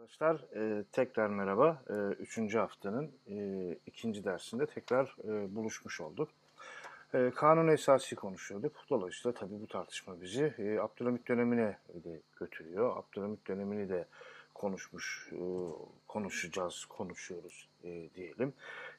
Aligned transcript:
Arkadaşlar 0.00 0.40
e, 0.56 0.84
tekrar 0.92 1.26
merhaba. 1.26 1.82
E, 1.90 1.94
üçüncü 1.94 2.58
haftanın 2.58 3.10
e, 3.30 3.72
ikinci 3.86 4.24
dersinde 4.24 4.66
tekrar 4.66 5.16
e, 5.24 5.54
buluşmuş 5.54 6.00
olduk. 6.00 6.28
E, 7.14 7.30
kanun 7.34 7.68
esası 7.68 8.16
konuşuyorduk. 8.16 8.76
Dolayısıyla 8.90 9.34
tabii 9.34 9.60
bu 9.60 9.66
tartışma 9.66 10.20
bizi 10.20 10.54
e, 10.58 10.78
Abdülhamit 10.78 11.28
dönemine 11.28 11.78
de 11.94 12.20
götürüyor. 12.40 12.96
Abdülhamit 12.96 13.48
dönemini 13.48 13.88
de 13.88 14.04
konuşmuş, 14.54 15.28
e, 15.32 15.40
konuşacağız, 16.08 16.84
konuşuyoruz 16.84 17.68
e, 17.84 18.10
diyelim. 18.14 18.52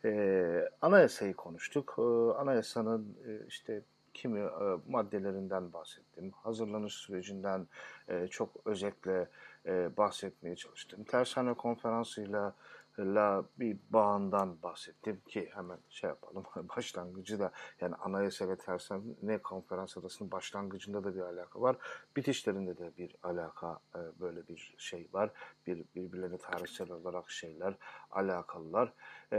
E, 0.06 0.70
anayasayı 0.82 1.34
konuştuk. 1.34 1.96
E, 1.98 2.02
anayasanın 2.40 3.18
e, 3.28 3.48
işte 3.48 3.82
kimi 4.14 4.40
e, 4.40 4.78
maddelerinden 4.88 5.74
bahsettim. 5.74 6.32
Hazırlanış 6.32 6.94
sürecinden 6.94 7.68
e, 8.10 8.28
çok 8.28 8.50
özetle 8.66 9.28
e, 9.66 9.98
bahsetmeye 9.98 10.56
çalıştım. 10.56 11.04
Tersane 11.04 11.54
konferansıyla 11.54 12.56
la 13.00 13.46
bir 13.60 13.78
bağından 13.90 14.64
bahsettim 14.64 15.22
ki 15.28 15.50
hemen 15.54 15.78
şey 15.90 16.08
yapalım 16.08 16.44
başlangıcı 16.78 17.40
da 17.40 17.52
yani 17.82 17.96
anayasa 17.96 18.50
ve 18.50 18.56
tersane 18.56 19.38
konferans 19.38 19.98
arasının 19.98 20.32
başlangıcında 20.32 21.04
da 21.04 21.16
bir 21.16 21.22
alaka 21.22 21.62
var. 21.62 21.76
Bitişlerinde 22.16 22.78
de 22.78 22.98
bir 22.98 23.16
alaka 23.24 23.80
e, 23.96 24.00
böyle 24.20 24.48
bir 24.48 24.76
şey 24.78 25.10
var. 25.14 25.32
Bir 25.68 25.86
birbirlerine 25.96 26.38
tarihsel 26.38 26.92
olarak 26.92 27.30
şeyler 27.30 27.74
alakalılar. 28.12 28.94
E, 29.34 29.38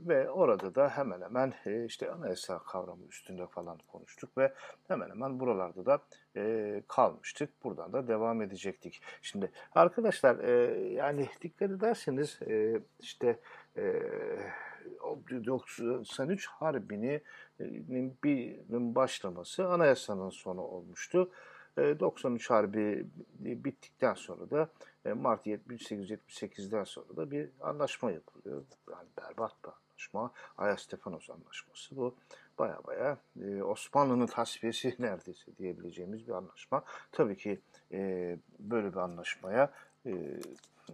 ve 0.00 0.30
orada 0.30 0.74
da 0.74 0.88
hemen 0.88 1.20
hemen 1.20 1.54
e, 1.66 1.84
işte 1.84 2.10
anayasa 2.10 2.58
kavramı 2.58 3.06
üstünde 3.06 3.46
falan 3.46 3.78
konuştuk 3.92 4.38
ve 4.38 4.52
hemen 4.88 5.10
hemen 5.10 5.40
buralarda 5.40 5.86
da 5.86 5.98
e, 6.36 6.82
kalmıştık. 6.88 7.64
Buradan 7.64 7.92
da 7.92 8.08
devam 8.08 8.42
edecektik. 8.42 9.02
Şimdi 9.22 9.50
arkadaşlar 9.74 10.38
e, 10.38 10.52
yani 10.92 11.28
dikkat 11.42 11.70
ederseniz 11.70 12.38
e, 12.48 12.80
işte 13.00 13.40
e, 13.76 14.02
93 15.46 16.46
Harbi'nin 16.46 17.22
başlaması 18.94 19.68
anayasanın 19.68 20.30
sonu 20.30 20.60
olmuştu. 20.60 21.30
93 22.00 22.50
Harbi 22.50 23.06
bittikten 23.38 24.14
sonra 24.14 24.50
da 24.50 24.68
Mart 25.14 25.46
1878'den 25.46 26.84
sonra 26.84 27.16
da 27.16 27.30
bir 27.30 27.48
anlaşma 27.60 28.10
yapılıyor. 28.10 28.62
Yani 28.90 29.08
berbat 29.18 29.52
bir 29.64 29.68
anlaşma. 29.68 30.32
Ayas-Stefanos 30.58 31.30
anlaşması 31.30 31.96
bu 31.96 32.14
baya 32.58 32.78
baya 32.86 33.18
e, 33.42 33.62
Osmanlı'nın 33.62 34.26
tasfiyesi 34.26 34.96
neredeyse 34.98 35.56
diyebileceğimiz 35.58 36.28
bir 36.28 36.32
anlaşma. 36.32 36.84
Tabii 37.12 37.36
ki 37.36 37.60
e, 37.92 38.38
böyle 38.58 38.92
bir 38.92 38.96
anlaşmaya 38.96 39.72
e, 40.06 40.40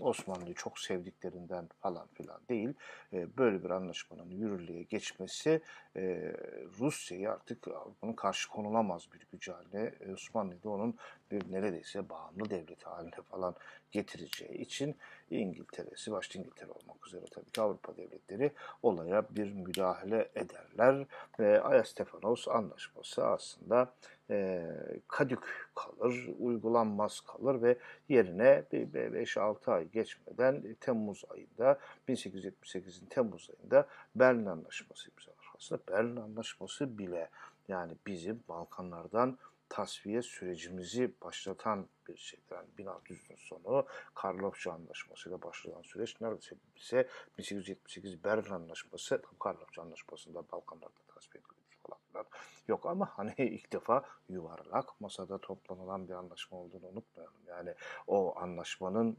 Osmanlı'yı 0.01 0.55
çok 0.55 0.79
sevdiklerinden 0.79 1.69
falan 1.81 2.07
filan 2.15 2.41
değil. 2.49 2.75
E, 3.13 3.37
böyle 3.37 3.65
bir 3.65 3.71
anlaşmanın 3.71 4.31
yürürlüğe 4.31 4.83
geçmesi 4.83 5.61
e, 5.97 6.33
Rusya'yı 6.81 7.31
artık 7.31 7.67
bunun 8.03 8.13
karşı 8.13 8.51
konulamaz 8.51 9.09
bir 9.15 9.27
güç 9.33 9.49
haline, 9.49 9.93
e, 10.01 10.13
Osmanlı'yı 10.13 10.63
da 10.63 10.71
onun 10.71 10.97
bir 11.31 11.53
neredeyse 11.53 12.09
bağımlı 12.09 12.51
devleti 12.51 12.85
haline 12.85 13.23
falan 13.31 13.55
getireceği 13.91 14.59
için 14.59 14.97
İngiltere'si, 15.31 16.13
başta 16.13 16.39
İngiltere 16.39 16.71
olmak 16.71 17.07
üzere 17.07 17.25
tabii 17.31 17.51
ki 17.51 17.61
Avrupa 17.61 17.97
devletleri 17.97 18.53
olaya 18.83 19.25
bir 19.31 19.53
müdahale 19.53 20.29
ederler 20.35 21.07
ve 21.39 21.63
Ayastefanos 21.63 22.49
anlaşması 22.49 23.27
aslında 23.27 23.93
e, 24.31 24.67
kadük 25.09 25.71
kalır, 25.75 26.31
uygulanmaz 26.39 27.21
kalır 27.21 27.63
ve 27.63 27.79
yerine 28.09 28.65
5-6 28.73 29.73
ay 29.73 29.84
geçmeden 29.93 30.77
Temmuz 30.81 31.25
ayında 31.29 31.79
1878'in 32.09 33.07
Temmuz 33.07 33.51
ayında 33.51 33.89
Berlin 34.15 34.47
Anlaşması 34.47 35.11
imzalar. 35.11 35.47
Aslında 35.57 35.83
Berlin 35.89 36.17
Anlaşması 36.17 36.99
bile 36.99 37.31
yani 37.69 37.97
bizim 38.07 38.45
Balkanlardan 38.49 39.39
tasfiye 39.69 40.23
sürecimizi 40.23 41.13
başlatan 41.23 41.89
bir 42.09 42.17
şey. 42.17 42.41
Yani 42.51 42.69
1600'ün 42.79 43.37
sonu 43.37 43.87
Karlofça 44.15 44.73
Anlaşması'yla 44.73 45.43
başlayan 45.43 45.83
süreç 45.83 46.21
neredeyse 46.21 46.57
bize 46.77 47.09
1878 47.39 48.25
Berlin 48.25 48.51
Anlaşması, 48.51 49.23
Karlofça 49.41 49.83
Anlaşması'nda 49.83 50.43
Balkanlarda 50.53 51.01
tasfiye 51.15 51.41
edildi 51.41 51.77
falan 51.87 52.01
filan. 52.13 52.27
Yok 52.69 52.87
ama 52.87 53.09
hani 53.17 53.35
ilk 53.39 53.73
defa 53.73 54.05
yuvarlak 54.29 55.01
masada 55.01 55.39
toplanılan 55.39 56.09
bir 56.09 56.15
anlaşma 56.15 56.59
olduğunu 56.59 56.87
unutmayalım. 56.87 57.35
Yani 57.47 57.75
o 58.07 58.39
anlaşmanın 58.39 59.17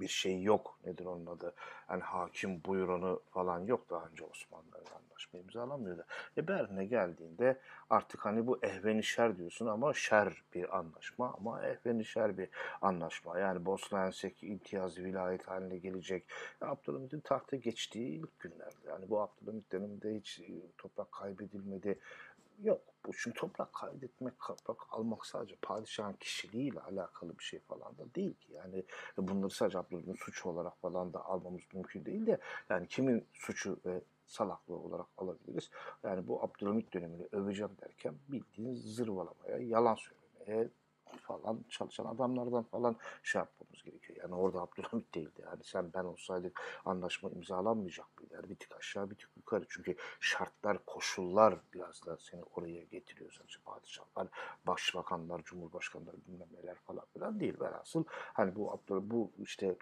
bir 0.00 0.08
şey 0.08 0.42
yok. 0.42 0.78
Nedir 0.84 1.04
onun 1.04 1.26
adı? 1.26 1.54
Yani 1.90 2.02
hakim 2.02 2.64
buyurunu 2.64 3.22
falan 3.30 3.60
yok 3.60 3.90
daha 3.90 4.06
önce 4.06 4.24
Osmanlı 4.24 4.74
anlaşma 5.24 5.40
imzalamıyordu. 5.40 6.04
E 6.36 6.48
Berlin'e 6.48 6.84
geldiğinde 6.84 7.58
artık 7.90 8.24
hani 8.24 8.46
bu 8.46 8.58
ehvenişer 8.62 9.38
diyorsun 9.38 9.66
ama 9.66 9.94
şer 9.94 10.42
bir 10.54 10.78
anlaşma 10.78 11.34
ama 11.38 11.66
ehvenişer 11.66 12.38
bir 12.38 12.48
anlaşma. 12.82 13.38
Yani 13.38 13.66
Bosna 13.66 13.98
Hersek 13.98 14.42
imtiyaz 14.42 14.98
vilayet 14.98 15.48
haline 15.48 15.78
gelecek. 15.78 16.24
Abdülhamit'in 16.60 17.20
tahta 17.20 17.56
geçtiği 17.56 18.08
ilk 18.08 18.40
günlerde. 18.40 18.88
Yani 18.88 19.10
bu 19.10 19.20
Abdülhamit 19.20 19.72
döneminde 19.72 20.14
hiç 20.14 20.40
toprak 20.78 21.12
kaybedilmedi. 21.12 21.98
Yok. 22.62 22.80
Bu 23.06 23.12
çünkü 23.12 23.40
toprak 23.40 23.72
kaydetmek, 23.72 24.34
toprak 24.38 24.76
almak 24.90 25.26
sadece 25.26 25.56
padişahın 25.62 26.12
kişiliğiyle 26.12 26.80
alakalı 26.80 27.38
bir 27.38 27.44
şey 27.44 27.60
falan 27.60 27.98
da 27.98 28.14
değil 28.14 28.34
ki. 28.34 28.52
Yani 28.52 28.84
bunları 29.16 29.50
sadece 29.50 29.78
Abdülhamid'in 29.78 30.14
suçu 30.14 30.48
olarak 30.48 30.80
falan 30.80 31.12
da 31.12 31.24
almamız 31.24 31.62
mümkün 31.72 32.04
değil 32.04 32.26
de 32.26 32.38
yani 32.68 32.88
kimin 32.88 33.26
suçu 33.32 33.80
ve 33.86 34.00
salaklığı 34.26 34.76
olarak 34.76 35.06
alabiliriz. 35.18 35.70
Yani 36.02 36.28
bu 36.28 36.42
Abdülhamit 36.42 36.92
dönemini 36.92 37.28
öveceğim 37.32 37.72
derken 37.80 38.14
bildiğin 38.28 38.74
zırvalamaya, 38.74 39.58
yalan 39.58 39.94
söylemeye, 39.94 40.68
falan 41.18 41.64
çalışan 41.68 42.04
adamlardan 42.04 42.62
falan 42.62 42.96
şey 43.22 43.38
yapmamız 43.38 43.82
gerekiyor. 43.82 44.18
Yani 44.22 44.34
orada 44.34 44.60
Abdülhamit 44.60 45.14
değildi. 45.14 45.42
Yani 45.44 45.64
sen 45.64 45.92
ben 45.94 46.04
olsaydık 46.04 46.60
anlaşma 46.84 47.30
imzalanmayacak 47.30 48.18
mıydı? 48.18 48.34
Yani 48.34 48.50
bir 48.50 48.56
tık 48.56 48.76
aşağı 48.76 49.10
bir 49.10 49.16
tık 49.16 49.30
yukarı. 49.36 49.66
Çünkü 49.68 49.96
şartlar, 50.20 50.78
koşullar 50.86 51.58
biraz 51.74 52.06
da 52.06 52.16
seni 52.16 52.42
oraya 52.42 52.84
getiriyor. 52.84 53.32
Sadece 53.32 53.58
padişahlar, 53.64 54.28
başbakanlar, 54.66 55.42
cumhurbaşkanları 55.44 56.16
bilmem 56.26 56.48
neler 56.52 56.74
falan 56.74 57.04
filan 57.12 57.40
değil. 57.40 57.60
Velhasıl 57.60 58.04
hani 58.08 58.56
bu 58.56 58.72
Abdül, 58.72 59.10
bu 59.10 59.30
işte 59.38 59.76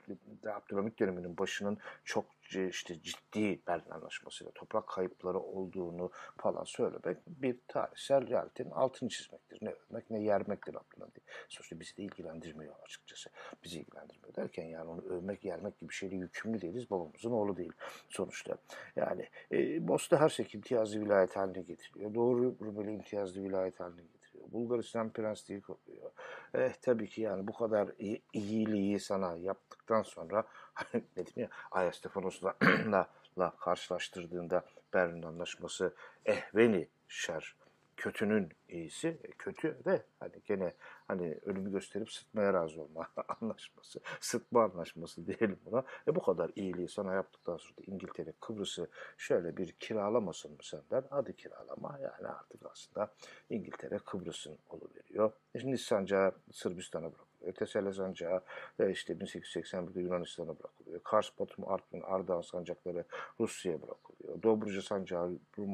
Abdülhamit 0.47 0.99
döneminin 0.99 1.39
başının 1.39 1.79
çok 2.05 2.25
işte 2.51 3.03
ciddi 3.03 3.61
Berlin 3.67 3.91
Anlaşması'yla 3.91 4.53
toprak 4.53 4.89
kayıpları 4.89 5.39
olduğunu 5.39 6.11
falan 6.37 6.65
söylemek 6.65 7.19
bir 7.27 7.59
tarihsel 7.69 8.29
realitenin 8.29 8.71
altını 8.71 9.09
çizmektir. 9.09 9.59
Ne 9.63 9.75
övmek 9.91 10.11
ne 10.11 10.23
yermektir 10.23 10.75
Abdülhamit. 10.75 11.23
Sonuçta 11.49 11.81
bizi 11.81 11.97
de 11.97 12.03
ilgilendirmiyor 12.03 12.75
açıkçası. 12.85 13.31
Bizi 13.65 13.81
ilgilendirmiyor 13.81 14.35
derken 14.35 14.65
yani 14.65 14.91
onu 14.91 15.03
övmek 15.03 15.45
yermek 15.45 15.79
gibi 15.79 15.93
şeyle 15.93 16.17
yükümlü 16.17 16.61
değiliz. 16.61 16.91
Babamızın 16.91 17.31
oğlu 17.31 17.57
değil 17.57 17.73
sonuçta. 18.09 18.57
Yani 18.97 19.29
e, 19.53 19.89
Bosna 19.89 20.21
Hersek 20.21 20.55
imtiyazlı 20.55 21.01
vilayet 21.01 21.37
haline 21.37 21.63
getiriyor. 21.63 22.15
Doğru 22.15 22.57
Rumeli 22.61 22.93
imtiyazlı 22.93 23.43
vilayet 23.43 23.81
haline 23.81 24.03
getiriyor. 24.03 24.53
Bulgaristan 24.53 25.11
prensliği 25.11 25.61
kopuyor. 25.61 26.11
Eh 26.55 26.73
tabii 26.83 27.09
ki 27.09 27.21
yani 27.21 27.47
bu 27.47 27.53
kadar 27.53 27.89
iyiliği 28.33 29.01
sana 29.01 29.37
yaptıktan 29.37 30.03
sonra 30.03 30.45
diyeyim 30.93 31.33
ya 31.37 31.49
Aya 31.71 31.93
Stefanos'la 31.93 32.57
la 33.39 33.57
karşılaştırdığında 33.57 34.65
Berlin 34.95 35.23
Anlaşması 35.23 35.95
ehveni 36.27 36.89
şer 37.09 37.55
kötünün 38.03 38.49
iyisi. 38.69 39.09
E, 39.09 39.31
kötü 39.31 39.85
de 39.85 40.03
hani 40.21 40.33
gene 40.45 40.75
hani 41.09 41.39
ölümü 41.43 41.73
gösterip 41.73 42.13
sıtmaya 42.13 42.55
razı 42.55 42.83
olma 42.83 43.09
anlaşması. 43.41 44.01
Sıtma 44.21 44.65
anlaşması 44.65 45.27
diyelim 45.27 45.59
buna. 45.67 45.85
E 46.09 46.15
bu 46.15 46.23
kadar 46.23 46.51
iyiliği 46.57 46.89
sana 46.89 47.15
yaptıktan 47.15 47.57
sonra 47.57 47.77
da 47.77 47.83
İngiltere 47.87 48.33
Kıbrıs'ı 48.41 48.91
şöyle 49.19 49.57
bir 49.57 49.73
kiralamasın 49.73 50.51
mı 50.51 50.63
senden? 50.63 51.05
Hadi 51.11 51.37
kiralama. 51.37 51.99
Yani 52.03 52.29
artık 52.29 52.67
aslında 52.67 53.13
İngiltere 53.51 53.99
Kıbrıs'ın 53.99 54.59
oluveriyor. 54.69 55.33
E 55.55 55.61
şimdi 55.61 55.79
sancağı 55.79 56.33
Sırbistan'a 56.53 57.05
bırakılıyor. 57.05 57.32
Tesela 57.53 57.93
sancağı 57.93 58.43
e 58.79 58.91
işte 58.91 59.13
1881'de 59.13 60.01
Yunanistan'a 60.01 60.59
bırakılıyor. 60.59 61.01
Kars, 61.03 61.31
Batum, 61.39 61.69
Artvin, 61.69 62.01
Ardahan 62.01 62.41
sancakları 62.41 63.05
Rusya'ya 63.41 63.83
bırakılıyor. 63.83 64.43
Dobruca 64.43 64.83
sancağı 64.83 65.39
Rum, 65.59 65.71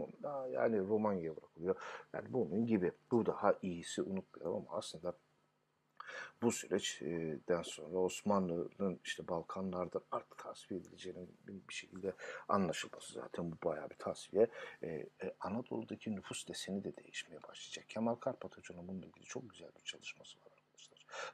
yani 0.52 0.78
Romanya'ya 0.78 1.36
bırakılıyor. 1.36 1.76
Yani 2.12 2.32
bunun 2.32 2.66
gibi. 2.66 2.92
Bu 3.10 3.26
daha 3.26 3.54
iyisi 3.62 4.02
unutmayalım 4.02 4.56
ama 4.56 4.78
aslında 4.78 5.14
bu 6.42 6.52
süreçten 6.52 7.62
sonra 7.62 7.98
Osmanlı'nın 7.98 9.00
işte 9.04 9.28
Balkanlarda 9.28 10.00
artık 10.10 10.38
tasfiye 10.38 10.80
edileceğinin 10.80 11.36
bir 11.48 11.74
şekilde 11.74 12.12
anlaşılması 12.48 13.12
zaten 13.12 13.52
bu 13.52 13.56
bayağı 13.64 13.90
bir 13.90 13.96
tasfiye. 13.96 14.46
Ee, 14.82 15.06
Anadolu'daki 15.40 16.16
nüfus 16.16 16.48
deseni 16.48 16.84
de 16.84 16.96
değişmeye 16.96 17.42
başlayacak. 17.42 17.88
Kemal 17.88 18.14
Karpat 18.14 18.56
Hoca'nın 18.56 18.88
bununla 18.88 19.06
ilgili 19.06 19.24
çok 19.24 19.50
güzel 19.50 19.70
bir 19.78 19.84
çalışması 19.84 20.38
var. 20.40 20.57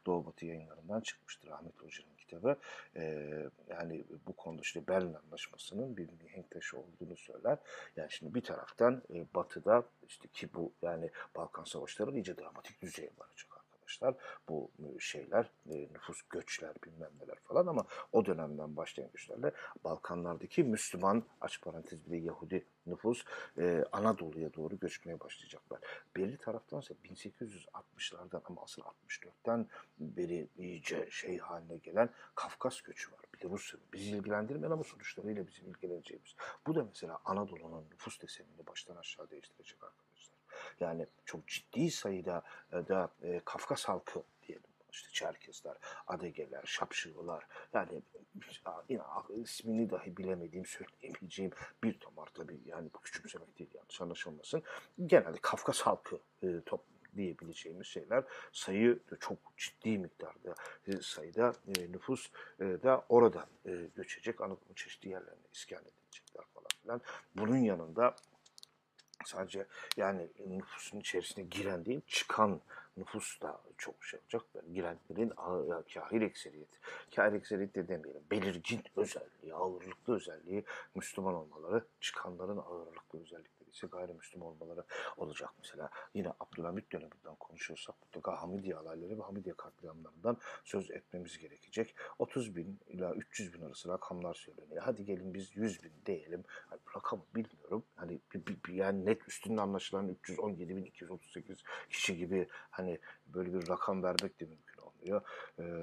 Doğu 0.06 0.26
Batı 0.26 0.47
yayınlarından 0.47 1.00
çıkmıştır 1.00 1.49
Ahmet 1.49 1.82
Hoca'nın 1.82 2.17
kitabı. 2.19 2.56
E, 2.97 3.32
yani 3.69 4.05
bu 4.26 4.32
konuda 4.32 4.62
işte 4.62 4.88
Berlin 4.88 5.15
Anlaşması'nın 5.15 5.97
bir 5.97 6.09
mihenk 6.23 6.50
taşı 6.50 6.79
olduğunu 6.79 7.17
söyler. 7.17 7.59
Yani 7.97 8.11
şimdi 8.11 8.35
bir 8.35 8.44
taraftan 8.44 9.03
e, 9.15 9.26
Batı'da 9.35 9.85
işte 10.09 10.29
ki 10.29 10.49
bu 10.55 10.73
yani 10.82 11.11
Balkan 11.37 11.65
Savaşları 11.65 12.12
iyice 12.12 12.37
dramatik 12.37 12.82
düzeye 12.82 13.11
varacak 13.19 13.63
arkadaşlar. 13.84 14.14
Bu 14.48 14.70
şeyler, 14.98 15.50
e, 15.70 15.88
nüfus 15.92 16.22
göçler 16.31 16.75
bilmem 16.84 17.10
neler 17.20 17.38
falan 17.44 17.66
ama 17.66 17.86
o 18.12 18.26
dönemden 18.26 18.76
başlayan 18.76 19.10
göçlerle 19.12 19.52
Balkanlardaki 19.84 20.64
Müslüman, 20.64 21.25
aç 21.40 21.60
parantez 21.60 22.06
bir 22.06 22.10
de 22.10 22.16
Yahudi 22.16 22.66
nüfus 22.86 23.25
e, 23.58 23.84
Anadolu'ya 23.92 24.54
doğru 24.54 24.78
göçmeye 24.78 25.20
başlayacaklar. 25.20 25.81
Belli 26.16 26.38
taraftansa 26.38 26.94
1860'lardan 27.04 28.40
ama 28.44 28.62
asıl 28.62 28.82
64'ten 28.82 29.66
beri 29.98 30.48
iyice 30.56 31.08
şey 31.10 31.38
haline 31.38 31.76
gelen 31.76 32.10
Kafkas 32.34 32.81
göçü 32.81 33.12
var. 33.12 33.20
Bir 33.34 33.40
de 33.40 33.48
Rusya. 33.48 33.81
Bizi 33.92 34.10
ilgilendirmeyen 34.10 34.70
ama 34.70 34.84
sonuçlarıyla 34.84 35.46
bizim 35.46 35.69
ilgileneceğimiz. 35.69 36.36
Bu 36.66 36.75
da 36.75 36.84
mesela 36.84 37.19
Anadolu'nun 37.25 37.84
nüfus 37.90 38.22
desenini 38.22 38.66
baştan 38.66 38.96
aşağı 38.96 39.31
değiştirecek 39.31 39.84
arkadaşlar. 39.84 40.04
Yani 40.81 41.06
çok 41.25 41.49
ciddi 41.49 41.91
sayıda 41.91 42.43
e, 42.73 42.76
da 42.76 43.09
e, 43.23 43.41
Kafkas 43.44 43.85
halkı 43.85 44.23
diyelim. 44.43 44.65
İşte 44.93 45.09
Çerkezler, 45.12 45.76
Adegeler, 46.06 46.62
Şapşıvılar 46.65 47.47
yani 47.73 48.03
yine 48.88 49.03
ismini 49.43 49.91
dahi 49.91 50.17
bilemediğim, 50.17 50.67
söyleyemeyeceğim 50.67 51.53
bir 51.82 52.00
tomar 52.00 52.26
tabii. 52.35 52.61
Yani 52.67 52.91
bu 52.94 53.00
küçümsemek 53.00 53.59
değil 53.59 53.71
yanlış 53.75 54.00
anlaşılmasın. 54.00 54.62
Genelde 55.06 55.38
Kafkas 55.43 55.81
halkı 55.81 56.19
e, 56.43 56.61
top 56.67 56.81
diyebileceğimiz 57.17 57.87
şeyler. 57.87 58.25
Sayı 58.53 59.00
çok 59.20 59.38
ciddi 59.56 59.99
miktarda 59.99 60.55
e, 60.87 60.93
sayıda 61.00 61.53
e, 61.67 61.93
nüfus 61.93 62.31
e, 62.61 62.65
da 62.65 63.05
oradan 63.09 63.47
e, 63.67 63.70
göçecek. 63.97 64.41
Anadolu'nun 64.41 64.75
çeşitli 64.75 65.09
yerlerine 65.09 65.47
iskan 65.53 65.82
edilecekler 65.82 66.44
falan 66.55 66.69
filan. 66.82 67.00
Bunun 67.37 67.56
yanında 67.56 68.15
sadece 69.26 69.67
yani 69.97 70.29
nüfusun 70.47 71.00
içerisine 71.00 71.44
giren 71.44 71.85
değil 71.85 72.00
çıkan 72.06 72.61
nüfus 72.97 73.41
da 73.41 73.61
çok 73.79 74.05
şey 74.05 74.21
olacak. 74.21 74.43
Girenlerin 74.73 75.32
kahir 75.94 76.23
ekseriyeti. 76.23 76.79
Kahir 77.17 77.32
ekseriyeti 77.32 77.75
de 77.75 77.88
demeyelim. 77.88 78.23
Belirgin 78.31 78.82
özelliği, 78.97 79.55
ağırlıklı 79.55 80.15
özelliği 80.15 80.65
Müslüman 80.94 81.35
olmaları, 81.35 81.85
çıkanların 82.00 82.59
ağırlıklı 82.59 83.23
özellikleri 83.23 83.54
ise 83.75 83.87
gayrimüslim 83.87 84.43
olmaları 84.43 84.85
olacak 85.17 85.50
mesela. 85.59 85.91
Yine 86.15 86.32
Abdülhamit 86.41 86.93
döneminden 86.93 87.35
konuşuyorsak 87.41 87.94
mutlaka 88.03 88.43
Hamidiye 88.43 88.76
alayları 88.76 89.19
ve 89.19 89.23
Hamidiye 89.23 89.55
katliamlarından 89.55 90.37
söz 90.65 90.91
etmemiz 90.91 91.38
gerekecek. 91.38 91.94
30 92.19 92.56
bin 92.56 92.81
ila 92.88 93.15
300 93.15 93.55
bin 93.55 93.62
arası 93.62 93.88
rakamlar 93.88 94.35
söyleniyor. 94.35 94.82
Hadi 94.85 95.05
gelin 95.05 95.35
biz 95.35 95.56
100 95.56 95.85
bin 95.85 95.93
diyelim. 96.06 96.44
Hani 96.49 96.81
rakamı 96.97 97.23
bilmiyorum. 97.35 97.85
Hani 97.97 98.21
bir, 98.35 98.47
bir, 98.47 98.56
bir, 98.67 98.75
yani 98.75 99.06
net 99.06 99.29
üstünde 99.29 99.61
anlaşılan 99.61 100.09
317 100.09 100.77
bin 100.77 100.85
238 100.85 101.62
kişi 101.91 102.17
gibi 102.17 102.49
hani 102.70 102.99
böyle 103.27 103.55
bir 103.55 103.69
rakam 103.69 104.03
vermek 104.03 104.41
de 104.41 104.44
mümkün 104.44 104.82
olmuyor. 104.82 105.23
Ee, 105.59 105.81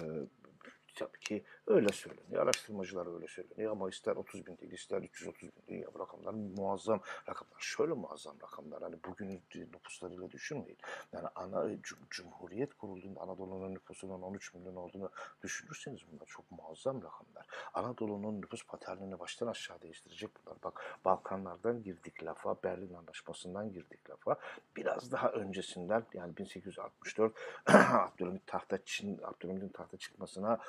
tabii 0.95 1.19
ki 1.19 1.43
öyle 1.67 1.89
söyleniyor. 1.89 2.43
Araştırmacılar 2.43 3.15
öyle 3.15 3.27
söyleniyor 3.27 3.71
ama 3.71 3.89
ister 3.89 4.15
30 4.15 4.45
bin 4.45 4.57
değil, 4.57 4.71
ister 4.71 5.01
330 5.01 5.41
bin 5.43 5.67
değil. 5.67 5.85
Bu 5.93 5.99
rakamlar 5.99 6.33
muazzam 6.33 7.01
rakamlar. 7.29 7.59
Şöyle 7.59 7.93
muazzam 7.93 8.35
rakamlar. 8.41 8.81
Hani 8.81 8.95
bugün 9.07 9.41
nüfuslarıyla 9.55 10.31
düşünmeyin. 10.31 10.77
Yani 11.13 11.27
ana 11.35 11.81
cum 11.81 11.99
Cumhuriyet 12.09 12.73
kurulduğunda 12.73 13.19
Anadolu'nun 13.21 13.73
nüfusunun 13.73 14.21
13 14.21 14.53
milyon 14.53 14.75
olduğunu 14.75 15.09
düşünürseniz 15.43 15.99
bunlar 16.11 16.25
çok 16.25 16.51
muazzam 16.51 17.03
rakamlar. 17.03 17.47
Anadolu'nun 17.73 18.41
nüfus 18.41 18.65
paternini 18.65 19.19
baştan 19.19 19.47
aşağı 19.47 19.81
değiştirecek 19.81 20.29
bunlar. 20.45 20.57
Bak 20.63 20.99
Balkanlardan 21.05 21.83
girdik 21.83 22.23
lafa, 22.23 22.55
Berlin 22.63 22.93
Anlaşması'ndan 22.93 23.73
girdik 23.73 24.09
lafa. 24.09 24.35
Biraz 24.75 25.11
daha 25.11 25.31
öncesinden 25.31 26.03
yani 26.13 26.37
1864 26.37 27.33
Abdülhamit 27.67 28.47
tahta 28.47 28.77
Çin, 28.85 29.19
Abdülhamit'in 29.23 29.69
tahta 29.69 29.97
çıkmasına 29.97 30.59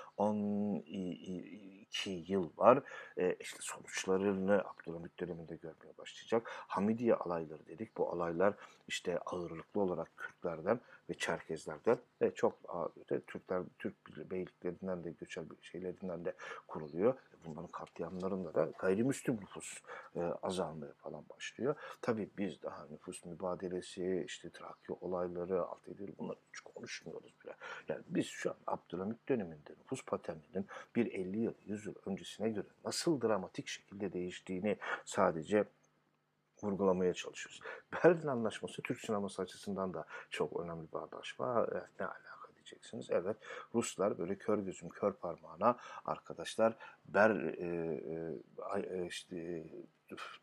12 0.87 2.33
yıl 2.33 2.51
var. 2.57 2.83
E, 3.19 3.37
işte 3.41 3.59
sonuçlarını 3.61 4.65
Abdülhamit 4.65 5.21
döneminde 5.21 5.57
görmeye 5.57 5.99
başlayacak. 5.99 6.47
Hamidiye 6.49 7.15
alayları 7.15 7.67
dedik. 7.67 7.97
Bu 7.97 8.13
alaylar 8.13 8.55
işte 8.89 9.19
ağırlıklı 9.19 9.81
olarak 9.81 10.17
Kürtlerden 10.17 10.81
ve 11.11 11.15
Çerkezlerden 11.15 11.99
ve 12.23 12.35
çok 12.35 12.59
ağırlıklı 12.69 13.21
Türkler, 13.21 13.63
Türk 13.79 14.31
beyliklerinden 14.31 15.05
de 15.05 15.11
göçer 15.11 15.45
şeylerinden 15.63 16.25
de 16.25 16.35
kuruluyor. 16.69 17.15
Bunların 17.45 17.67
katliamlarında 17.67 18.55
da 18.55 18.69
gayrimüslim 18.79 19.37
nüfus 19.37 19.79
e, 20.17 20.21
azalmaya 20.21 20.93
falan 20.93 21.25
başlıyor. 21.29 21.75
Tabii 22.03 22.31
biz 22.39 22.63
daha 22.63 22.87
nüfus 22.87 23.25
mübadelesi, 23.25 24.25
işte 24.27 24.51
Trakya 24.51 24.97
olayları, 25.01 25.63
alt 25.63 25.89
edil 25.89 26.13
bunları 26.19 26.39
hiç 26.53 26.61
konuşmuyoruz 26.61 27.35
bile. 27.45 27.55
Yani 27.89 28.03
biz 28.09 28.27
şu 28.27 28.51
an 28.51 28.57
Abdülhamit 28.67 29.29
döneminde 29.29 29.71
nüfus 29.79 30.05
paterninin 30.05 30.67
bir 30.97 31.13
50 31.13 31.39
yıl, 31.39 31.55
100 31.67 31.87
yıl 31.87 31.95
öncesine 32.07 32.49
göre 32.49 32.67
nasıl 32.85 33.21
dramatik 33.21 33.69
şekilde 33.69 34.13
değiştiğini 34.13 34.77
sadece 35.05 35.65
vurgulamaya 36.63 37.15
çalışıyoruz. 37.15 37.61
Berlin 37.93 38.27
Anlaşması 38.27 38.83
Türk 38.83 39.01
sineması 39.01 39.43
açısından 39.43 39.95
da 39.95 40.05
çok 40.31 40.61
önemli 40.61 40.93
bir 40.93 40.99
anlaşma. 40.99 41.67
Evet, 41.73 41.89
ne 42.01 42.07
alaka 42.07 42.55
diyeceksiniz. 42.55 43.11
Evet 43.11 43.37
Ruslar 43.75 44.19
böyle 44.19 44.39
kör 44.39 44.59
gözüm 44.59 44.89
kör 44.89 45.13
parmağına 45.13 45.77
arkadaşlar 46.05 46.77
Ber 47.05 47.31
e, 47.31 47.67
e, 48.77 49.07
işte 49.07 49.65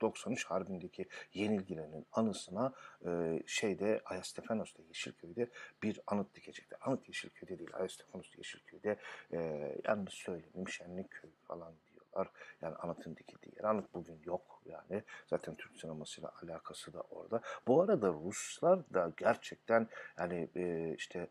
93 0.02 0.46
Harbi'ndeki 0.46 1.08
yenilgilerinin 1.34 2.06
anısına 2.12 2.74
e, 3.06 3.44
şeyde 3.46 4.02
Ayastefanos'ta 4.06 4.84
Yeşilköy'de 4.84 5.50
bir 5.84 6.00
anıt 6.08 6.36
dikecekler. 6.36 6.80
Anıt 6.82 7.08
Yeşilköy'de 7.08 7.60
değil 7.60 7.70
Ayastefanos'ta 7.74 8.38
Yeşilköy'de 8.38 9.00
e, 9.34 9.38
yalnız 9.84 10.14
söylemeyeyim 10.14 10.70
Şenlikköy 10.70 11.32
falan 11.48 11.74
diyorlar. 12.10 12.32
Yani 12.62 12.76
anıtın 12.76 13.16
dikildiği 13.16 13.56
yer. 13.56 13.64
Anıt 13.64 13.94
bugün 13.94 14.20
yok 14.26 14.62
yani. 14.66 15.04
Zaten 15.28 15.56
Türk 15.56 15.80
sinemasıyla 15.80 16.32
alakası 16.44 16.94
da 16.94 17.02
orada. 17.02 17.42
Bu 17.68 17.82
arada 17.82 18.08
Ruslar 18.08 18.94
da 18.94 19.12
gerçekten 19.18 19.88
yani 20.18 20.50
e, 20.56 20.94
işte 20.98 21.28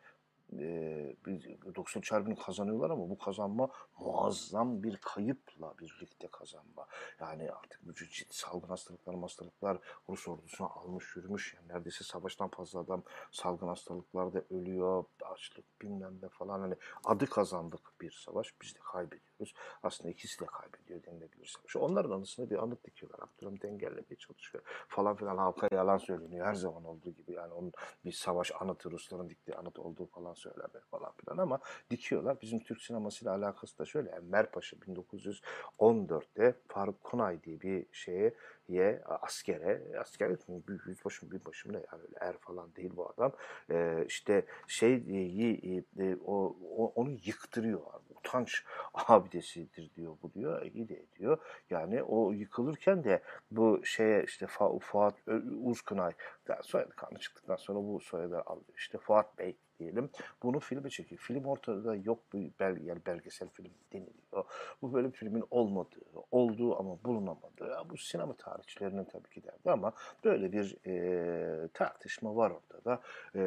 e, 0.59 1.17
93 1.75 2.13
Harbi'ni 2.13 2.37
kazanıyorlar 2.37 2.91
ama 2.91 3.11
bu 3.11 3.19
kazanma 3.19 3.69
muazzam 3.99 4.83
bir 4.83 4.97
kayıpla 4.97 5.75
birlikte 5.79 6.29
kazanma. 6.29 6.87
Yani 7.21 7.53
artık 7.53 7.81
bu 7.87 7.95
ciddi 7.95 8.35
salgın 8.35 8.69
hastalıklar, 8.69 9.21
hastalıklar 9.21 9.79
Rus 10.09 10.29
ordusuna 10.29 10.69
almış 10.69 11.17
yürümüş. 11.17 11.55
Yani 11.55 11.69
neredeyse 11.69 12.05
savaştan 12.05 12.49
fazla 12.49 12.81
adam 12.81 13.03
salgın 13.33 13.69
hastalıklarda 13.69 14.43
ölüyor. 14.51 15.05
Açlık 15.23 15.83
bilmem 15.83 16.19
ne 16.23 16.29
falan. 16.29 16.61
Hani 16.61 16.75
adı 17.05 17.27
kazandık 17.27 18.01
bir 18.01 18.11
savaş. 18.11 18.55
Biz 18.63 18.75
de 18.75 18.79
kaybediyoruz. 18.93 19.28
Aslında 19.83 20.11
ikisi 20.11 20.41
de 20.41 20.47
kaybediyor 20.47 21.03
denilebilir 21.05 21.47
savaş. 21.47 21.77
Onların 21.77 22.11
anısına 22.11 22.51
bir 22.51 22.63
anıt 22.63 22.85
dikiyorlar. 22.85 23.19
Abdülhamit 23.21 23.65
engellemeye 23.65 24.17
çalışıyor. 24.19 24.65
Falan 24.89 25.17
filan 25.17 25.37
halka 25.39 25.69
yalan 25.73 25.99
söyleniyor. 25.99 26.47
Her 26.47 26.55
zaman 26.55 26.85
olduğu 26.85 27.11
gibi. 27.11 27.33
Yani 27.33 27.53
onun 27.53 27.73
bir 28.05 28.13
savaş 28.13 28.53
anıtı 28.61 28.91
Rusların 28.91 29.31
diktiği 29.31 29.55
anıt 29.55 29.79
olduğu 29.79 30.07
falan 30.07 30.35
söylenmiyor 30.35 30.85
falan 30.91 31.13
filan 31.13 31.39
ama 31.39 31.59
dikiyorlar. 31.91 32.41
Bizim 32.43 32.59
Türk 32.59 32.83
sinemasıyla 32.83 33.35
alakası 33.35 33.79
da 33.79 33.85
şöyle. 33.85 34.11
Enver 34.11 34.51
Paşa 34.51 34.77
1914'te 34.77 36.55
Faruk 36.69 37.01
Konay 37.01 37.43
diye 37.43 37.61
bir 37.61 37.87
şeye 37.93 38.35
ye 38.69 39.03
askere. 39.05 39.83
Asker 40.01 40.37
büyük 40.69 40.87
yüzbaşı 40.87 41.31
binbaşı 41.31 41.69
mı 41.69 41.75
ne 41.75 41.77
yani 41.93 42.03
öyle 42.03 42.17
er 42.21 42.39
falan 42.39 42.75
değil 42.75 42.91
bu 42.97 43.09
adam. 43.09 43.33
Ee, 43.71 44.05
işte 44.09 44.45
şey 44.67 44.95
e, 44.95 46.05
e, 46.05 46.17
o, 46.25 46.57
o 46.77 46.93
onu 46.95 47.11
yıktırıyor 47.11 47.81
utanç 48.29 48.65
abidesidir 48.95 49.95
diyor 49.95 50.17
bu 50.23 50.35
diyor. 50.35 50.63
İyi 50.63 50.89
de 50.89 50.97
ediyor. 50.97 51.39
Yani 51.71 52.03
o 52.03 52.33
yıkılırken 52.33 53.05
de 53.05 53.23
bu 53.51 53.81
şeye 53.85 54.25
işte 54.25 54.47
Fuat 54.81 55.17
Uzkınay 55.63 56.13
soyadı 56.63 56.91
kanı 56.91 57.19
çıktıktan 57.19 57.57
sonra 57.57 57.79
bu 57.79 58.01
soyadı 58.01 58.41
alıyor 58.41 58.75
işte 58.77 58.99
Fuat 58.99 59.39
Bey 59.39 59.57
diyelim. 59.79 60.11
Bunu 60.43 60.61
filme 60.61 60.91
çekiyor. 60.91 61.21
Film 61.21 61.45
ortada 61.45 61.95
yok 61.95 62.19
bir 62.33 62.51
bel, 62.61 62.85
yani 62.85 63.01
belgesel 63.07 63.49
film 63.49 63.73
deniliyor. 63.93 64.45
Bu 64.83 64.93
böyle 64.93 65.09
bir 65.09 65.17
filmin 65.17 65.45
olmadığı, 65.51 66.01
olduğu 66.31 66.79
ama 66.79 67.05
bulunamadığı. 67.05 67.69
Ya 67.69 67.91
bu 67.91 67.97
sinema 67.97 68.37
tarihçilerinin 68.37 69.05
tabii 69.05 69.29
ki 69.29 69.43
derdi 69.43 69.71
ama 69.71 69.93
böyle 70.25 70.53
bir 70.53 70.77
e, 70.87 71.69
tartışma 71.75 72.37
var 72.37 72.51
orada 72.51 72.85
da. 72.85 73.01
E, 73.35 73.41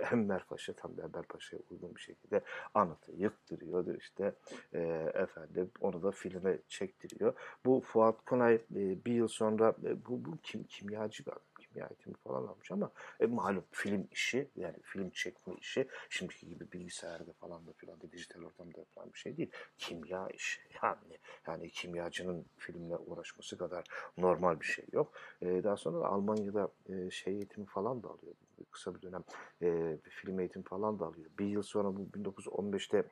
Enver 0.12 0.44
Paşa 0.44 0.72
tam 0.72 0.90
Enver 0.92 1.22
Paşa'ya 1.22 1.62
uygun 1.70 1.94
bir 1.94 2.00
şekilde 2.00 2.40
anıtı 2.74 3.12
yıktırıyor 3.12 3.94
işte 3.98 4.34
e, 4.72 4.80
efendim 5.14 5.70
onu 5.80 6.02
da 6.02 6.10
filme 6.10 6.58
çektiriyor. 6.68 7.34
Bu 7.64 7.80
Fuat 7.80 8.24
Konay 8.24 8.54
e, 8.54 8.60
bir 9.04 9.12
yıl 9.12 9.28
sonra 9.28 9.74
e, 9.84 10.06
bu, 10.06 10.24
bu 10.24 10.36
kim 10.42 10.64
kimyacı 10.64 11.26
bir 11.26 11.32
kimya 11.74 11.86
eğitimi 11.86 12.16
falan 12.16 12.46
almış 12.46 12.70
ama 12.70 12.90
e, 13.20 13.26
malum 13.26 13.64
film 13.70 14.08
işi 14.10 14.48
yani 14.56 14.76
film 14.82 15.10
çekme 15.10 15.54
işi 15.54 15.88
şimdiki 16.10 16.48
gibi 16.48 16.72
bilgisayarda 16.72 17.32
falan 17.32 17.66
da 17.66 17.72
filan 17.72 18.00
da 18.00 18.12
dijital 18.12 18.42
ortamda 18.42 18.78
yapılan 18.78 19.12
bir 19.12 19.18
şey 19.18 19.36
değil. 19.36 19.50
Kimya 19.78 20.28
işi 20.28 20.60
yani 20.82 21.18
yani 21.46 21.70
kimyacının 21.70 22.46
filmle 22.56 22.96
uğraşması 22.96 23.58
kadar 23.58 23.84
normal 24.18 24.60
bir 24.60 24.66
şey 24.66 24.84
yok. 24.92 25.12
E, 25.42 25.64
daha 25.64 25.76
sonra 25.76 26.00
da 26.00 26.06
Almanya'da 26.06 26.68
e, 26.88 27.10
şey 27.10 27.34
eğitimi 27.34 27.66
falan 27.66 28.02
da 28.02 28.08
alıyor. 28.08 28.34
Kısa 28.70 28.94
bir 28.94 29.02
dönem 29.02 29.24
e, 29.62 29.98
bir 30.04 30.10
film 30.10 30.40
eğitimi 30.40 30.64
falan 30.64 30.98
da 30.98 31.06
alıyor. 31.06 31.30
Bir 31.38 31.46
yıl 31.46 31.62
sonra 31.62 31.96
bu 31.96 32.00
1915'te 32.14 33.04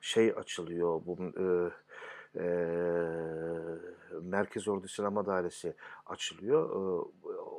şey 0.00 0.32
açılıyor 0.36 1.00
bu 1.06 1.18
e, 1.22 1.44
e, 2.36 2.42
Merkez 4.22 4.68
Ordu 4.68 4.88
Sinema 4.88 5.26
Dairesi 5.26 5.74
açılıyor. 6.06 6.70
E, 6.70 7.08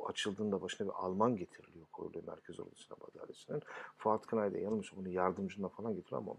açıldığında 0.08 0.62
başına 0.62 0.88
bir 0.88 0.92
Alman 0.94 1.36
getiriliyor 1.36 1.86
koyuluyor 2.00 2.24
Merkez 2.26 2.60
Ordu 2.60 2.76
Sinema 2.76 3.06
Dairesi'nin. 3.18 3.62
Fuat 3.98 4.26
Kınay 4.26 4.54
da 4.54 4.58
yanılmış 4.58 4.96
bunu 4.96 5.08
yardımcına 5.08 5.68
falan 5.68 5.94
getiriyor 5.94 6.22
ama 6.22 6.32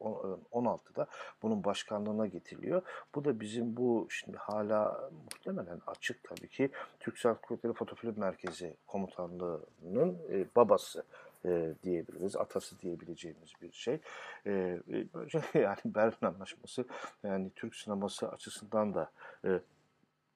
1916'da 0.00 1.06
bunun 1.42 1.64
başkanlığına 1.64 2.26
getiriliyor. 2.26 2.82
Bu 3.14 3.24
da 3.24 3.40
bizim 3.40 3.76
bu 3.76 4.06
şimdi 4.10 4.36
hala 4.36 5.10
muhtemelen 5.24 5.80
açık 5.86 6.24
tabii 6.24 6.48
ki 6.48 6.70
Türk 7.00 7.18
Silahlı 7.18 7.40
Kuvvetleri 7.40 7.72
Fotofilm 7.72 8.14
Merkezi 8.16 8.76
Komutanlığı'nın 8.86 10.18
e, 10.30 10.46
babası 10.56 11.04
e, 11.44 11.74
diyebiliriz. 11.82 12.36
Atası 12.36 12.78
diyebileceğimiz 12.78 13.52
bir 13.62 13.72
şey. 13.72 14.00
E, 14.46 14.50
yani 15.54 15.78
Berlin 15.84 16.26
Anlaşması 16.26 16.84
yani 17.22 17.50
Türk 17.56 17.74
sineması 17.74 18.28
açısından 18.28 18.94
da 18.94 19.10
e, 19.44 19.60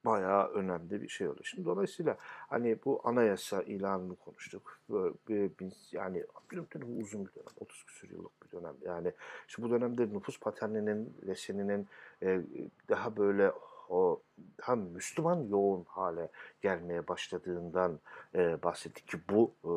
bayağı 0.05 0.47
önemli 0.47 1.01
bir 1.01 1.07
şey 1.07 1.27
oldu. 1.27 1.39
Şimdi 1.43 1.65
dolayısıyla 1.65 2.17
hani 2.19 2.77
bu 2.85 3.01
anayasa 3.03 3.61
ilanını 3.61 4.15
konuştuk. 4.15 4.79
Böyle, 4.89 5.49
biz 5.59 5.89
yani 5.91 6.23
bir 6.51 7.01
uzun 7.01 7.25
bir 7.25 7.33
dönem, 7.33 7.45
30 7.59 7.83
küsur 7.83 8.09
yıllık 8.09 8.43
bir 8.43 8.51
dönem. 8.51 8.75
Yani 8.81 9.11
işte 9.47 9.63
bu 9.63 9.69
dönemde 9.69 10.09
nüfus 10.09 10.39
paterninin, 10.39 11.17
leseninin 11.27 11.87
e, 12.23 12.41
daha 12.89 13.17
böyle 13.17 13.51
o 13.89 14.21
hem 14.67 14.79
Müslüman 14.79 15.43
yoğun 15.43 15.83
hale 15.83 16.29
gelmeye 16.61 17.07
başladığından 17.07 17.99
e, 18.35 18.63
bahsettik 18.63 19.07
ki 19.07 19.17
bu 19.29 19.53
e, 19.63 19.71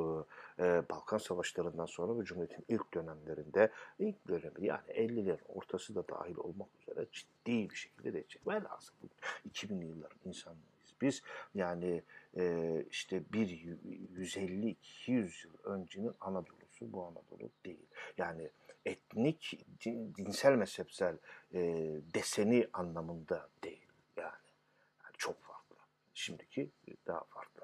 e, 0.64 0.82
Balkan 0.90 1.18
Savaşları'ndan 1.18 1.86
sonra 1.86 2.20
ve 2.20 2.24
Cumhuriyet'in 2.24 2.64
ilk 2.68 2.94
dönemlerinde, 2.94 3.72
ilk 3.98 4.28
dönemi 4.28 4.66
yani 4.66 4.86
50'lerin 4.88 5.46
ortası 5.48 5.94
da 5.94 6.08
dahil 6.08 6.36
olmak 6.36 6.68
üzere 6.80 7.06
ciddi 7.12 7.70
bir 7.70 7.76
şekilde 7.76 8.12
değişecek. 8.12 8.46
Velhasıl 8.46 8.94
2000'li 9.50 9.86
yılların 9.86 10.18
insanlarıyız. 10.24 10.94
Biz 11.00 11.22
yani 11.54 12.02
e, 12.36 12.84
işte 12.90 13.22
bir 13.32 13.48
150-200 14.16 15.46
yıl 15.46 15.52
öncenin 15.64 16.12
Anadolu'su 16.20 16.92
bu 16.92 17.04
Anadolu 17.04 17.50
değil. 17.64 17.86
Yani 18.18 18.50
etnik, 18.86 19.66
dinsel, 20.16 20.54
mezhepsel 20.54 21.16
e, 21.54 21.60
deseni 22.14 22.68
anlamında 22.72 23.48
değil 23.64 23.87
çok 25.18 25.42
farklı. 25.42 25.76
Şimdiki 26.14 26.70
daha 27.06 27.24
farklı 27.24 27.58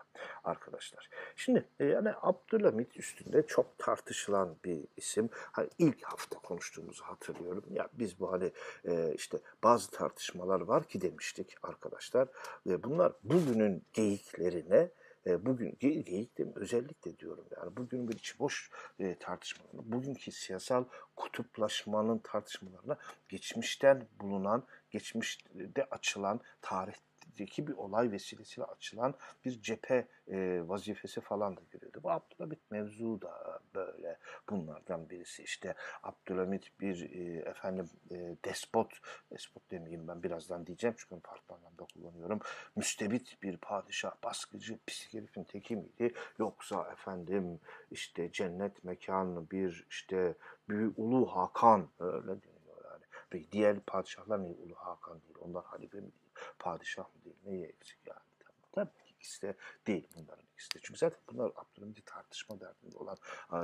arkadaşlar. 0.44 1.08
Şimdi 1.36 1.68
e, 1.80 1.84
yani 1.84 2.10
Abdülhamit 2.22 2.96
üstünde 2.96 3.46
çok 3.46 3.78
tartışılan 3.78 4.56
bir 4.64 4.84
isim. 4.96 5.28
Hani 5.32 5.68
ilk 5.78 6.04
hafta 6.04 6.38
konuştuğumuzu 6.38 7.04
hatırlıyorum. 7.04 7.64
Ya 7.70 7.88
biz 7.92 8.20
bu 8.20 8.32
hani 8.32 8.52
e, 8.84 9.14
işte 9.14 9.38
bazı 9.62 9.90
tartışmalar 9.90 10.60
var 10.60 10.84
ki 10.84 11.00
demiştik 11.00 11.56
arkadaşlar. 11.62 12.28
Ve 12.66 12.82
bunlar 12.82 13.12
bugünün 13.22 13.84
geyiklerine 13.92 14.90
e, 15.26 15.46
bugün 15.46 15.76
geyik 15.80 16.38
de 16.38 16.46
özellikle 16.54 17.18
diyorum 17.18 17.44
yani 17.56 17.76
bugün 17.76 18.08
bir 18.08 18.14
içi 18.14 18.38
boş 18.38 18.70
e, 18.98 19.14
tartışmalarına, 19.14 19.92
bugünkü 19.92 20.32
siyasal 20.32 20.84
kutuplaşmanın 21.16 22.18
tartışmalarına 22.18 22.98
geçmişten 23.28 24.08
bulunan, 24.20 24.66
geçmişte 24.90 25.84
açılan 25.90 26.40
tarih 26.62 26.94
Türkiye'deki 27.34 27.66
bir 27.66 27.72
olay 27.72 28.10
vesilesiyle 28.12 28.66
açılan 28.66 29.14
bir 29.44 29.62
cephe 29.62 30.08
e, 30.28 30.62
vazifesi 30.68 31.20
falan 31.20 31.56
da 31.56 31.60
görüyordu. 31.70 32.00
Bu 32.02 32.10
Abdülhamit 32.10 32.70
mevzu 32.70 33.20
da 33.22 33.60
böyle 33.74 34.18
bunlardan 34.50 35.10
birisi. 35.10 35.42
İşte 35.42 35.74
Abdülhamit 36.02 36.80
bir 36.80 37.10
e, 37.10 37.50
efendim 37.50 37.90
e, 38.10 38.36
despot, 38.44 38.92
despot 39.32 39.70
demeyeyim 39.70 40.08
ben 40.08 40.22
birazdan 40.22 40.66
diyeceğim 40.66 40.96
çünkü 40.98 41.22
farklı 41.22 41.54
anlamda 41.54 41.86
kullanıyorum. 41.94 42.40
Müstebit 42.76 43.42
bir 43.42 43.56
padişah, 43.56 44.12
baskıcı, 44.24 44.78
psik 44.86 45.14
herifin 45.14 45.44
teki 45.44 45.76
miydi? 45.76 46.14
Yoksa 46.38 46.92
efendim 46.92 47.60
işte 47.90 48.32
cennet 48.32 48.84
mekanı 48.84 49.50
bir 49.50 49.86
işte 49.90 50.34
büyük 50.68 50.98
Ulu 50.98 51.26
Hakan 51.26 51.88
öyle 51.98 52.26
deniyor 52.26 52.53
Ve 53.34 53.52
diğer 53.52 53.80
padişahlar 53.80 54.42
ne 54.42 54.46
Ulu 54.46 54.74
Hakan 54.74 55.20
değil, 55.22 55.38
onlar 55.40 55.64
halife 55.64 55.96
mi 55.96 56.02
değil? 56.02 56.24
padişah 56.58 57.04
mı 57.04 57.24
değil 57.24 57.36
neye 57.44 57.66
eksik 57.66 57.98
yani. 58.06 58.20
Tabii 58.72 58.90
ki 59.04 59.14
ikisi 59.14 59.42
de 59.42 59.54
değil 59.86 60.08
bunların 60.16 60.44
ikisi 60.52 60.74
de. 60.74 60.78
Çünkü 60.82 60.98
zaten 60.98 61.18
bunlar 61.32 61.52
Abdülhamit'i 61.56 62.04
tartışma 62.04 62.60
derdinde 62.60 62.96
olan 62.96 63.16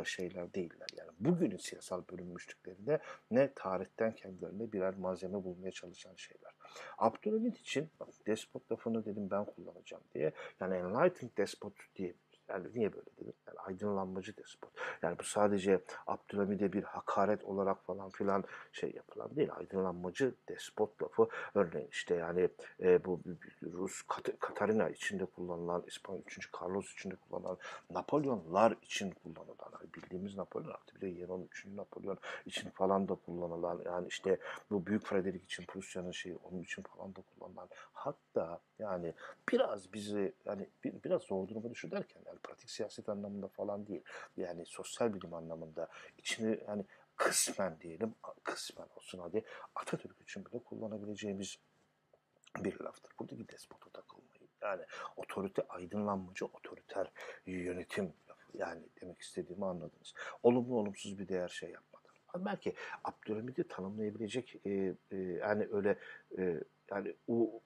şeyler 0.03 0.55
değiller. 0.55 0.89
Yani 0.97 1.11
bugünün 1.21 1.57
siyasal 1.57 2.03
bölünmüşlüklerinde 2.13 3.01
ne 3.31 3.53
tarihten 3.55 4.15
kendilerine 4.15 4.73
birer 4.73 4.95
malzeme 4.95 5.45
bulmaya 5.45 5.71
çalışan 5.71 6.15
şeyler. 6.15 6.53
Abdülhamit 6.99 7.59
için 7.59 7.91
despot 8.27 8.73
lafını 8.73 9.05
dedim 9.05 9.31
ben 9.31 9.45
kullanacağım 9.45 10.03
diye. 10.15 10.33
Yani 10.61 10.75
enlightened 10.75 11.37
despot 11.37 11.73
diye 11.97 12.15
yani 12.51 12.67
niye 12.75 12.93
böyle 12.93 13.07
dedim? 13.21 13.33
Yani 13.47 13.59
aydınlanmacı 13.59 14.37
despot. 14.37 14.71
Yani 15.03 15.19
bu 15.19 15.23
sadece 15.23 15.81
Abdülhamid'e 16.07 16.73
bir 16.73 16.83
hakaret 16.83 17.45
olarak 17.45 17.85
falan 17.85 18.11
filan 18.11 18.45
şey 18.73 18.93
yapılan 18.97 19.37
değil. 19.37 19.49
Aydınlanmacı 19.53 20.35
despot 20.49 21.03
lafı 21.03 21.29
örneğin 21.55 21.89
işte 21.91 22.15
yani 22.15 22.49
e, 22.81 23.05
bu 23.05 23.21
Rus 23.63 24.03
Kat 24.03 24.39
Katarina 24.41 24.89
içinde 24.89 25.25
kullanılan, 25.25 25.83
İspanya 25.87 26.21
3. 26.21 26.51
Carlos 26.63 26.93
içinde 26.93 27.15
kullanılan, 27.17 27.59
Napolyonlar 27.91 28.77
için 28.83 29.11
kullanılan, 29.11 29.71
yani 29.73 29.95
bildiğimiz 29.95 30.37
Napolyon 30.37 30.71
artık 30.71 30.97
bir 30.97 31.01
de 31.01 31.07
yeni 31.07 31.33
13. 31.33 31.67
Napolyon 31.67 32.19
için 32.47 32.71
falan 32.71 33.09
da 33.09 33.15
kullanılan 33.15 33.83
yani 33.85 34.09
işte 34.09 34.39
bu 34.71 34.87
Büyük 34.87 35.07
Frederick 35.07 35.45
için 35.45 35.65
Prusya'nın 35.67 36.11
şeyi 36.11 36.37
onun 36.37 36.63
için 36.63 36.83
falan 36.83 37.17
da 37.17 37.21
kullanılan 37.23 37.69
hatta 37.93 38.61
yani 38.79 39.15
biraz 39.53 39.93
bizi 39.93 40.33
yani 40.45 40.69
bir, 40.85 40.93
biraz 41.05 41.23
zor 41.23 41.49
duruma 41.49 41.71
düşür 41.71 41.91
derken 41.91 42.23
yani 42.27 42.39
pratik 42.43 42.71
siyaset 42.71 43.09
anlamında 43.09 43.49
falan 43.49 43.87
değil. 43.87 44.03
Yani 44.37 44.67
sosyal 44.67 45.15
bilim 45.15 45.35
anlamında 45.35 45.89
içini 46.19 46.61
yani 46.69 46.85
kısmen 47.17 47.81
diyelim, 47.81 48.15
kısmen 48.43 48.87
olsun 48.97 49.19
hadi 49.19 49.45
Atatürk 49.75 50.21
için 50.23 50.45
bile 50.45 50.59
kullanabileceğimiz 50.59 51.59
bir 52.59 52.81
laftır. 52.81 53.13
Buradaki 53.19 53.49
despota 53.49 53.91
takılmayın. 53.91 54.49
Yani 54.63 54.83
otorite 55.17 55.63
aydınlanmacı, 55.69 56.47
otoriter 56.47 57.11
yönetim 57.47 58.13
yani 58.55 58.83
demek 59.01 59.21
istediğimi 59.21 59.67
anladınız. 59.67 60.15
Olumlu 60.43 60.77
olumsuz 60.77 61.19
bir 61.19 61.29
değer 61.29 61.49
şey 61.49 61.71
yapmadan. 61.71 62.01
Belki 62.47 62.75
Abdülhamid'i 63.05 63.69
tanımlayabilecek 63.69 64.57
e, 64.67 64.71
e, 65.11 65.17
yani 65.17 65.69
öyle 65.73 65.99
e, 66.39 66.61
yani 66.91 67.15
o 67.29 67.61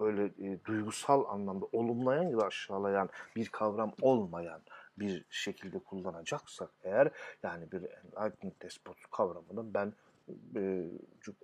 böyle 0.00 0.24
e, 0.24 0.64
duygusal 0.64 1.24
anlamda 1.28 1.66
olumlayan 1.72 2.22
ya 2.22 2.38
da 2.38 2.46
aşağılayan 2.46 3.08
bir 3.36 3.48
kavram 3.48 3.92
olmayan 4.02 4.60
bir 4.98 5.24
şekilde 5.30 5.78
kullanacaksak 5.78 6.70
eğer 6.84 7.10
yani 7.42 7.72
bir 7.72 7.82
enlightened 7.82 8.52
despot 8.62 8.96
kavramının 9.10 9.74
ben 9.74 9.92
e, 10.56 10.84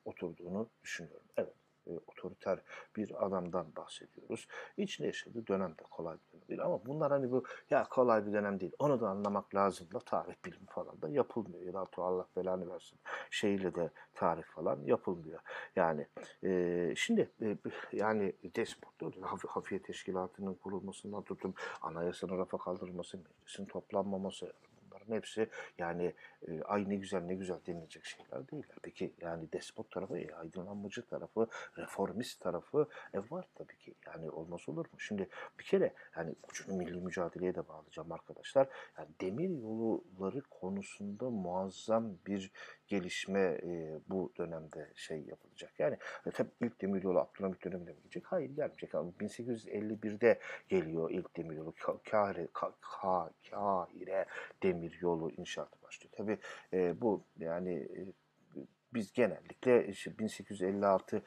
oturduğunu 0.04 0.68
düşünüyorum. 0.82 1.26
Evet 1.36 1.54
e, 1.86 1.90
otoriter 2.06 2.58
bir 2.96 3.26
adamdan 3.26 3.66
bahsediyoruz. 3.76 4.48
İçinde 4.76 5.06
yaşadığı 5.06 5.46
dönem 5.46 5.70
de 5.70 5.82
kolay 5.90 6.16
bir 6.16 6.32
dönem 6.32 6.48
değil 6.48 6.62
ama 6.62 6.86
bunlar 6.86 7.12
hani 7.12 7.30
bu 7.30 7.44
ya 7.70 7.84
kolay 7.84 8.26
bir 8.26 8.32
dönem 8.32 8.60
değil. 8.60 8.72
Onu 8.78 9.00
da 9.00 9.08
anlamak 9.08 9.54
lazım 9.54 9.88
da 9.92 9.98
tarih 9.98 10.34
bilimi 10.44 10.66
falan 10.66 11.02
da 11.02 11.08
yapılmıyor. 11.08 11.62
Ya 11.62 11.72
da 11.72 11.86
Allah 11.96 12.26
belanı 12.36 12.70
versin 12.70 12.98
şeyle 13.30 13.74
de 13.74 13.90
tarih 14.14 14.42
falan 14.42 14.80
yapılmıyor. 14.84 15.40
Yani 15.76 16.06
e, 16.44 16.94
şimdi 16.96 17.30
e, 17.42 17.56
yani 17.92 18.32
despotlu 18.56 19.12
haf 19.22 19.44
hafiye 19.44 19.82
teşkilatının 19.82 20.54
kurulmasından 20.54 21.22
tutun 21.22 21.54
anayasanın 21.82 22.38
rafa 22.38 22.58
kaldırılması, 22.58 23.18
meclisin 23.18 23.64
toplanmaması 23.64 24.52
bunların 25.06 25.16
hepsi 25.16 25.48
yani 25.78 26.14
e, 26.48 26.62
ay 26.62 26.88
ne 26.88 26.96
güzel 26.96 27.20
ne 27.22 27.34
güzel 27.34 27.58
denilecek 27.66 28.04
şeyler 28.04 28.48
değiller. 28.48 28.76
Peki 28.82 29.14
yani 29.20 29.52
despot 29.52 29.90
tarafı, 29.90 30.18
e, 30.18 30.34
aydınlanmacı 30.34 31.06
tarafı, 31.06 31.48
reformist 31.78 32.40
tarafı 32.40 32.88
e, 33.14 33.18
var 33.30 33.48
tabii 33.54 33.78
ki. 33.78 33.94
Yani 34.06 34.30
olmaz 34.30 34.68
olur 34.68 34.86
mu? 34.92 35.00
Şimdi 35.00 35.28
bir 35.58 35.64
kere 35.64 35.94
yani 36.16 36.34
ucunu 36.48 36.76
milli 36.76 37.00
mücadeleye 37.00 37.54
de 37.54 37.68
bağlayacağım 37.68 38.12
arkadaşlar. 38.12 38.68
Yani 38.98 39.08
demir 39.20 39.48
yolları 39.48 40.40
konusunda 40.40 41.30
muazzam 41.30 42.16
bir 42.26 42.50
gelişme 42.86 43.40
e, 43.40 43.98
bu 44.08 44.32
dönemde 44.38 44.92
şey 44.94 45.22
yapılacak. 45.22 45.72
Yani 45.78 45.96
e, 46.26 46.30
tabii 46.30 46.50
ilk 46.60 46.80
demiryolu 46.80 47.18
Abdülhamit 47.18 47.64
döneminde 47.64 47.90
mi 47.92 48.00
gelecek? 48.00 48.24
Hayır 48.26 48.50
gelmeyecek. 48.50 48.94
Ama 48.94 49.10
1851'de 49.10 50.38
geliyor 50.68 51.10
ilk 51.10 51.36
demiryolu. 51.36 51.74
Kahire, 52.10 52.48
Ka 52.52 52.72
Kahire 52.80 54.26
demiryolu 54.62 55.30
inşaatı 55.30 55.82
başlıyor. 55.82 56.12
Tabii 56.16 56.38
e, 56.72 57.00
bu 57.00 57.24
yani 57.38 57.72
e, 57.74 58.23
biz 58.94 59.12
genellikle 59.12 59.86
işte 59.88 60.18
1856 60.18 61.22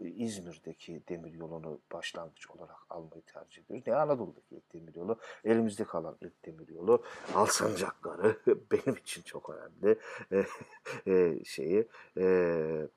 İzmir'deki 0.00 1.02
demiryolunu 1.08 1.80
başlangıç 1.92 2.50
olarak 2.50 2.76
almayı 2.90 3.22
tercih 3.22 3.62
ediyoruz. 3.62 3.86
Ne 3.86 3.94
Anadolu'daki 3.94 4.54
ilk 4.56 4.74
demiryolu, 4.74 5.18
elimizde 5.44 5.84
kalan 5.84 6.16
ilk 6.20 6.44
demiryolu, 6.44 7.04
Alsancakları 7.34 8.36
benim 8.46 8.96
için 8.96 9.22
çok 9.22 9.50
önemli 9.50 9.98
e, 11.06 11.44
şeyi. 11.44 11.88
E, 12.18 12.88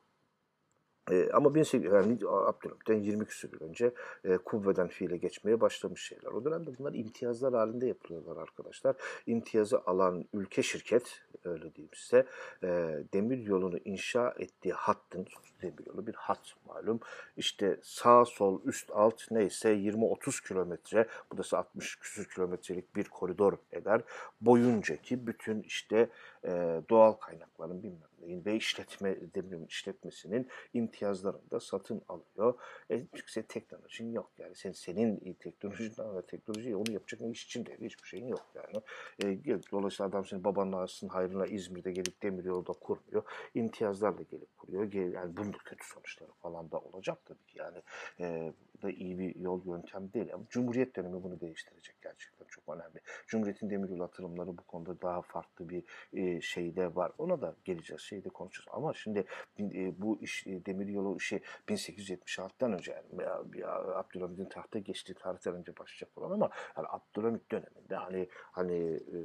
e, 1.12 1.30
ama 1.34 1.50
18, 1.50 1.92
yani 1.94 2.18
Abdülhamit'ten 2.28 2.96
20 2.96 3.26
küsur 3.26 3.50
yıl 3.54 3.70
önce 3.70 3.94
e, 4.24 4.38
kuvveden 4.38 4.88
fiile 4.88 5.18
geçmeye 5.18 5.62
başlamış 5.62 6.02
şeyler. 6.02 6.32
O 6.32 6.46
dönemde 6.46 6.78
bunlar 6.80 6.94
imtiyazlar 6.94 7.54
halinde 7.54 7.88
yapılıyorlar 7.88 8.38
arkadaşlar. 8.38 8.96
İmtiyazı 9.28 9.82
alan 9.86 10.26
ülke 10.34 10.64
şirket, 10.64 11.22
öyle 11.46 11.76
diyeyim 11.76 11.94
size, 11.94 12.26
e, 12.64 12.68
demir 13.14 13.38
yolunu 13.38 13.78
inşa 13.86 14.34
ettiği 14.38 14.74
hattın, 14.74 15.28
demir 15.62 15.86
yolu 15.88 16.08
bir 16.08 16.14
hat 16.14 16.54
malum, 16.68 17.00
işte 17.38 17.80
sağ 17.84 18.26
sol 18.26 18.62
üst 18.66 18.92
alt 18.92 19.32
neyse 19.32 19.76
20-30 19.76 20.48
kilometre, 20.48 21.08
bu 21.32 21.38
da 21.38 21.58
60 21.58 21.96
küsur 21.96 22.26
kilometrelik 22.26 22.96
bir 22.96 23.04
koridor 23.04 23.54
eder. 23.72 24.02
Boyuncaki 24.42 25.28
bütün 25.28 25.62
işte 25.62 26.10
e, 26.44 26.82
doğal 26.90 27.12
kaynakların 27.12 27.84
bilmem 27.84 28.13
neyin 28.24 28.46
ve 28.46 28.56
işletme 28.56 29.18
demirin 29.36 29.66
işletmesinin 29.66 30.48
imtiyazlarını 30.74 31.52
da 31.52 31.60
satın 31.60 32.02
alıyor. 32.08 32.54
E, 32.92 33.06
çünkü 33.16 33.48
teknolojin 33.48 34.12
yok 34.12 34.32
yani. 34.38 34.56
Sen, 34.56 34.72
senin 34.72 35.34
teknolojin 35.34 35.94
ve 36.16 36.22
teknoloji 36.22 36.76
onu 36.76 36.92
yapacak 36.92 37.22
ne 37.22 37.30
iş 37.30 37.46
için 37.46 37.66
de 37.66 37.78
hiçbir 37.82 38.08
şeyin 38.08 38.28
yok 38.28 38.46
yani. 38.56 38.84
E, 39.24 39.62
dolayısıyla 39.72 40.10
adam 40.10 40.26
senin 40.26 40.44
babanın 40.44 40.72
ağasının 40.72 41.10
hayrına 41.10 41.46
İzmir'de 41.46 41.92
gelip 41.92 42.24
demir 42.24 42.44
yolu 42.44 42.68
da 42.68 42.74
kurmuyor. 42.74 43.24
İmtiyazlarla 43.56 44.22
gelip 44.22 44.58
kuruyor. 44.58 44.94
Yani 44.94 45.38
bunun 45.38 45.52
kötü 45.52 45.88
sonuçları 45.88 46.32
falan 46.32 46.72
da 46.72 46.80
olacak 46.80 47.18
tabii 47.26 47.46
ki 47.46 47.60
yani. 47.60 47.82
E, 48.20 48.54
da 48.84 48.92
iyi 48.92 49.20
bir 49.20 49.36
yol 49.36 49.66
yöntem 49.66 50.14
değil. 50.14 50.34
Ama 50.34 50.44
Cumhuriyet 50.50 50.96
dönemi 50.96 51.24
bunu 51.24 51.40
değiştirecek 51.40 51.96
gerçekten 52.02 52.46
çok 52.46 52.76
önemli. 52.76 53.00
Cumhuriyet'in 53.28 53.70
demiryolu 53.70 54.04
atılımları 54.04 54.58
bu 54.58 54.64
konuda 54.64 55.02
daha 55.02 55.22
farklı 55.22 55.70
bir 55.70 55.84
e, 56.14 56.42
şeyde 56.42 56.96
var. 56.96 57.12
Ona 57.18 57.42
da 57.42 57.56
geleceğiz, 57.66 58.02
şeyde 58.02 58.30
konuşacağız. 58.30 58.68
Ama 58.72 58.94
şimdi 58.94 59.26
e, 59.60 60.02
bu 60.02 60.22
iş 60.22 60.48
e, 60.48 60.66
demiryolu 60.66 61.18
işi 61.18 61.42
1876'dan 61.68 62.74
önce 62.74 62.92
yani 62.92 63.24
ya, 63.60 63.74
Abdülhamid'in 63.74 64.46
tahta 64.46 64.80
geçtiği 64.80 65.14
tarihten 65.14 65.56
önce 65.56 65.78
başlayacak 65.78 66.18
olan 66.18 66.32
ama 66.32 66.50
yani 66.78 66.88
Abdülhamid 66.90 67.42
döneminde 67.52 67.96
hani 67.96 68.28
hani 68.52 69.02
e, 69.14 69.18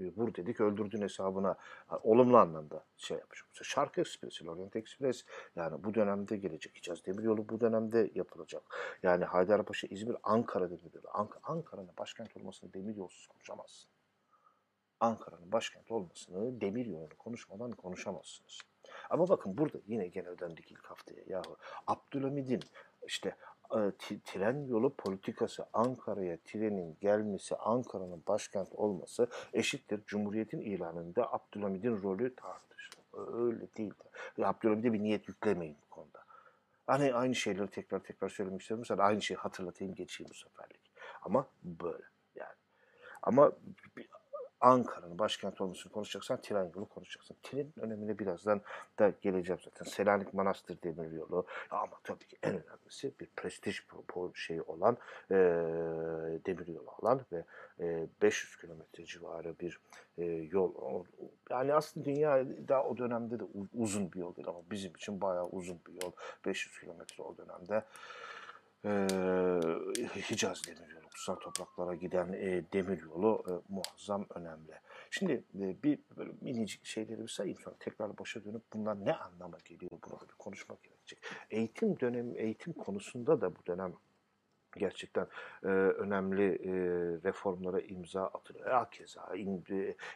vur 0.00 0.34
dedik 0.34 0.60
öldürdün 0.60 1.02
hesabına 1.02 1.56
olumlu 2.02 2.38
anlamda 2.38 2.84
şey 2.96 3.18
yapmış. 3.18 3.44
Şarkı 3.62 4.00
Ekspresi, 4.00 4.50
Orient 4.50 4.76
Express 4.76 5.24
yani 5.56 5.84
bu 5.84 5.94
dönemde 5.94 6.36
gelecek. 6.36 6.76
Hicaz 6.76 7.06
Demiryolu 7.06 7.48
bu 7.48 7.60
dönemde 7.60 8.10
yapılacak. 8.14 8.62
Yani 9.02 9.24
Haydarpaşa, 9.24 9.86
İzmir, 9.86 10.16
Ankara 10.22 10.70
Demiryolu. 10.70 11.08
Ank 11.12 11.38
Ankara'nın 11.42 11.90
başkent 11.98 12.36
olmasını 12.36 12.74
demiryolsuz 12.74 13.26
konuşamazsın. 13.26 13.90
Ankara'nın 15.00 15.52
başkent 15.52 15.90
olmasını 15.90 16.60
demiryolunu 16.60 17.16
konuşmadan 17.18 17.70
konuşamazsınız. 17.70 18.60
Ama 19.10 19.28
bakın 19.28 19.58
burada 19.58 19.78
yine 19.86 20.06
gene 20.06 20.38
döndük 20.38 20.72
ilk 20.72 20.84
haftaya. 20.84 21.20
Yahu 21.26 21.56
Abdülhamid'in 21.86 22.60
işte 23.06 23.36
tren 24.24 24.66
yolu 24.66 24.94
politikası 24.94 25.66
Ankara'ya 25.72 26.38
trenin 26.44 26.96
gelmesi, 27.00 27.56
Ankara'nın 27.56 28.22
başkent 28.28 28.72
olması 28.72 29.28
eşittir. 29.52 30.00
Cumhuriyet'in 30.06 30.60
ilanında 30.60 31.32
Abdülhamid'in 31.32 32.02
rolü 32.02 32.34
tartışılır. 32.34 33.44
Öyle 33.44 33.74
değil. 33.76 33.94
Abdülhamid'e 34.42 34.92
bir 34.92 35.02
niyet 35.02 35.28
yüklemeyin 35.28 35.76
bu 35.86 35.94
konuda. 35.94 36.24
Hani 36.86 37.14
aynı 37.14 37.34
şeyleri 37.34 37.70
tekrar 37.70 38.00
tekrar 38.00 38.28
söylemek 38.28 38.60
istiyorum. 38.60 38.84
Mesela 38.88 39.02
aynı 39.02 39.22
şeyi 39.22 39.38
hatırlatayım 39.38 39.94
geçeyim 39.94 40.30
bu 40.30 40.34
seferlik. 40.34 40.90
Ama 41.22 41.46
böyle 41.64 42.04
yani. 42.34 42.54
Ama 43.22 43.52
Ankara'nın 44.64 45.18
başkent 45.18 45.60
olmasını 45.60 45.92
konuşacaksan 45.92 46.40
tren 46.40 46.70
yolu 46.74 46.88
konuşacaksın. 46.88 47.36
Trenin 47.42 47.74
önemine 47.80 48.18
birazdan 48.18 48.60
da 48.98 49.12
geleceğim 49.22 49.60
zaten. 49.64 49.90
Selanik 49.90 50.34
Manastır 50.34 50.82
Demir 50.82 51.12
Yolu 51.12 51.46
ama 51.70 52.00
tabii 52.04 52.24
ki 52.26 52.36
en 52.42 52.50
önemlisi 52.50 53.12
bir 53.20 53.26
prestij 53.36 53.80
şey 54.34 54.60
olan 54.66 54.96
e, 55.30 55.34
demir 56.46 56.66
yolu 56.66 56.90
olan 56.98 57.20
ve 57.32 57.44
e, 57.80 58.06
500 58.22 58.56
kilometre 58.56 59.04
civarı 59.04 59.58
bir 59.60 59.80
e, 60.18 60.24
yol. 60.24 61.04
Yani 61.50 61.74
aslında 61.74 62.06
dünya 62.06 62.44
da 62.68 62.84
o 62.84 62.98
dönemde 62.98 63.40
de 63.40 63.44
uzun 63.74 64.12
bir 64.12 64.18
yol 64.18 64.36
değil 64.36 64.48
ama 64.48 64.60
bizim 64.70 64.94
için 64.94 65.20
bayağı 65.20 65.46
uzun 65.46 65.80
bir 65.86 66.02
yol. 66.02 66.12
500 66.46 66.80
kilometre 66.80 67.22
o 67.22 67.36
dönemde. 67.36 67.84
E, 68.84 68.90
Hicaz 70.30 70.62
Demir 70.66 70.94
Yolu 70.94 71.03
kutsal 71.14 71.36
topraklara 71.36 71.94
giden 71.94 72.32
e, 72.32 72.64
demir 72.72 73.02
yolu 73.02 73.42
e, 73.48 73.52
muazzam 73.68 74.26
önemli. 74.34 74.72
Şimdi 75.10 75.32
e, 75.32 75.82
bir 75.82 75.98
böyle 76.16 76.32
minicik 76.40 76.84
şeyleri 76.84 77.22
bir 77.22 77.28
sayayım 77.28 77.58
sonra 77.58 77.76
tekrar 77.80 78.18
başa 78.18 78.44
dönüp 78.44 78.62
bunlar 78.72 79.04
ne 79.04 79.14
anlama 79.14 79.58
geliyor 79.64 79.90
burada 80.10 80.28
bir 80.28 80.34
konuşmak 80.38 80.82
gerekecek. 80.82 81.18
Eğitim 81.50 82.00
dönemi, 82.00 82.38
eğitim 82.38 82.72
konusunda 82.72 83.40
da 83.40 83.56
bu 83.56 83.66
dönem 83.66 83.92
gerçekten 84.76 85.26
e, 85.64 85.66
önemli 85.68 86.44
e, 86.44 86.72
reformlara 87.24 87.80
imza 87.80 88.24
atılıyor. 88.26 88.70
Hakeza 88.70 89.32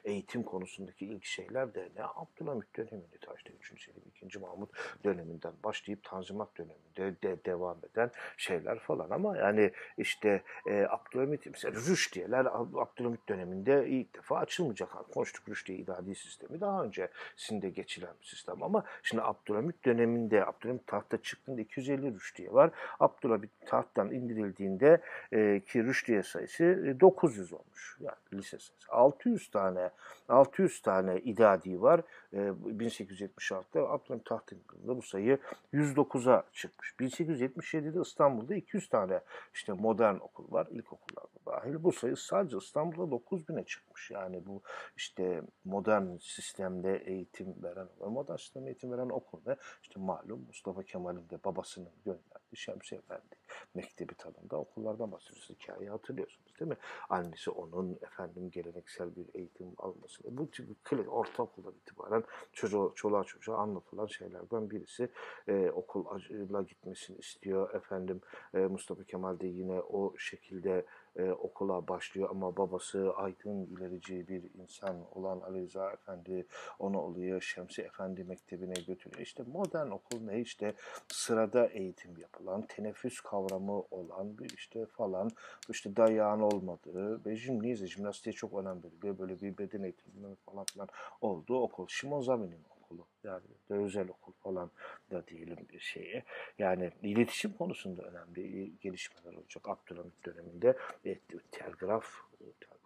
eğitim 0.04 0.42
konusundaki 0.42 1.06
ilk 1.06 1.24
şeyler 1.24 1.74
de 1.74 1.88
ne 1.96 2.04
Abdülhamit 2.04 2.76
döneminde 2.76 3.18
taşta 3.20 3.50
3. 3.52 3.84
Selim 3.84 4.02
2. 4.24 4.38
Mahmut 4.38 4.70
döneminden 5.04 5.52
başlayıp 5.64 6.04
Tanzimat 6.04 6.48
döneminde 6.58 7.22
de 7.22 7.44
devam 7.44 7.78
eden 7.92 8.10
şeyler 8.36 8.78
falan 8.78 9.10
ama 9.10 9.36
yani 9.36 9.72
işte 9.98 10.42
e, 10.66 10.86
Abdülhamit 10.90 11.46
mesela 11.46 11.74
Rüşdiyeler 11.74 12.44
Abdülhamit 12.74 13.28
döneminde 13.28 13.88
ilk 13.88 14.14
defa 14.14 14.38
açılmayacak. 14.38 14.88
Konuştuk 15.14 15.48
Rüşdiye 15.48 15.78
idadi 15.78 16.14
sistemi 16.14 16.60
daha 16.60 16.84
öncesinde 16.84 17.70
geçilen 17.70 18.14
bir 18.20 18.26
sistem 18.26 18.62
ama 18.62 18.84
şimdi 19.02 19.22
Abdülhamit 19.22 19.84
döneminde 19.84 20.46
Abdülhamit 20.46 20.86
tahta 20.86 21.22
çıktığında 21.22 21.60
250 21.60 22.14
Rüşdiye 22.14 22.52
var. 22.52 22.70
Abdülhamit 23.00 23.50
tahttan 23.66 24.10
indirildi 24.10 24.47
verildiğinde 24.48 25.00
e, 25.32 25.60
ki 25.60 25.84
rüştiye 25.84 26.22
sayısı 26.22 26.96
900 27.00 27.52
e, 27.52 27.56
olmuş. 27.56 27.96
Yani 28.00 28.16
lise 28.32 28.58
sayısı. 28.58 28.92
600 28.92 29.50
tane 29.50 29.90
600 30.28 30.82
tane 30.82 31.20
idadi 31.20 31.82
var. 31.82 32.00
E, 32.32 32.36
1876'da 32.36 33.90
Abdülhamit 33.90 34.24
Taht'ın 34.24 34.58
bu 34.84 35.02
sayı 35.02 35.38
109'a 35.72 36.44
çıkmış. 36.52 36.94
1877'de 37.00 38.00
İstanbul'da 38.00 38.54
200 38.54 38.88
tane 38.88 39.20
işte 39.54 39.72
modern 39.72 40.14
okul 40.14 40.52
var. 40.52 40.66
İlkokullarda 40.70 41.28
dahil. 41.46 41.84
Bu 41.84 41.92
sayı 41.92 42.16
sadece 42.16 42.56
İstanbul'da 42.56 43.16
9000'e 43.16 43.64
çıkmış. 43.64 44.10
Yani 44.10 44.46
bu 44.46 44.62
işte 44.96 45.42
modern 45.64 46.16
sistemde 46.16 46.96
eğitim 46.96 47.62
veren, 47.62 47.88
modern 48.10 48.36
sistemde 48.36 48.66
eğitim 48.66 48.92
veren 48.92 49.08
okul 49.08 49.40
ne? 49.46 49.56
İşte 49.82 50.00
malum 50.00 50.44
Mustafa 50.46 50.82
Kemal'in 50.82 51.30
de 51.30 51.44
babasının 51.44 51.90
gönderdiği 52.04 52.37
Şemsi 52.56 52.94
Efendi 52.94 53.36
Mektebi 53.74 54.14
tadında 54.14 54.56
okullardan 54.56 55.12
bahsediyoruz. 55.12 55.50
Hikayeyi 55.50 55.90
hatırlıyorsunuz 55.90 56.58
değil 56.60 56.68
mi? 56.68 56.76
Annesi 57.08 57.50
onun 57.50 57.98
efendim 58.02 58.50
geleneksel 58.50 59.16
bir 59.16 59.26
eğitim 59.34 59.74
alması. 59.78 60.22
Bu 60.26 60.50
tip 60.50 60.68
ortaokuldan 61.08 61.74
itibaren 61.74 62.24
çocuğa, 62.52 62.92
çoluğa 62.94 63.24
çocuğa 63.24 63.56
anlatılan 63.56 64.06
şeylerden 64.06 64.70
birisi. 64.70 65.08
Ee, 65.48 65.70
okula 65.70 66.62
gitmesini 66.62 67.18
istiyor. 67.18 67.74
Efendim 67.74 68.20
e, 68.54 68.58
Mustafa 68.58 69.04
Kemal 69.04 69.40
de 69.40 69.46
yine 69.46 69.80
o 69.80 70.18
şekilde 70.18 70.86
e, 71.18 71.30
okula 71.30 71.88
başlıyor 71.88 72.28
ama 72.30 72.56
babası 72.56 73.12
aydın 73.16 73.66
ilerici 73.66 74.28
bir 74.28 74.42
insan 74.62 74.96
olan 75.14 75.40
Ali 75.40 75.62
Rıza 75.62 75.92
Efendi 75.92 76.46
onu 76.78 77.00
oluyor 77.00 77.40
Şemsi 77.40 77.82
Efendi 77.82 78.24
Mektebi'ne 78.24 78.74
götürüyor. 78.86 79.22
İşte 79.22 79.42
modern 79.52 79.90
okul 79.90 80.20
ne 80.20 80.40
işte 80.40 80.74
sırada 81.08 81.66
eğitim 81.66 82.18
yapılan, 82.18 82.66
teneffüs 82.66 83.20
kavramı 83.20 83.82
olan 83.90 84.38
bir 84.38 84.50
işte 84.50 84.86
falan 84.86 85.30
işte 85.70 85.96
dayağın 85.96 86.40
olmadığı 86.40 87.24
ve 87.24 87.36
jimnize, 87.36 87.86
jimnastiğe 87.86 88.32
çok 88.32 88.54
önem 88.54 88.82
veriliyor. 88.82 89.18
Böyle 89.18 89.40
bir 89.40 89.58
beden 89.58 89.82
eğitimi 89.82 90.34
falan 90.46 90.64
filan 90.64 90.88
olduğu 91.20 91.60
okul. 91.60 91.86
Şimon 91.88 92.20
Zami'nin 92.20 92.64
okulu 92.70 92.77
yani 93.24 93.44
de 93.70 93.74
özel 93.74 94.08
okul 94.08 94.32
falan 94.32 94.70
da 95.10 95.26
diyelim 95.26 95.58
bir 95.72 95.80
şeye. 95.80 96.24
Yani 96.58 96.92
iletişim 97.02 97.52
konusunda 97.52 98.02
önemli 98.02 98.72
gelişmeler 98.80 99.36
olacak. 99.36 99.68
Abdülhamit 99.68 100.24
döneminde 100.24 100.78
e, 101.06 101.18
telgraf 101.50 102.06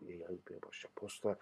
yayılmaya 0.08 0.62
başlayacak. 0.66 0.90
Posta 0.96 1.36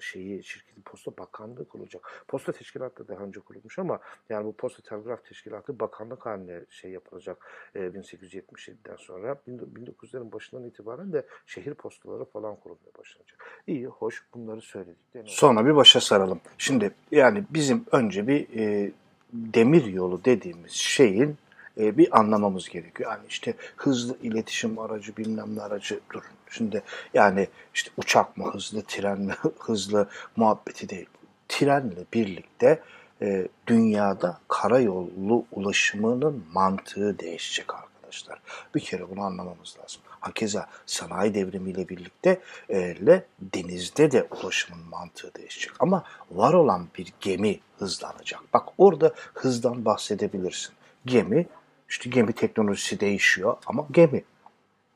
şeyi 0.00 0.44
şirketin 0.44 0.82
posta 0.82 1.16
bakanlığı 1.18 1.68
kurulacak. 1.68 2.24
Posta 2.28 2.52
teşkilatı 2.52 3.08
daha 3.08 3.24
önce 3.24 3.40
kurulmuş 3.40 3.78
ama 3.78 3.98
yani 4.28 4.44
bu 4.44 4.52
posta 4.52 4.82
telgraf 4.82 5.24
teşkilatı 5.24 5.80
bakanlık 5.80 6.26
haline 6.26 6.60
şey 6.70 6.90
yapılacak 6.90 7.46
e, 7.74 7.80
1877'den 7.80 8.96
sonra 8.96 9.38
1900'lerin 9.48 10.32
başından 10.32 10.64
itibaren 10.64 11.12
de 11.12 11.26
şehir 11.46 11.74
postaları 11.74 12.24
falan 12.24 12.56
kurulmaya 12.56 12.90
başlanacak. 12.98 13.62
İyi, 13.66 13.86
hoş 13.86 14.24
bunları 14.34 14.60
söyledik. 14.60 14.98
Sonra 15.24 15.66
bir 15.66 15.76
başa 15.76 16.00
saralım. 16.00 16.40
Şimdi 16.58 16.90
yani 17.10 17.44
bizim 17.50 17.84
önce 17.92 18.26
bir 18.26 18.58
e, 18.58 18.92
demir 19.32 19.84
yolu 19.84 20.24
dediğimiz 20.24 20.72
şeyin 20.72 21.36
e, 21.78 21.98
bir 21.98 22.18
anlamamız 22.18 22.68
gerekiyor. 22.68 23.10
Yani 23.10 23.22
işte 23.28 23.54
hızlı 23.76 24.16
iletişim 24.22 24.78
aracı 24.78 25.16
bilmem 25.16 25.56
ne 25.56 25.62
aracı 25.62 26.00
durun. 26.12 26.30
Şimdi 26.50 26.82
yani 27.14 27.48
işte 27.74 27.90
uçak 27.96 28.36
mı 28.36 28.52
hızlı, 28.52 28.82
tren 28.82 29.20
mi 29.20 29.32
hızlı 29.58 30.08
muhabbeti 30.36 30.88
değil. 30.88 31.06
Trenle 31.48 32.04
birlikte 32.12 32.82
e, 33.22 33.48
dünyada 33.66 34.38
karayolu 34.48 35.44
ulaşımının 35.52 36.44
mantığı 36.52 37.18
değişecek 37.18 37.74
arkadaşlar. 37.74 38.38
Bir 38.74 38.80
kere 38.80 39.10
bunu 39.10 39.22
anlamamız 39.22 39.76
lazım. 39.82 40.02
Hakeza 40.20 40.68
sanayi 40.86 41.34
devrimiyle 41.34 41.88
birlikte 41.88 42.40
e, 42.70 42.96
denizde 43.40 44.10
de 44.10 44.26
ulaşımın 44.30 44.88
mantığı 44.90 45.34
değişecek. 45.34 45.72
Ama 45.80 46.04
var 46.30 46.54
olan 46.54 46.88
bir 46.98 47.12
gemi 47.20 47.60
hızlanacak. 47.78 48.40
Bak 48.54 48.68
orada 48.78 49.12
hızdan 49.34 49.84
bahsedebilirsin. 49.84 50.74
Gemi 51.06 51.46
işte 51.88 52.10
gemi 52.10 52.32
teknolojisi 52.32 53.00
değişiyor 53.00 53.56
ama 53.66 53.86
gemi. 53.90 54.22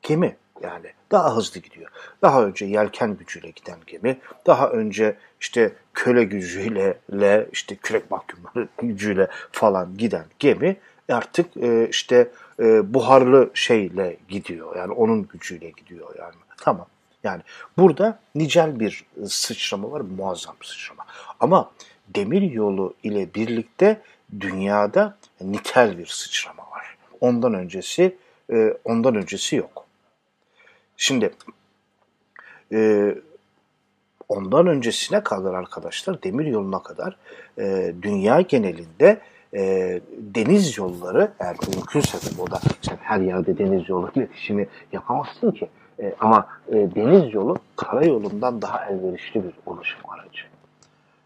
Gemi 0.03 0.37
yani 0.63 0.87
daha 1.11 1.37
hızlı 1.37 1.61
gidiyor. 1.61 1.91
Daha 2.23 2.45
önce 2.45 2.65
yelken 2.65 3.17
gücüyle 3.17 3.51
giden 3.51 3.79
gemi, 3.87 4.19
daha 4.47 4.69
önce 4.71 5.17
işte 5.41 5.73
köle 5.95 6.25
gücüyle, 6.25 6.99
le, 7.13 7.49
işte 7.53 7.77
kürek 7.77 8.11
mahkumları 8.11 8.69
gücüyle 8.83 9.29
falan 9.53 9.97
giden 9.97 10.25
gemi 10.39 10.77
artık 11.09 11.57
e, 11.57 11.89
işte 11.89 12.31
e, 12.61 12.95
buharlı 12.95 13.51
şeyle 13.55 14.17
gidiyor. 14.29 14.77
Yani 14.77 14.93
onun 14.93 15.29
gücüyle 15.29 15.71
gidiyor 15.71 16.15
yani. 16.19 16.35
Tamam. 16.57 16.87
Yani 17.25 17.43
burada 17.79 18.21
nicel 18.35 18.81
bir 18.81 19.05
sıçrama 19.29 19.93
var, 19.93 20.01
muazzam 20.01 20.57
sıçrama. 20.63 21.07
Ama 21.41 21.71
demir 22.09 22.43
yolu 22.43 22.95
ile 23.03 23.35
birlikte 23.35 24.01
dünyada 24.41 25.17
nitel 25.41 25.99
bir 25.99 26.07
sıçrama 26.07 26.63
Ondan 27.23 27.55
öncesi 27.55 28.17
e, 28.53 28.75
ondan 28.85 29.15
öncesi 29.15 29.57
yok. 29.57 29.87
Şimdi 30.97 31.31
e, 32.73 33.15
ondan 34.29 34.67
öncesine 34.67 35.23
kadar 35.23 35.55
arkadaşlar 35.55 36.23
demir 36.23 36.47
yoluna 36.47 36.83
kadar 36.83 37.17
e, 37.59 37.95
dünya 38.03 38.41
genelinde 38.41 39.21
e, 39.55 40.01
deniz 40.19 40.79
yolları 40.79 41.33
eğer 41.41 41.57
mümkünse 41.75 42.19
tabii 42.19 42.43
o 42.43 42.51
da 42.51 42.61
sen 42.83 42.97
her 43.01 43.21
yerde 43.21 43.59
deniz 43.59 43.89
yolu 43.89 44.11
iletişimi 44.15 44.69
yapamazsın 44.93 45.51
ki. 45.51 45.69
E, 46.01 46.15
ama 46.21 46.47
e, 46.69 46.75
deniz 46.75 47.35
yolu 47.35 47.57
karayolundan 47.77 48.63
daha 48.63 48.87
elverişli 48.87 49.45
bir 49.45 49.53
ulaşım 49.67 50.01
aracı. 50.11 50.43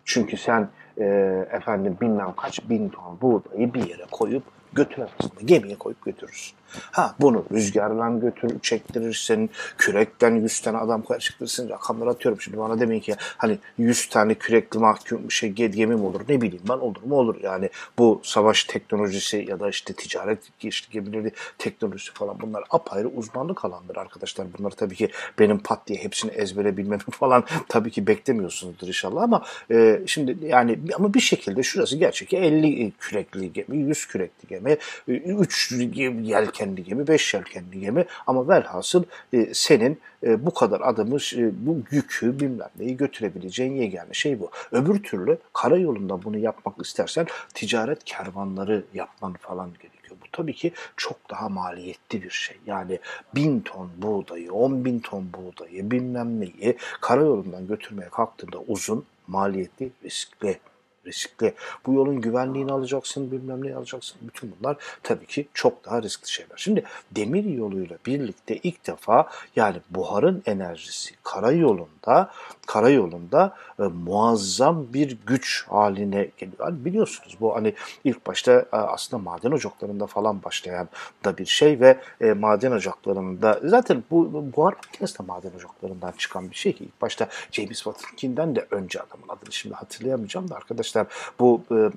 Çünkü 0.04 0.36
sen 0.36 0.68
e, 0.98 1.04
efendim 1.52 1.96
bilmem 2.00 2.32
kaç 2.36 2.68
bin 2.70 2.88
ton 2.88 3.20
buğdayı 3.20 3.74
bir 3.74 3.88
yere 3.88 4.04
koyup 4.10 4.55
götüremezsin. 4.76 5.46
Gemiye 5.46 5.76
koyup 5.76 6.04
götürürsün. 6.04 6.56
Ha 6.90 7.14
bunu 7.20 7.44
rüzgarla 7.52 8.18
götür, 8.18 8.60
çektirirsin, 8.62 9.50
kürekten 9.78 10.34
100 10.34 10.60
tane 10.60 10.78
adam 10.78 11.02
koyar 11.02 11.20
çıktırsın. 11.20 11.68
Rakamları 11.68 12.10
atıyorum 12.10 12.40
şimdi 12.40 12.58
bana 12.58 12.80
demeyin 12.80 13.00
ki 13.00 13.14
hani 13.18 13.58
100 13.78 14.08
tane 14.08 14.34
kürekli 14.34 14.78
mahkum 14.78 15.30
şey 15.30 15.50
gemi 15.50 15.96
mi 15.96 16.02
olur 16.02 16.20
ne 16.28 16.40
bileyim 16.40 16.64
ben 16.68 16.74
olur 16.74 17.02
mu 17.02 17.16
olur 17.16 17.36
yani 17.42 17.70
bu 17.98 18.20
savaş 18.24 18.64
teknolojisi 18.64 19.46
ya 19.48 19.60
da 19.60 19.68
işte 19.68 19.92
ticaret 19.92 20.38
işte 20.62 20.88
gemileri 20.92 21.32
teknolojisi 21.58 22.12
falan 22.12 22.40
bunlar 22.40 22.64
apayrı 22.70 23.08
uzmanlık 23.08 23.64
alanları 23.64 24.00
arkadaşlar. 24.00 24.46
Bunlar 24.58 24.70
tabii 24.70 24.94
ki 24.94 25.10
benim 25.38 25.58
pat 25.58 25.86
diye 25.86 25.98
hepsini 25.98 26.30
ezbere 26.30 26.76
bilmemi 26.76 27.02
falan 27.10 27.44
tabii 27.68 27.90
ki 27.90 28.06
beklemiyorsunuzdur 28.06 28.86
inşallah 28.86 29.22
ama 29.22 29.44
e, 29.70 30.02
şimdi 30.06 30.36
yani 30.46 30.78
ama 30.96 31.14
bir 31.14 31.20
şekilde 31.20 31.62
şurası 31.62 31.96
gerçek 31.96 32.32
50 32.32 32.92
kürekli 32.98 33.52
gemi, 33.52 33.76
100 33.76 34.06
kürekli 34.06 34.48
gemi, 34.48 34.76
3 35.08 35.72
yelken 36.22 36.55
yelkenli 36.60 36.84
gemi, 36.84 37.06
beş 37.06 37.34
yelkenli 37.34 37.80
gemi 37.80 38.04
ama 38.26 38.48
velhasıl 38.48 39.04
e, 39.32 39.54
senin 39.54 40.00
e, 40.22 40.46
bu 40.46 40.54
kadar 40.54 40.80
adamı, 40.80 41.16
e, 41.16 41.66
bu 41.66 41.78
yükü 41.90 42.40
bilmem 42.40 42.68
neyi 42.78 42.96
götürebileceğin 42.96 43.72
yegane 43.72 44.12
şey 44.12 44.40
bu. 44.40 44.50
Öbür 44.72 45.02
türlü 45.02 45.38
karayolunda 45.52 46.24
bunu 46.24 46.38
yapmak 46.38 46.74
istersen 46.82 47.26
ticaret 47.54 48.04
kervanları 48.04 48.84
yapman 48.94 49.32
falan 49.32 49.70
gerekiyor. 49.70 50.16
Bu 50.22 50.26
tabii 50.32 50.54
ki 50.54 50.72
çok 50.96 51.30
daha 51.30 51.48
maliyetli 51.48 52.22
bir 52.22 52.30
şey. 52.30 52.56
Yani 52.66 52.98
bin 53.34 53.60
ton 53.60 53.90
buğdayı, 53.98 54.52
on 54.52 54.84
bin 54.84 54.98
ton 54.98 55.28
buğdayı 55.32 55.90
bilmem 55.90 56.40
neyi 56.40 56.76
karayolundan 57.00 57.66
götürmeye 57.66 58.08
kalktığında 58.08 58.58
uzun, 58.68 59.04
maliyetli, 59.26 59.90
riskli 60.04 60.58
riskli. 61.06 61.54
Bu 61.86 61.92
yolun 61.92 62.20
güvenliğini 62.20 62.72
alacaksın, 62.72 63.30
bilmem 63.30 63.64
ne 63.64 63.76
alacaksın. 63.76 64.18
Bütün 64.22 64.54
bunlar 64.58 64.76
tabii 65.02 65.26
ki 65.26 65.48
çok 65.54 65.84
daha 65.84 66.02
riskli 66.02 66.30
şeyler. 66.30 66.56
Şimdi 66.56 66.84
demir 67.10 67.44
yoluyla 67.44 67.98
birlikte 68.06 68.56
ilk 68.56 68.86
defa 68.86 69.28
yani 69.56 69.76
buharın 69.90 70.42
enerjisi 70.46 71.14
karayolunda 71.22 72.30
karayolunda 72.66 73.54
e, 73.78 73.82
muazzam 73.82 74.92
bir 74.92 75.18
güç 75.26 75.66
haline 75.68 76.30
geliyor. 76.38 76.58
Hani 76.58 76.84
biliyorsunuz 76.84 77.36
bu 77.40 77.56
hani 77.56 77.74
ilk 78.04 78.26
başta 78.26 78.52
e, 78.52 78.76
aslında 78.76 79.22
maden 79.22 79.50
ocaklarında 79.50 80.06
falan 80.06 80.42
başlayan 80.42 80.88
da 81.24 81.38
bir 81.38 81.46
şey 81.46 81.80
ve 81.80 82.00
e, 82.20 82.32
maden 82.32 82.72
ocaklarında 82.72 83.60
zaten 83.64 84.04
bu 84.10 84.52
buhar 84.56 84.72
makinesi 84.72 85.18
de 85.18 85.22
maden 85.22 85.50
ocaklarından 85.56 86.12
çıkan 86.18 86.50
bir 86.50 86.56
şey 86.56 86.72
ki 86.72 86.84
ilk 86.84 87.02
başta 87.02 87.28
James 87.52 87.82
Watt'ınkinden 87.82 88.56
de 88.56 88.66
önce 88.70 89.00
adamın 89.00 89.28
adını 89.28 89.52
şimdi 89.52 89.74
hatırlayamayacağım 89.74 90.50
da 90.50 90.54
arkadaşlar 90.56 90.95
İşlər 90.96 91.06
bu 91.38 91.62
e, 91.70 91.90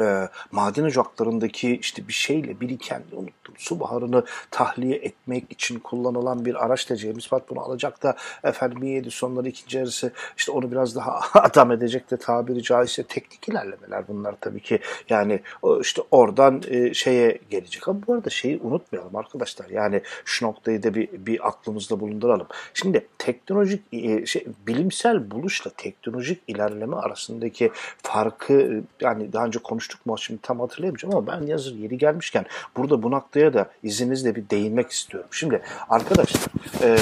e, 0.00 0.08
e, 0.08 0.28
maden 0.52 0.84
ocaklarındaki 0.84 1.76
işte 1.76 2.08
bir 2.08 2.12
şeyle 2.12 2.60
biriken 2.60 3.02
unuttum. 3.12 3.54
Su 3.58 3.80
baharını 3.80 4.24
tahliye 4.50 4.96
etmek 4.96 5.52
için 5.52 5.78
kullanılan 5.78 6.44
bir 6.44 6.64
araçla 6.64 6.96
James 6.96 7.22
Watt 7.22 7.50
bunu 7.50 7.60
alacak 7.60 8.02
da 8.02 8.16
efendim 8.44 8.78
17 8.82 9.10
sonları 9.10 9.48
ikinci 9.48 9.78
yarısı 9.78 10.12
işte 10.36 10.52
onu 10.52 10.70
biraz 10.72 10.96
daha 10.96 11.20
adam 11.34 11.72
edecek 11.72 12.10
de 12.10 12.16
tabiri 12.16 12.62
caizse 12.62 13.02
teknik 13.02 13.48
ilerlemeler 13.48 14.08
bunlar 14.08 14.34
tabii 14.40 14.60
ki. 14.60 14.80
Yani 15.08 15.40
işte 15.80 16.02
oradan 16.10 16.62
e, 16.68 16.94
şeye 16.94 17.38
gelecek. 17.50 17.88
Ama 17.88 18.00
bu 18.06 18.14
arada 18.14 18.30
şeyi 18.30 18.60
unutmayalım 18.62 19.16
arkadaşlar. 19.16 19.70
Yani 19.70 20.02
şu 20.24 20.46
noktayı 20.46 20.82
da 20.82 20.94
bir, 20.94 21.08
bir 21.12 21.48
aklımızda 21.48 22.00
bulunduralım. 22.00 22.46
Şimdi 22.74 23.06
teknolojik 23.18 23.82
e, 23.92 24.26
şey, 24.26 24.46
bilimsel 24.66 25.30
buluşla 25.30 25.70
teknolojik 25.76 26.42
ilerleme 26.46 26.96
arasındaki 26.96 27.72
farkı 28.02 28.82
yani 29.00 29.32
daha 29.32 29.46
önce 29.46 29.58
konuş 29.58 29.87
konuştuk 29.88 30.06
mu 30.06 30.18
şimdi 30.18 30.40
tam 30.42 30.60
hatırlayamayacağım 30.60 31.16
ama 31.16 31.26
ben 31.26 31.46
yazır 31.46 31.74
yeri 31.74 31.98
gelmişken 31.98 32.46
burada 32.76 33.02
bu 33.02 33.10
noktaya 33.10 33.54
da 33.54 33.70
izninizle 33.82 34.34
bir 34.36 34.50
değinmek 34.50 34.90
istiyorum. 34.90 35.28
Şimdi 35.32 35.62
arkadaşlar 35.88 36.40
e, 36.82 36.98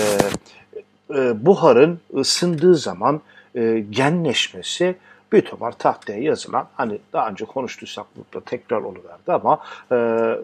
e, 1.14 1.46
buharın 1.46 2.00
ısındığı 2.14 2.74
zaman 2.74 3.20
e, 3.54 3.84
genleşmesi 3.90 4.96
Bütomar 5.32 5.72
tahtaya 5.72 6.18
yazılan 6.18 6.68
hani 6.76 6.98
daha 7.12 7.28
önce 7.28 7.44
konuştuysak 7.44 8.06
burada 8.16 8.44
tekrar 8.44 8.80
oluverdi 8.80 9.32
ama 9.32 9.60
e, 9.92 9.96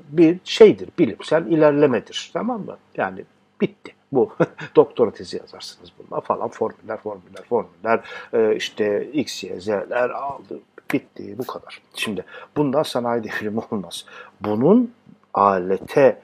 bir 0.08 0.38
şeydir 0.44 0.88
bilimsel 0.98 1.46
ilerlemedir 1.46 2.30
tamam 2.32 2.60
mı? 2.60 2.76
Yani 2.96 3.24
bitti 3.60 3.92
bu 4.12 4.32
doktora 4.76 5.10
tezi 5.10 5.36
yazarsınız 5.36 5.92
bununla 5.98 6.20
falan 6.20 6.48
formüller 6.48 6.96
formüller 6.96 7.42
formüller 7.48 8.00
e, 8.32 8.56
işte 8.56 9.06
x 9.12 9.44
y 9.44 9.60
z'ler 9.60 10.10
aldı 10.10 10.60
Bitti 10.92 11.38
bu 11.38 11.46
kadar. 11.46 11.82
Şimdi 11.94 12.24
bundan 12.56 12.82
sanayi 12.82 13.24
devrimi 13.24 13.60
olmaz. 13.70 14.04
Bunun 14.40 14.94
alete 15.34 16.20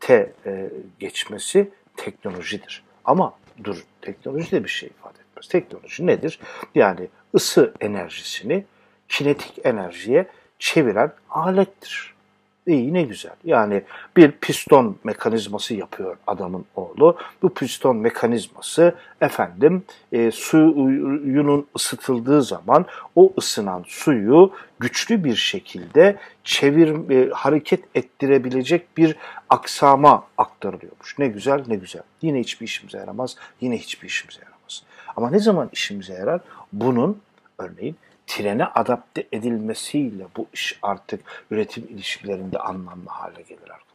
te 0.00 0.32
e, 0.46 0.70
geçmesi 0.98 1.70
teknolojidir. 1.96 2.84
Ama 3.04 3.34
dur 3.64 3.84
teknoloji 4.00 4.50
de 4.50 4.64
bir 4.64 4.68
şey 4.68 4.88
ifade 4.88 5.18
etmez. 5.18 5.48
Teknoloji 5.48 6.06
nedir? 6.06 6.40
Yani 6.74 7.08
ısı 7.34 7.72
enerjisini 7.80 8.64
kinetik 9.08 9.66
enerjiye 9.66 10.26
çeviren 10.58 11.12
alettir. 11.30 12.11
İyi 12.66 12.94
ne 12.94 13.02
güzel. 13.02 13.32
Yani 13.44 13.82
bir 14.16 14.32
piston 14.32 14.98
mekanizması 15.04 15.74
yapıyor 15.74 16.16
adamın 16.26 16.64
oğlu. 16.76 17.16
Bu 17.42 17.54
piston 17.54 17.96
mekanizması 17.96 18.94
efendim 19.20 19.84
e, 20.12 20.30
suyunun 20.30 21.66
ısıtıldığı 21.76 22.42
zaman 22.42 22.86
o 23.16 23.32
ısınan 23.38 23.84
suyu 23.86 24.52
güçlü 24.80 25.24
bir 25.24 25.34
şekilde 25.34 26.16
çevir 26.44 27.10
e, 27.10 27.30
hareket 27.30 27.84
ettirebilecek 27.94 28.96
bir 28.96 29.16
aksama 29.48 30.26
aktarılıyormuş. 30.38 31.18
Ne 31.18 31.28
güzel 31.28 31.64
ne 31.68 31.76
güzel. 31.76 32.02
Yine 32.22 32.40
hiçbir 32.40 32.66
işimize 32.66 32.98
yaramaz. 32.98 33.36
Yine 33.60 33.78
hiçbir 33.78 34.08
işimize 34.08 34.40
yaramaz. 34.40 34.82
Ama 35.16 35.30
ne 35.30 35.38
zaman 35.38 35.68
işimize 35.72 36.14
yarar? 36.14 36.40
Bunun 36.72 37.20
örneğin 37.58 37.96
trene 38.26 38.64
adapte 38.64 39.26
edilmesiyle 39.32 40.24
bu 40.36 40.46
iş 40.52 40.78
artık 40.82 41.44
üretim 41.50 41.84
ilişkilerinde 41.84 42.58
anlamlı 42.58 43.08
hale 43.08 43.42
gelir 43.42 43.60
arkadaşlar. 43.60 43.91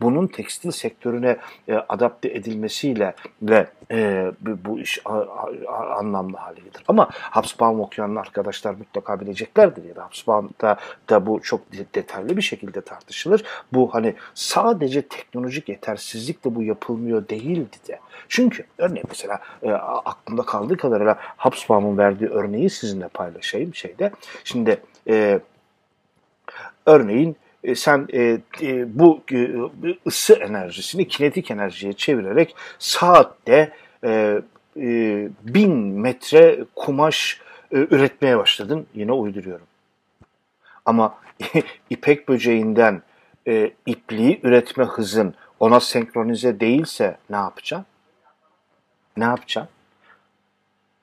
Bunun 0.00 0.26
tekstil 0.26 0.70
sektörüne 0.70 1.36
e, 1.68 1.74
adapte 1.74 2.28
edilmesiyle 2.28 3.14
ve 3.42 3.66
e, 3.90 4.32
bu 4.40 4.78
iş 4.78 4.98
a, 5.04 5.14
a, 5.14 5.96
anlamlı 5.98 6.36
hale 6.36 6.60
gelir. 6.60 6.84
Ama 6.88 7.10
Hobsbawm 7.32 7.80
okuyan 7.80 8.16
arkadaşlar 8.16 8.74
mutlaka 8.74 9.20
bileceklerdir 9.20 9.84
ya 9.84 9.96
da 9.96 10.04
Hobsbawm'da 10.04 10.76
da 11.10 11.26
bu 11.26 11.40
çok 11.42 11.60
detaylı 11.94 12.36
bir 12.36 12.42
şekilde 12.42 12.80
tartışılır. 12.80 13.44
Bu 13.72 13.94
hani 13.94 14.14
sadece 14.34 15.02
teknolojik 15.02 15.68
yetersizlikle 15.68 16.54
bu 16.54 16.62
yapılmıyor 16.62 17.28
değildi 17.28 17.76
de. 17.88 18.00
Çünkü 18.28 18.64
örneğin 18.78 19.06
mesela 19.08 19.40
e, 19.62 19.72
aklımda 19.72 20.42
kaldığı 20.42 20.76
kadarıyla 20.76 21.18
Hobsbawm'un 21.38 21.98
verdiği 21.98 22.28
örneği 22.28 22.70
sizinle 22.70 23.08
paylaşayım 23.08 23.74
şeyde. 23.74 24.10
Şimdi 24.44 24.80
e, 25.08 25.40
örneğin 26.86 27.36
e, 27.66 27.74
sen 27.74 28.08
e, 28.12 28.38
e, 28.62 28.98
bu 28.98 29.22
e, 29.32 29.48
ısı 30.06 30.34
enerjisini 30.34 31.08
kinetik 31.08 31.50
enerjiye 31.50 31.92
çevirerek 31.92 32.56
saatte 32.78 33.72
e, 34.04 34.40
e, 34.76 35.28
bin 35.42 35.72
metre 35.76 36.64
kumaş 36.74 37.40
e, 37.72 37.76
üretmeye 37.76 38.38
başladın. 38.38 38.86
Yine 38.94 39.12
uyduruyorum. 39.12 39.66
Ama 40.84 41.14
ipek 41.90 42.28
böceğinden 42.28 43.02
e, 43.48 43.70
ipliği 43.86 44.40
üretme 44.42 44.84
hızın 44.84 45.34
ona 45.60 45.80
senkronize 45.80 46.60
değilse 46.60 47.16
ne 47.30 47.36
yapacaksın? 47.36 47.86
Ne 49.16 49.24
yapacaksın? 49.24 49.72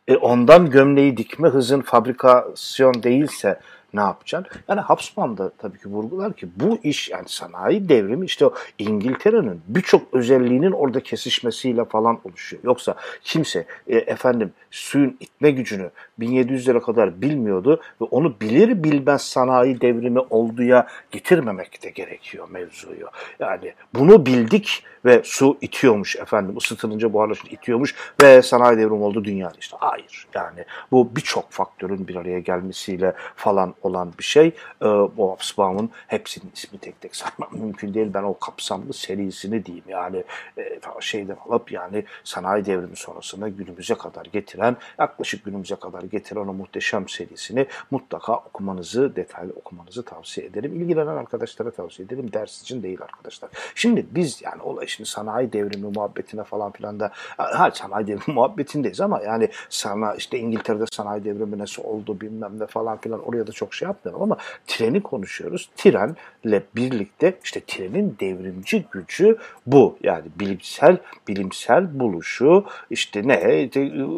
E, 0.07 0.15
ondan 0.15 0.69
gömleği 0.69 1.17
dikme 1.17 1.49
hızın 1.49 1.81
fabrikasyon 1.81 3.03
değilse 3.03 3.59
ne 3.93 4.01
yapacaksın? 4.01 4.61
Yani 4.67 4.81
Habsburg 4.81 5.37
da 5.37 5.51
tabii 5.57 5.77
ki 5.77 5.89
vurgular 5.89 6.33
ki 6.33 6.49
bu 6.55 6.77
iş 6.83 7.09
yani 7.09 7.25
sanayi 7.27 7.89
devrimi 7.89 8.25
işte 8.25 8.45
o 8.45 8.53
İngiltere'nin 8.79 9.61
birçok 9.67 10.13
özelliğinin 10.13 10.71
orada 10.71 10.99
kesişmesiyle 11.03 11.85
falan 11.85 12.19
oluşuyor. 12.23 12.63
Yoksa 12.63 12.95
kimse 13.21 13.65
e, 13.87 13.97
efendim 13.97 14.51
suyun 14.71 15.17
itme 15.19 15.51
gücünü 15.51 15.91
1700'lere 16.19 16.81
kadar 16.81 17.21
bilmiyordu 17.21 17.81
ve 18.01 18.05
onu 18.05 18.39
bilir 18.41 18.83
bilmez 18.83 19.21
sanayi 19.21 19.81
devrimi 19.81 20.19
olduğuya 20.19 20.87
getirmemek 21.11 21.83
de 21.83 21.89
gerekiyor 21.89 22.47
mevzuyu. 22.49 23.07
Yani 23.39 23.73
bunu 23.93 24.25
bildik 24.25 24.83
ve 25.05 25.21
su 25.23 25.57
itiyormuş 25.61 26.15
efendim 26.15 26.57
ısıtılınca 26.57 27.13
buharlaşınca 27.13 27.51
itiyormuş 27.51 27.95
ve 28.21 28.41
sanayi 28.41 28.77
devrimi 28.77 29.03
oldu 29.03 29.23
dünyada 29.23 29.55
işte. 29.59 29.77
Hayır 29.79 30.27
yani 30.33 30.65
bu 30.91 31.15
birçok 31.15 31.51
faktörün 31.51 32.07
bir 32.07 32.15
araya 32.15 32.39
gelmesiyle 32.39 33.13
falan 33.35 33.75
olan 33.85 34.13
bir 34.19 34.23
şey. 34.23 34.47
E, 34.81 34.85
bu 34.85 35.31
Hobsbawm'ın 35.31 35.89
hepsinin 36.07 36.51
ismi 36.53 36.79
tek 36.79 37.01
tek 37.01 37.15
saymak 37.15 37.53
mümkün 37.53 37.93
değil. 37.93 38.07
Ben 38.13 38.23
o 38.23 38.39
kapsamlı 38.39 38.93
serisini 38.93 39.65
diyeyim 39.65 39.85
yani 39.87 40.23
e, 40.57 40.79
şeyden 40.99 41.37
alıp 41.49 41.71
yani 41.71 42.03
sanayi 42.23 42.65
devrimi 42.65 42.95
sonrasında 42.95 43.49
günümüze 43.49 43.95
kadar 43.95 44.25
getiren 44.25 44.77
yaklaşık 44.99 45.45
günümüze 45.45 45.75
kadar 45.75 46.01
getiren 46.01 46.47
o 46.47 46.53
muhteşem 46.53 47.09
serisini 47.09 47.67
mutlaka 47.91 48.33
okumanızı, 48.33 49.15
detaylı 49.15 49.53
okumanızı 49.53 50.05
tavsiye 50.05 50.47
ederim. 50.47 50.81
İlgilenen 50.81 51.15
arkadaşlara 51.15 51.71
tavsiye 51.71 52.05
ederim. 52.05 52.33
Ders 52.33 52.61
için 52.61 52.83
değil 52.83 53.01
arkadaşlar. 53.01 53.49
Şimdi 53.75 54.05
biz 54.11 54.41
yani 54.41 54.61
olay 54.61 54.87
şimdi 54.87 55.09
sanayi 55.09 55.53
devrimi 55.53 55.87
muhabbetine 55.87 56.43
falan 56.43 56.71
filan 56.71 56.99
da 56.99 57.11
ha 57.37 57.71
sanayi 57.73 58.07
devrimi 58.07 58.23
muhabbetindeyiz 58.35 59.01
ama 59.01 59.21
yani 59.21 59.49
sana 59.69 60.15
işte 60.15 60.39
İngiltere'de 60.39 60.85
sanayi 60.91 61.23
devrimi 61.23 61.57
nasıl 61.57 61.83
oldu 61.83 62.21
bilmem 62.21 62.59
ne 62.59 62.67
falan 62.67 62.97
filan 62.97 63.19
oraya 63.19 63.47
da 63.47 63.51
çok 63.51 63.72
şey 63.73 63.87
yapmıyorum 63.87 64.23
ama 64.23 64.37
treni 64.67 65.03
konuşuyoruz. 65.03 65.69
Trenle 65.75 66.63
birlikte 66.75 67.37
işte 67.43 67.61
trenin 67.67 68.17
devrimci 68.19 68.85
gücü 68.91 69.37
bu. 69.67 69.97
Yani 70.03 70.25
bilimsel 70.39 70.97
bilimsel 71.27 71.99
buluşu 71.99 72.65
işte 72.89 73.27
ne 73.27 73.69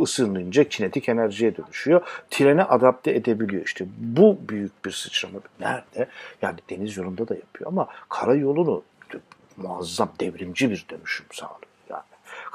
ısınınca 0.01 0.63
kinetik 0.63 1.09
enerjiye 1.09 1.57
dönüşüyor. 1.57 2.01
Trene 2.29 2.63
adapte 2.63 3.11
edebiliyor. 3.11 3.65
İşte 3.65 3.85
bu 3.97 4.39
büyük 4.49 4.85
bir 4.85 4.91
sıçrama. 4.91 5.39
Nerede? 5.59 6.09
Yani 6.41 6.57
deniz 6.69 6.97
yolunda 6.97 7.27
da 7.27 7.35
yapıyor 7.35 7.71
ama 7.71 7.87
karayolunu 8.09 8.83
muazzam 9.57 10.11
devrimci 10.19 10.69
bir 10.69 10.85
dönüşüm 10.89 11.25
sağlıyor. 11.33 11.74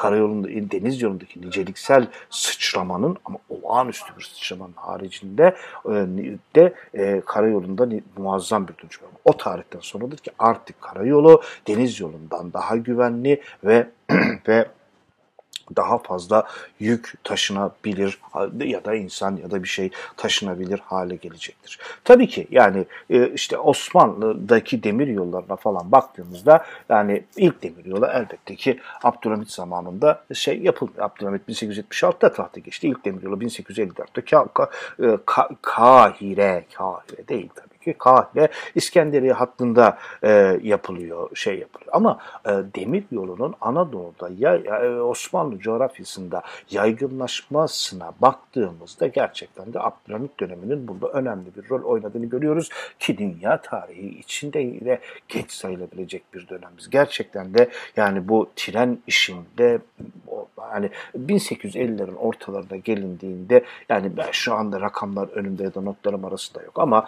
Karayolunda, 0.01 0.49
deniz 0.49 1.03
yolundaki 1.03 1.43
niceliksel 1.43 2.07
sıçramanın 2.31 3.17
ama 3.25 3.39
olağanüstü 3.49 4.17
bir 4.17 4.23
sıçramanın 4.23 4.73
haricinde 4.77 5.57
e, 5.85 5.91
de 6.57 6.75
e, 6.95 7.23
karayolunda 7.27 7.89
muazzam 8.17 8.69
bir 8.69 8.75
dönüşüm. 8.83 9.09
O 9.25 9.37
tarihten 9.37 9.81
sonradır 9.81 10.17
ki 10.19 10.31
artık 10.39 10.81
karayolu 10.81 11.43
deniz 11.69 12.01
yolundan 12.01 12.53
daha 12.53 12.77
güvenli 12.77 13.43
ve 13.65 13.87
ve 14.49 14.67
daha 15.77 15.99
fazla 15.99 16.47
yük 16.81 17.25
taşınabilir 17.25 18.19
ya 18.65 18.85
da 18.85 18.95
insan 18.95 19.37
ya 19.37 19.51
da 19.51 19.63
bir 19.63 19.69
şey 19.69 19.91
taşınabilir 20.17 20.79
hale 20.79 21.17
gelecektir. 21.17 21.79
Tabii 22.05 22.29
ki 22.29 22.47
yani 22.51 22.87
e, 23.11 23.29
işte 23.29 23.59
Osmanlı'daki 23.59 24.83
demir 24.83 25.07
yollarına 25.07 25.57
falan 25.57 25.93
baktığımızda 25.93 26.65
yani 26.89 27.25
ilk 27.37 27.63
demir 27.63 27.85
yolu 27.85 28.07
elbette 28.07 28.57
ki 28.57 28.81
Abdülhamit 29.03 29.51
zamanında 29.51 30.25
şey 30.35 30.63
yapılmıyor. 30.63 31.05
Abdülhamit 31.05 31.49
1876'da 31.49 32.33
tahta 32.33 32.61
geçti. 32.61 32.89
İlk 32.89 33.05
demir 33.05 33.23
yolu 33.23 33.37
1854'te 33.37 34.21
Kahire, 35.63 36.65
Kahire 36.75 37.29
değil 37.29 37.49
tabii 37.55 37.79
ki 37.81 37.95
Kahire 37.99 38.49
İskenderiye 38.75 39.33
hattında 39.33 39.99
e, 40.23 40.59
yapılıyor, 40.63 41.37
şey 41.37 41.59
yapılıyor. 41.59 41.91
Ama 41.93 42.19
e, 42.47 42.51
demir 42.51 43.05
yolunun 43.11 43.55
Anadolu'da 43.61 44.31
ya, 44.39 44.57
ya 44.57 45.05
Osmanlı 45.05 45.59
coğrafyasında 45.59 46.43
yaygınlaşmasına 46.71 48.13
baktığımızda 48.23 49.07
gerçekten 49.07 49.73
de 49.73 49.81
Abdülhamit 49.81 50.41
döneminin 50.41 50.89
burada 50.89 51.09
önemli 51.09 51.47
bir 51.57 51.71
rol 51.71 51.83
oynadığını 51.83 52.27
görüyoruz 52.27 52.69
ki 52.99 53.19
dünya 53.19 53.61
tarihi 53.61 54.19
içinde 54.19 54.59
yine 54.59 54.99
geç 55.29 55.53
sayılabilecek 55.53 56.35
bir 56.35 56.49
dönemiz. 56.49 56.91
Gerçekten 56.91 57.55
de 57.55 57.69
yani 57.97 58.29
bu 58.29 58.51
tren 58.57 58.99
işinde 59.07 59.81
yani 60.75 60.91
1850'lerin 61.17 62.17
ortalarına 62.17 62.77
gelindiğinde 62.77 63.65
yani 63.89 64.17
ben 64.17 64.29
şu 64.33 64.55
anda 64.55 64.81
rakamlar 64.81 65.29
önümde 65.29 65.63
ya 65.63 65.75
da 65.75 65.81
notlarım 65.81 66.25
arasında 66.25 66.63
yok 66.63 66.79
ama 66.79 67.07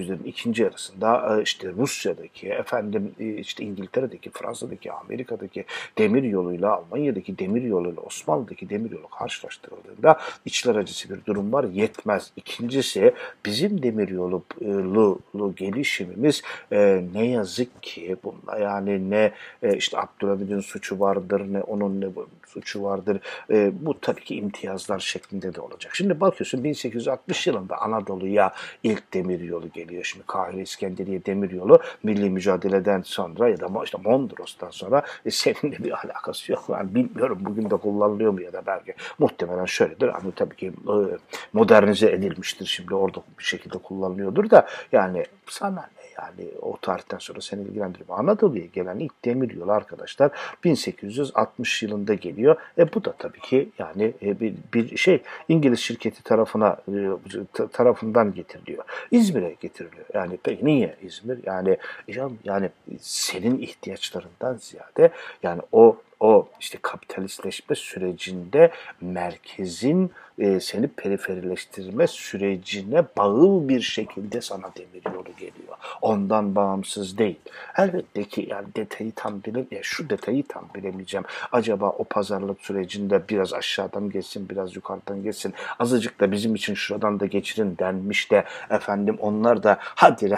1800'lerin 0.00 0.24
ikinci 0.24 0.62
yarısında 0.62 1.38
e, 1.38 1.42
işte 1.42 1.72
Rusya'daki 1.72 2.48
efendim 2.48 3.14
e, 3.20 3.34
işte 3.34 3.64
İngiltere'deki 3.64 4.30
Fransa'daki 4.30 4.92
Amerika'daki 4.92 5.64
demir 5.98 6.22
yoluyla 6.22 6.72
Almanya'daki 6.72 7.38
demir 7.38 7.62
yoluyla 7.62 8.02
Osmanlı'daki 8.02 8.70
demir 8.70 8.90
yolu 8.90 9.08
karşılaştırıldığında 9.08 10.20
içler 10.44 10.76
acısı 10.76 11.10
bir 11.10 11.24
durum 11.26 11.52
var 11.52 11.64
yetmez. 11.64 12.32
İkincisi 12.36 13.14
bizim 13.46 13.82
demir 13.82 14.08
yolu 14.08 14.42
e, 14.60 14.66
gelişimimiz 15.56 16.42
ne 17.14 17.26
yazık 17.26 17.82
ki 17.82 18.16
bunda 18.24 18.58
yani 18.58 19.10
ne 19.10 19.32
işte 19.76 19.98
Abdülhamid'in 19.98 20.60
suçu 20.60 21.00
vardır 21.00 21.52
ne 21.52 21.60
onun 21.60 22.00
ne 22.00 22.06
suçu 22.50 22.82
vardır. 22.82 23.20
E, 23.50 23.70
bu 23.86 24.00
tabii 24.00 24.24
ki 24.24 24.36
imtiyazlar 24.36 24.98
şeklinde 24.98 25.54
de 25.54 25.60
olacak. 25.60 25.96
Şimdi 25.96 26.20
bakıyorsun 26.20 26.64
1860 26.64 27.46
yılında 27.46 27.76
Anadolu'ya 27.78 28.54
ilk 28.82 29.14
demir 29.14 29.40
yolu 29.40 29.68
geliyor. 29.68 30.04
Şimdi 30.04 30.26
Kahire 30.26 30.62
İskenderiye 30.62 31.24
demir 31.26 31.50
yolu 31.50 31.78
milli 32.02 32.30
mücadeleden 32.30 33.02
sonra 33.02 33.48
ya 33.48 33.60
da 33.60 33.68
işte 33.84 33.98
Mondros'tan 34.04 34.70
sonra 34.70 35.02
e, 35.26 35.30
seninle 35.30 35.78
bir 35.78 36.06
alakası 36.06 36.52
yok. 36.52 36.64
Yani 36.68 36.94
bilmiyorum 36.94 37.38
bugün 37.40 37.70
de 37.70 37.76
kullanılıyor 37.76 38.32
mu 38.32 38.42
ya 38.42 38.52
da 38.52 38.62
belki 38.66 38.94
muhtemelen 39.18 39.64
şöyledir. 39.64 40.08
Hani 40.08 40.32
tabii 40.32 40.56
ki 40.56 40.66
e, 40.66 40.94
modernize 41.52 42.10
edilmiştir 42.10 42.66
şimdi 42.66 42.94
orada 42.94 43.22
bir 43.38 43.44
şekilde 43.44 43.78
kullanılıyordur 43.78 44.50
da 44.50 44.66
yani 44.92 45.24
sana 45.46 45.90
Yani 46.20 46.50
o 46.62 46.76
tarihten 46.76 47.18
sonra 47.18 47.40
seni 47.40 47.62
ilgilendiriyor. 47.62 48.18
Anadolu'ya 48.18 48.66
gelen 48.66 48.98
ilk 48.98 49.24
demir 49.24 49.50
yolu 49.50 49.72
arkadaşlar 49.72 50.30
1860 50.64 51.82
yılında 51.82 52.14
geliyor. 52.14 52.56
E 52.78 52.92
bu 52.94 53.04
da 53.04 53.12
tabii 53.12 53.40
ki 53.40 53.68
yani 53.78 54.14
e, 54.22 54.40
bir, 54.40 54.54
bir 54.74 54.96
şey 54.96 55.22
İngiliz 55.48 55.80
şirketi 55.80 56.22
tarafına 56.22 56.76
e, 56.88 57.66
tarafından 57.72 58.34
getiriliyor. 58.34 58.84
İzmir'e 59.10 59.56
getiriliyor. 59.60 60.06
Yani 60.14 60.38
peki 60.42 60.64
niye 60.66 60.96
İzmir? 61.02 61.38
Yani 61.46 61.76
yani 62.44 62.70
senin 63.00 63.58
ihtiyaçlarından 63.58 64.54
ziyade 64.54 65.10
yani 65.42 65.62
o 65.72 65.96
o 66.20 66.48
işte 66.60 66.78
kapitalistleşme 66.82 67.76
sürecinde 67.76 68.70
merkezin 69.00 70.10
e, 70.40 70.60
seni 70.60 70.88
periferileştirme 70.88 72.06
sürecine 72.06 73.04
bağıl 73.16 73.68
bir 73.68 73.80
şekilde 73.80 74.40
sana 74.40 74.70
demir 74.76 75.14
yolu 75.14 75.36
geliyor. 75.36 75.76
Ondan 76.02 76.54
bağımsız 76.54 77.18
değil. 77.18 77.38
Elbette 77.76 78.24
ki 78.24 78.46
yani 78.50 78.66
detayı 78.76 79.12
tam 79.16 79.42
bile, 79.42 79.64
ya 79.70 79.80
şu 79.82 80.10
detayı 80.10 80.44
tam 80.48 80.64
bilemeyeceğim. 80.74 81.24
Acaba 81.52 81.90
o 81.90 82.04
pazarlık 82.04 82.60
sürecinde 82.60 83.22
biraz 83.28 83.54
aşağıdan 83.54 84.10
geçsin, 84.10 84.48
biraz 84.48 84.76
yukarıdan 84.76 85.22
geçsin. 85.22 85.54
Azıcık 85.78 86.20
da 86.20 86.32
bizim 86.32 86.54
için 86.54 86.74
şuradan 86.74 87.20
da 87.20 87.26
geçirin 87.26 87.76
denmiş 87.78 88.30
de 88.30 88.44
efendim 88.70 89.16
onlar 89.20 89.62
da 89.62 89.78
hadi 89.80 90.34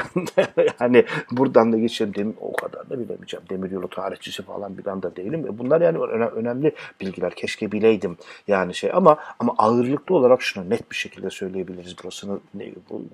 yani 0.80 1.04
buradan 1.30 1.72
da 1.72 1.78
geçelim 1.78 2.14
demin 2.14 2.36
o 2.40 2.52
kadar 2.52 2.90
da 2.90 3.00
bilemeyeceğim. 3.00 3.46
Demiryolu 3.50 3.88
tarihçisi 3.88 4.42
falan 4.42 4.78
bir 4.78 4.86
anda 4.86 5.16
değilim. 5.16 5.46
E 5.46 5.58
bunlar 5.58 5.80
yani 5.80 5.98
önemli 5.98 6.72
bilgiler. 7.00 7.34
Keşke 7.34 7.72
bileydim 7.72 8.16
yani 8.48 8.74
şey 8.74 8.90
ama 8.92 9.16
ama 9.38 9.54
ağır 9.58 9.91
ağırlıklı 9.92 10.14
olarak 10.14 10.42
şunu 10.42 10.70
net 10.70 10.90
bir 10.90 10.96
şekilde 10.96 11.30
söyleyebiliriz. 11.30 11.96
Burasını 12.02 12.40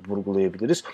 vurgulayabiliriz. 0.09 0.85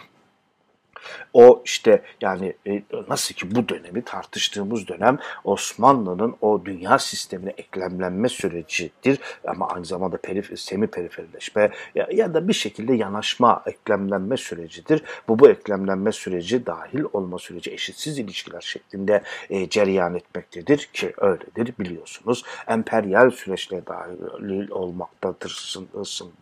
O 1.33 1.63
işte 1.65 2.03
yani 2.21 2.55
e, 2.67 2.83
nasıl 3.09 3.35
ki 3.35 3.55
bu 3.55 3.69
dönemi 3.69 4.03
tartıştığımız 4.03 4.89
dönem 4.89 5.19
Osmanlı'nın 5.45 6.37
o 6.41 6.65
dünya 6.65 6.99
sistemine 6.99 7.51
eklemlenme 7.57 8.29
sürecidir 8.29 9.19
ama 9.47 9.69
aynı 9.69 9.85
zamanda 9.85 10.17
perif 10.17 10.61
semi 10.61 10.87
periferileşme 10.87 11.71
ya, 11.95 12.09
ya 12.13 12.35
da 12.35 12.49
bir 12.49 12.53
şekilde 12.53 12.95
yanaşma 12.95 13.63
eklemlenme 13.67 14.37
sürecidir. 14.37 15.03
Bu 15.29 15.39
bu 15.39 15.49
eklemlenme 15.49 16.13
süreci 16.13 16.67
dahil 16.67 17.05
olma 17.13 17.39
süreci 17.39 17.71
eşitsiz 17.71 18.19
ilişkiler 18.19 18.61
şeklinde 18.61 19.23
e, 19.51 19.69
cereyan 19.69 20.15
etmektedir 20.15 20.89
ki 20.93 21.13
öyledir 21.19 21.75
biliyorsunuz. 21.79 22.45
Emperyal 22.69 23.31
süreçle 23.31 23.87
dahil 23.87 24.71
olmaktadırsın 24.71 25.89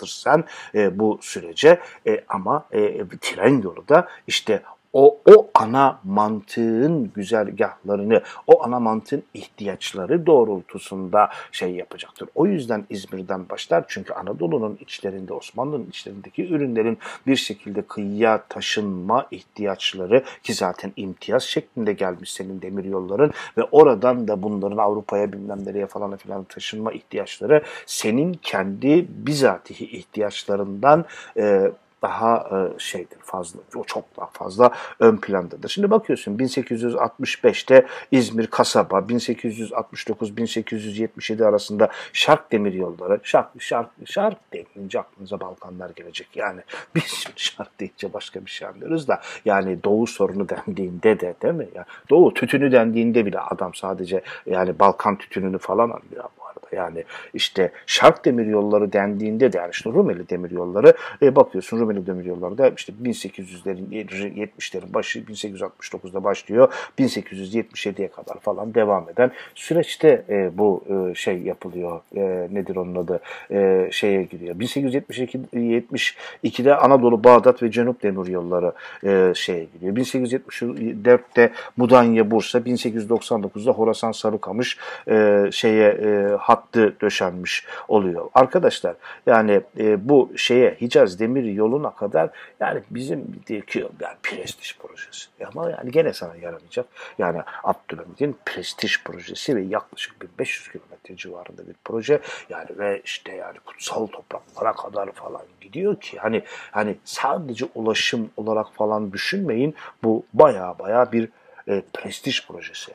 sen 0.07 0.45
e, 0.75 0.99
bu 0.99 1.19
sürece 1.23 1.81
e, 2.07 2.25
ama 2.29 2.67
e, 2.73 3.09
tren 3.21 3.63
yolu 3.63 3.89
da 3.89 4.09
işte 4.27 4.52
o, 4.93 5.19
o 5.31 5.51
ana 5.55 6.01
mantığın 6.05 7.13
güzergahlarını, 7.15 8.23
o 8.47 8.65
ana 8.65 8.81
mantığın 8.81 9.23
ihtiyaçları 9.35 10.27
doğrultusunda 10.27 11.31
şey 11.53 11.71
yapacaktır. 11.71 12.29
O 12.35 12.47
yüzden 12.47 12.85
İzmir'den 12.91 13.49
başlar 13.49 13.85
çünkü 13.89 14.13
Anadolu'nun 14.13 14.79
içlerinde, 14.81 15.33
Osmanlı'nın 15.33 15.87
içlerindeki 15.87 16.49
ürünlerin 16.49 16.99
bir 17.27 17.37
şekilde 17.37 17.83
kıyıya 17.83 18.43
taşınma 18.49 19.27
ihtiyaçları 19.31 20.25
ki 20.43 20.55
zaten 20.55 20.93
imtiyaz 20.97 21.43
şeklinde 21.43 21.93
gelmiş 21.93 22.33
senin 22.33 22.63
demir 22.63 22.85
yolların 22.85 23.33
ve 23.59 23.63
oradan 23.65 24.29
da 24.29 24.43
bunların 24.43 24.77
Avrupa'ya 24.77 25.33
bilmem 25.33 25.67
nereye 25.67 25.87
falan 25.87 26.17
filan 26.17 26.45
taşınma 26.45 26.93
ihtiyaçları 26.93 27.63
senin 27.87 28.33
kendi 28.43 29.07
bizatihi 29.09 29.85
ihtiyaçlarından 29.85 31.05
e, 31.37 31.73
daha 32.03 32.37
e, 32.37 32.79
şeydir 32.79 33.19
fazla 33.23 33.61
o 33.77 33.85
çok 33.85 34.17
daha 34.17 34.27
fazla 34.27 34.71
ön 35.01 35.17
plandadır. 35.17 35.69
Şimdi 35.69 35.91
bakıyorsun 35.91 36.39
1865'te 36.39 37.87
İzmir 38.11 38.47
kasaba 38.47 38.99
1869-1877 38.99 41.45
arasında 41.45 41.89
Şark 42.13 42.53
demir 42.53 42.73
yolları 42.73 43.21
Şark 43.23 43.63
Şark 43.63 43.91
Şark 44.05 44.39
denince 44.53 45.01
aklınıza 45.01 45.41
Balkanlar 45.41 45.91
gelecek. 45.91 46.29
Yani 46.35 46.61
biz 46.95 47.25
Şark 47.37 47.81
deyince 47.81 48.13
başka 48.13 48.47
bir 48.47 48.51
şey 48.51 48.69
anlıyoruz 48.69 49.09
da 49.09 49.21
yani 49.45 49.85
Doğu 49.85 50.07
sorunu 50.07 50.49
dendiğinde 50.49 51.21
de 51.21 51.35
değil 51.43 51.55
mi? 51.55 51.69
Ya 51.75 51.85
Doğu 52.11 52.35
tütünü 52.35 52.73
dendiğinde 52.73 53.27
bile 53.27 53.41
adam 53.41 53.75
sadece 53.75 54.23
yani 54.47 54.79
Balkan 54.79 55.17
tütününü 55.17 55.59
falan 55.59 55.91
anlıyor 55.91 56.25
yani 56.73 57.05
işte 57.35 57.71
Şark 57.87 58.25
Demiryolları 58.25 58.93
dendiğinde 58.93 59.53
de 59.53 59.59
yani 59.59 59.71
işte 59.71 59.91
Rumeli 59.91 60.29
Demiryolları 60.29 60.95
e, 61.23 61.37
bakıyorsun 61.37 61.81
Rumeli 61.81 62.07
Demiryolları 62.07 62.59
da 62.59 62.73
işte 62.77 62.93
1800'lerin 63.03 63.89
70'lerin 63.91 64.95
başı 64.95 65.21
1869'da 65.21 66.25
başlıyor. 66.25 66.73
1877'ye 66.99 68.09
kadar 68.09 68.41
falan 68.41 68.75
devam 68.75 69.09
eden 69.09 69.31
süreçte 69.55 70.25
e, 70.29 70.59
bu 70.59 70.85
e, 70.89 71.15
şey 71.15 71.39
yapılıyor. 71.39 72.01
E, 72.17 72.49
nedir 72.51 72.77
onun 72.77 72.95
adı? 72.95 73.21
E, 73.51 73.89
şeye 73.91 74.23
giriyor. 74.23 74.57
1872'de 74.57 76.77
Anadolu, 76.77 77.25
Bağdat 77.25 77.63
ve 77.63 77.71
Cenup 77.71 78.03
Demiryolları 78.03 78.73
e, 79.05 79.33
şeye 79.35 79.65
giriyor. 79.65 79.97
1874'te 79.97 81.53
Mudanya, 81.77 82.31
Bursa, 82.31 82.59
1899'da 82.59 83.73
Horasan, 83.73 84.13
Sarıkamış 84.13 84.79
e, 85.09 85.45
şeye 85.53 85.89
e, 85.89 86.37
hat 86.39 86.62
hattı 86.63 86.97
döşenmiş 87.01 87.67
oluyor. 87.89 88.31
Arkadaşlar 88.35 88.97
yani 89.27 89.61
e, 89.79 90.09
bu 90.09 90.33
şeye 90.37 90.77
Hicaz 90.81 91.21
Demir 91.21 91.45
Yolu'na 91.45 91.95
kadar 91.95 92.31
yani 92.61 92.83
bizim 92.91 93.43
ki 93.43 93.89
yani 94.01 94.17
prestij 94.23 94.79
projesi. 94.79 95.29
Ama 95.47 95.71
yani 95.71 95.91
gene 95.91 96.13
sana 96.13 96.37
yaramayacak. 96.37 96.87
Yani 97.19 97.41
Abdülhamid'in 97.65 98.37
prestij 98.45 99.03
projesi 99.05 99.57
ve 99.57 99.63
yaklaşık 99.63 100.23
1500 100.23 100.69
kilometre 100.69 101.17
civarında 101.17 101.69
bir 101.69 101.75
proje. 101.85 102.21
Yani 102.49 102.69
ve 102.79 103.01
işte 103.05 103.33
yani 103.35 103.59
kutsal 103.59 104.07
topraklara 104.07 104.73
kadar 104.73 105.13
falan 105.13 105.43
gidiyor 105.61 106.01
ki 106.01 106.19
hani 106.19 106.43
hani 106.71 106.97
sadece 107.05 107.67
ulaşım 107.75 108.31
olarak 108.37 108.75
falan 108.75 109.13
düşünmeyin. 109.13 109.75
Bu 110.05 110.27
baya 110.35 110.75
baya 110.79 111.13
bir 111.13 111.29
e, 111.69 111.83
prestij 111.95 112.47
projesi 112.47 112.93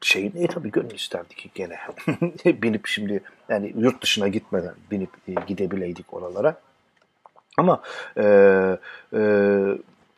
şeyin 0.00 0.32
e 0.36 0.46
tabii 0.46 0.70
gönül 0.70 0.94
isterdi 0.94 1.34
ki 1.34 1.50
gene 1.54 1.78
binip 2.62 2.86
şimdi 2.86 3.22
yani 3.48 3.74
yurt 3.78 4.02
dışına 4.02 4.28
gitmeden 4.28 4.74
binip 4.90 5.10
e, 5.28 5.32
gidebileydik 5.46 6.14
oralara. 6.14 6.60
Ama 7.58 7.82
e, 8.16 8.22
e, 9.14 9.20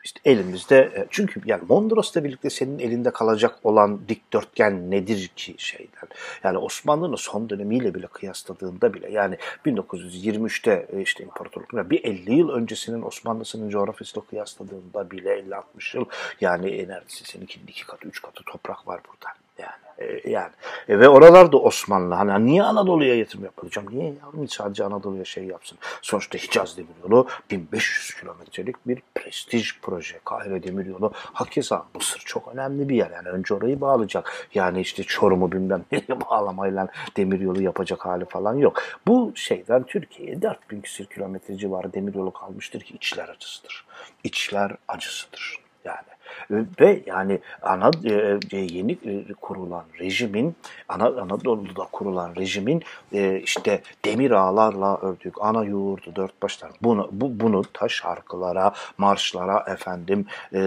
işte 0.05 0.21
elimizde 0.25 0.79
e, 0.79 1.07
çünkü 1.11 1.40
yani 1.45 1.62
Mondros'la 1.68 2.25
birlikte 2.25 2.51
senin 2.51 2.79
elinde 2.79 3.11
kalacak 3.11 3.59
olan 3.64 4.09
dikdörtgen 4.09 4.90
nedir 4.90 5.29
ki 5.37 5.55
şeyden? 5.59 6.09
Yani 6.45 6.59
Osmanlı'nın 6.59 7.16
son 7.16 7.51
dönemiyle 7.51 7.95
bile 7.95 8.07
kıyasladığında 8.07 8.95
bile 8.95 9.11
yani 9.11 9.37
1923'te 9.66 10.87
e, 10.92 11.01
işte 11.01 11.25
imparatorluk 11.25 11.90
bir 11.90 12.05
50 12.05 12.35
yıl 12.35 12.49
öncesinin 12.49 13.03
Osmanlı'sının 13.03 13.71
coğrafyasıyla 13.71 14.27
kıyasladığında 14.27 15.11
bile 15.11 15.40
50-60 15.40 15.97
yıl 15.97 16.05
yani 16.40 16.66
neredeyse 16.66 17.25
seninkinin 17.25 17.66
iki 17.66 17.87
katı 17.87 18.09
üç 18.09 18.23
katı 18.23 18.45
toprak 18.45 18.88
var 18.88 19.01
burada. 19.09 19.42
E, 19.99 20.31
yani 20.31 20.51
e, 20.89 21.01
ve 21.01 21.09
oralarda 21.09 21.57
Osmanlı 21.57 22.15
hani 22.15 22.47
niye 22.47 22.63
Anadolu'ya 22.63 23.15
yatırım 23.15 23.45
yapacağım? 23.45 23.89
Niye 23.91 24.15
yavrum 24.23 24.49
sadece 24.49 24.85
Anadolu'ya 24.85 25.25
şey 25.25 25.45
yapsın? 25.45 25.79
Sonuçta 26.03 26.39
Hicaz 26.39 26.77
Demiryolu 26.77 27.29
1500 27.51 28.15
kilometrelik 28.15 28.89
bir 28.89 29.03
prestij 29.15 29.73
proje. 29.83 30.21
Kahire 30.25 30.63
Demiryolu 30.63 31.13
hakeza 31.15 31.87
Mısır 31.95 32.19
çok 32.21 32.49
önemli 32.49 32.89
bir 32.89 32.97
yer. 32.97 33.11
Yani 33.11 33.29
önce 33.29 33.55
orayı 33.55 33.81
bağlayacak. 33.81 34.49
Yani 34.55 34.81
işte 34.81 35.03
Çorum'u 35.03 35.53
bilmem 35.53 35.85
nereye 35.93 36.21
bağlamayla 36.31 36.89
demiryolu 37.17 37.63
yapacak 37.63 38.07
hali 38.07 38.25
falan 38.25 38.55
yok. 38.55 38.83
Bu 39.07 39.33
şeyden 39.35 39.83
Türkiye'ye 39.83 40.43
4000 40.43 40.81
küsur 40.81 41.05
kilometre 41.05 41.57
civarı 41.57 41.93
demiryolu 41.93 42.33
kalmıştır 42.33 42.81
ki 42.81 42.95
içler 42.95 43.29
acısıdır. 43.29 43.85
İçler 44.25 44.77
acısıdır 44.89 45.59
yani. 45.85 46.12
Ve 46.51 47.03
yani 47.07 47.39
ana 47.63 47.91
e, 48.05 48.39
e, 48.53 48.57
yeni 48.57 48.93
e, 48.93 49.33
kurulan 49.41 49.85
rejimin 50.01 50.57
ana 50.89 51.07
Anadolu'da 51.07 51.89
kurulan 51.93 52.37
rejimin 52.37 52.83
e, 53.13 53.41
işte 53.41 53.83
demir 54.05 54.31
ağlarla 54.31 54.97
ördük 54.97 55.35
ana 55.41 55.65
yurdu 55.65 56.13
dört 56.17 56.43
başlar. 56.43 56.71
Bunu 56.83 57.09
bu 57.13 57.41
bunu 57.41 57.63
ta 57.73 57.89
şarkılara, 57.89 58.73
marşlara 58.99 59.65
efendim 59.73 60.27
e, 60.55 60.61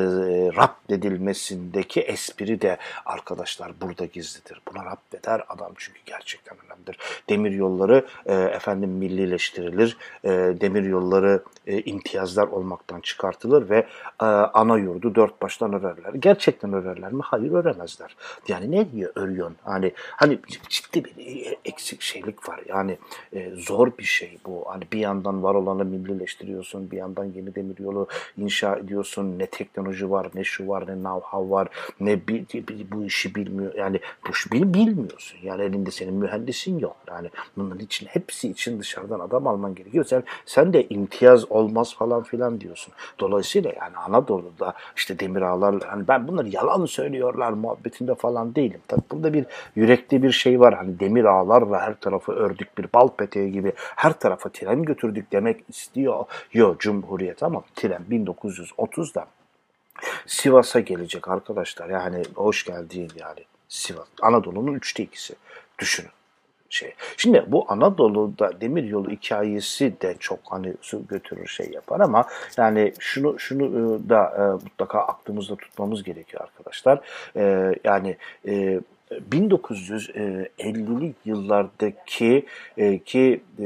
rap 0.55 0.75
edilmesindeki 0.89 2.01
espri 2.01 2.61
de 2.61 2.77
arkadaşlar 3.05 3.71
burada 3.81 4.05
gizlidir. 4.05 4.61
Buna 4.71 4.85
rap 4.85 4.99
eder 5.13 5.43
adam 5.49 5.71
çünkü 5.77 5.99
gerçekten 6.05 6.57
önemlidir. 6.65 6.97
Demir 7.29 7.51
yolları 7.51 8.05
e, 8.25 8.33
efendim 8.33 8.89
millileştirilir. 8.89 9.97
E, 10.23 10.29
demir 10.29 10.83
yolları 10.83 11.43
e, 11.67 11.81
imtiyazlar 11.81 12.47
olmaktan 12.47 13.01
çıkartılır 13.01 13.69
ve 13.69 13.87
e, 14.21 14.25
ana 14.25 14.77
yurdu 14.77 15.15
dört 15.15 15.41
baş 15.41 15.57
baştan 15.65 15.73
örerler. 15.73 16.13
Gerçekten 16.13 16.73
örerler 16.73 17.11
mi? 17.11 17.21
Hayır 17.23 17.51
öremezler. 17.51 18.15
Yani 18.47 18.71
ne 18.71 18.91
diyor 18.91 19.11
örüyorsun? 19.15 19.55
Hani 19.63 19.91
hani 19.97 20.39
ciddi 20.69 21.05
bir 21.05 21.57
eksik 21.65 22.01
şeylik 22.01 22.49
var. 22.49 22.59
Yani 22.67 22.97
e, 23.33 23.51
zor 23.55 23.91
bir 23.99 24.03
şey 24.03 24.37
bu. 24.45 24.63
Hani 24.67 24.83
bir 24.93 24.99
yandan 24.99 25.43
var 25.43 25.55
olanı 25.55 25.85
millileştiriyorsun, 25.85 26.91
bir 26.91 26.97
yandan 26.97 27.33
gemi 27.33 27.55
demir 27.55 27.79
yolu 27.79 28.07
inşa 28.37 28.75
ediyorsun. 28.75 29.39
Ne 29.39 29.45
teknoloji 29.45 30.11
var, 30.11 30.27
ne 30.35 30.43
şu 30.43 30.67
var, 30.67 30.87
ne 30.87 30.91
know-how 30.91 31.49
var, 31.49 31.67
ne 31.99 32.27
bir, 32.27 32.45
bir, 32.53 32.91
bu 32.91 33.03
işi 33.03 33.35
bilmiyor. 33.35 33.75
Yani 33.75 33.99
bu 34.27 34.31
işi 34.31 34.51
bilmiyorsun. 34.51 35.39
Yani 35.43 35.63
elinde 35.63 35.91
senin 35.91 36.13
mühendisin 36.13 36.79
yok. 36.79 36.95
Yani 37.07 37.29
bunların 37.57 37.79
için 37.79 38.05
hepsi 38.05 38.49
için 38.49 38.79
dışarıdan 38.79 39.19
adam 39.19 39.47
alman 39.47 39.75
gerekiyor. 39.75 40.05
Sen 40.05 40.23
sen 40.45 40.73
de 40.73 40.87
imtiyaz 40.89 41.51
olmaz 41.51 41.95
falan 41.95 42.23
filan 42.23 42.61
diyorsun. 42.61 42.93
Dolayısıyla 43.19 43.71
yani 43.81 43.97
Anadolu'da 43.97 44.73
işte 44.95 45.19
demir 45.19 45.41
ağlar 45.55 45.83
hani 45.87 46.07
ben 46.07 46.27
bunları 46.27 46.49
yalan 46.49 46.85
söylüyorlar 46.85 47.51
muhabbetinde 47.51 48.15
falan 48.15 48.55
değilim. 48.55 48.81
Tabii 48.87 49.01
burada 49.11 49.33
bir 49.33 49.45
yürekli 49.75 50.23
bir 50.23 50.31
şey 50.31 50.59
var. 50.59 50.73
Hani 50.73 50.99
demir 50.99 51.25
ağlarla 51.25 51.81
her 51.81 51.99
tarafı 51.99 52.31
ördük 52.31 52.77
bir 52.77 52.87
bal 52.93 53.07
peteği 53.07 53.51
gibi 53.51 53.73
her 53.77 54.19
tarafa 54.19 54.49
tren 54.49 54.83
götürdük 54.83 55.31
demek 55.31 55.63
istiyor. 55.69 56.25
Yo 56.53 56.75
Cumhuriyet 56.79 57.43
ama 57.43 57.63
tren 57.75 58.01
1930'da 58.09 59.27
Sivas'a 60.25 60.79
gelecek 60.79 61.27
arkadaşlar. 61.27 61.89
Yani 61.89 62.23
hoş 62.35 62.65
geldin 62.65 63.11
yani 63.19 63.39
Sivas. 63.69 64.07
Anadolu'nun 64.21 64.73
üçte 64.73 65.03
ikisi. 65.03 65.35
Düşünün 65.79 66.11
şey. 66.69 66.93
Şimdi 67.17 67.43
bu 67.47 67.65
Anadolu'da 67.67 68.61
demir 68.61 68.83
yolu 68.83 69.09
hikayesi 69.09 70.01
de 70.01 70.15
çok 70.19 70.39
hani 70.43 70.73
su 70.81 71.07
götürür 71.07 71.47
şey 71.47 71.71
yapar 71.71 71.99
ama 71.99 72.25
yani 72.57 72.93
şunu 72.99 73.39
şunu 73.39 73.63
e, 73.65 74.09
da 74.09 74.33
e, 74.37 74.41
mutlaka 74.63 74.99
aklımızda 74.99 75.55
tutmamız 75.55 76.03
gerekiyor 76.03 76.43
arkadaşlar. 76.43 76.99
E, 77.35 77.75
yani 77.83 78.17
1950'li 79.31 81.13
yıllardaki 81.25 82.45
e, 82.77 82.99
ki 82.99 83.41
e, 83.59 83.63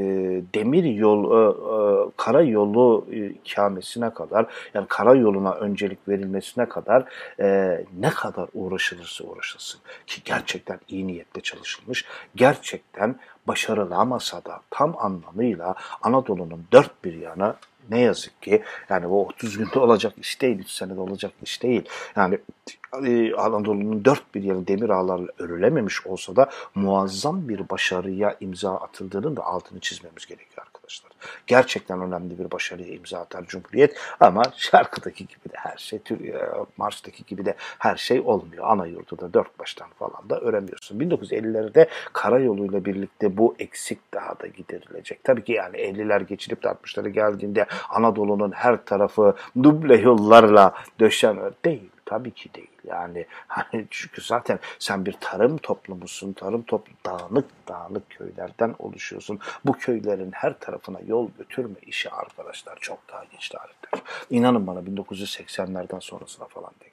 demir 0.53 0.83
yol 0.83 1.23
e, 1.31 1.35
e, 1.35 2.11
karayolu 2.17 3.05
e, 3.11 3.25
ikamesine 3.25 4.13
kadar 4.13 4.45
yani 4.73 4.85
karayoluna 4.87 5.51
öncelik 5.51 6.07
verilmesine 6.07 6.69
kadar 6.69 7.05
e, 7.39 7.79
ne 7.99 8.09
kadar 8.09 8.49
uğraşılırsa 8.53 9.23
uğraşılsın 9.23 9.81
ki 10.07 10.21
gerçekten 10.25 10.79
iyi 10.87 11.07
niyetle 11.07 11.41
çalışılmış 11.41 12.05
gerçekten 12.35 13.15
başarılamasa 13.47 14.45
da 14.45 14.61
tam 14.69 14.95
anlamıyla 14.97 15.75
Anadolu'nun 16.01 16.65
dört 16.71 17.03
bir 17.03 17.13
yana 17.13 17.55
ne 17.89 17.99
yazık 17.99 18.41
ki 18.41 18.63
yani 18.89 19.09
bu 19.09 19.25
30 19.25 19.57
günde 19.57 19.79
olacak 19.79 20.13
iş 20.17 20.41
değil, 20.41 20.59
3 20.59 20.69
senede 20.69 20.99
olacak 20.99 21.31
iş 21.43 21.63
değil. 21.63 21.83
Yani 22.15 22.39
e, 23.05 23.33
Anadolu'nun 23.33 24.05
dört 24.05 24.35
bir 24.35 24.43
yanı 24.43 24.67
demir 24.67 24.89
ağlarla 24.89 25.27
örülememiş 25.39 26.07
olsa 26.07 26.35
da 26.35 26.49
muazzam 26.75 27.49
bir 27.49 27.69
başarıya 27.69 28.37
imza 28.39 28.75
atıldığının 28.75 29.35
da 29.35 29.43
altını 29.43 29.79
çizmemiz 29.79 30.25
gerekiyor 30.25 30.68
arkadaşlar. 30.89 31.11
Gerçekten 31.47 32.01
önemli 32.01 32.39
bir 32.39 32.51
başarıya 32.51 32.87
imza 32.87 33.19
atar 33.19 33.45
Cumhuriyet 33.45 33.97
ama 34.19 34.43
şarkıdaki 34.57 35.27
gibi 35.27 35.53
de 35.53 35.57
her 35.57 35.77
şey, 35.77 35.99
Mars'taki 36.77 37.25
gibi 37.25 37.45
de 37.45 37.55
her 37.79 37.95
şey 37.95 38.19
olmuyor. 38.19 38.63
Ana 38.67 38.85
yurduda 38.85 39.33
dört 39.33 39.59
baştan 39.59 39.89
falan 39.99 40.29
da 40.29 40.39
öremiyorsun. 40.39 40.99
1950'lerde 40.99 41.87
karayoluyla 42.13 42.85
birlikte 42.85 43.37
bu 43.37 43.55
eksik 43.59 44.13
daha 44.13 44.39
da 44.39 44.47
giderilecek. 44.47 45.23
Tabii 45.23 45.43
ki 45.43 45.51
yani 45.51 45.77
50'ler 45.77 46.23
geçirip 46.23 46.63
de 46.63 46.67
60'lara 46.67 47.09
geldiğinde 47.09 47.65
Anadolu'nun 47.89 48.51
her 48.51 48.85
tarafı 48.85 49.35
duble 49.63 49.95
yollarla 49.95 50.73
döşen 50.99 51.39
değil. 51.65 51.89
Tabii 52.09 52.31
ki 52.31 52.53
değil. 52.53 52.77
Yani 52.83 53.25
hani 53.47 53.87
çünkü 53.89 54.21
zaten 54.21 54.59
sen 54.79 55.05
bir 55.05 55.13
tarım 55.13 55.57
toplumusun. 55.57 56.33
Tarım 56.33 56.61
toplu 56.61 56.93
dağınık 57.05 57.45
dağınık 57.67 58.09
köylerden 58.09 58.75
oluşuyorsun. 58.79 59.39
Bu 59.65 59.73
köylerin 59.73 60.31
her 60.31 60.59
tarafına 60.59 60.99
yol 61.07 61.29
götürme 61.37 61.75
işi 61.81 62.09
arkadaşlar 62.09 62.77
çok 62.81 62.99
daha 63.11 63.23
geç 63.23 63.49
tarihler. 63.49 64.03
İnanın 64.29 64.67
bana 64.67 64.79
1980'lerden 64.79 65.99
sonrasına 65.99 66.45
falan 66.45 66.71
denk 66.81 66.88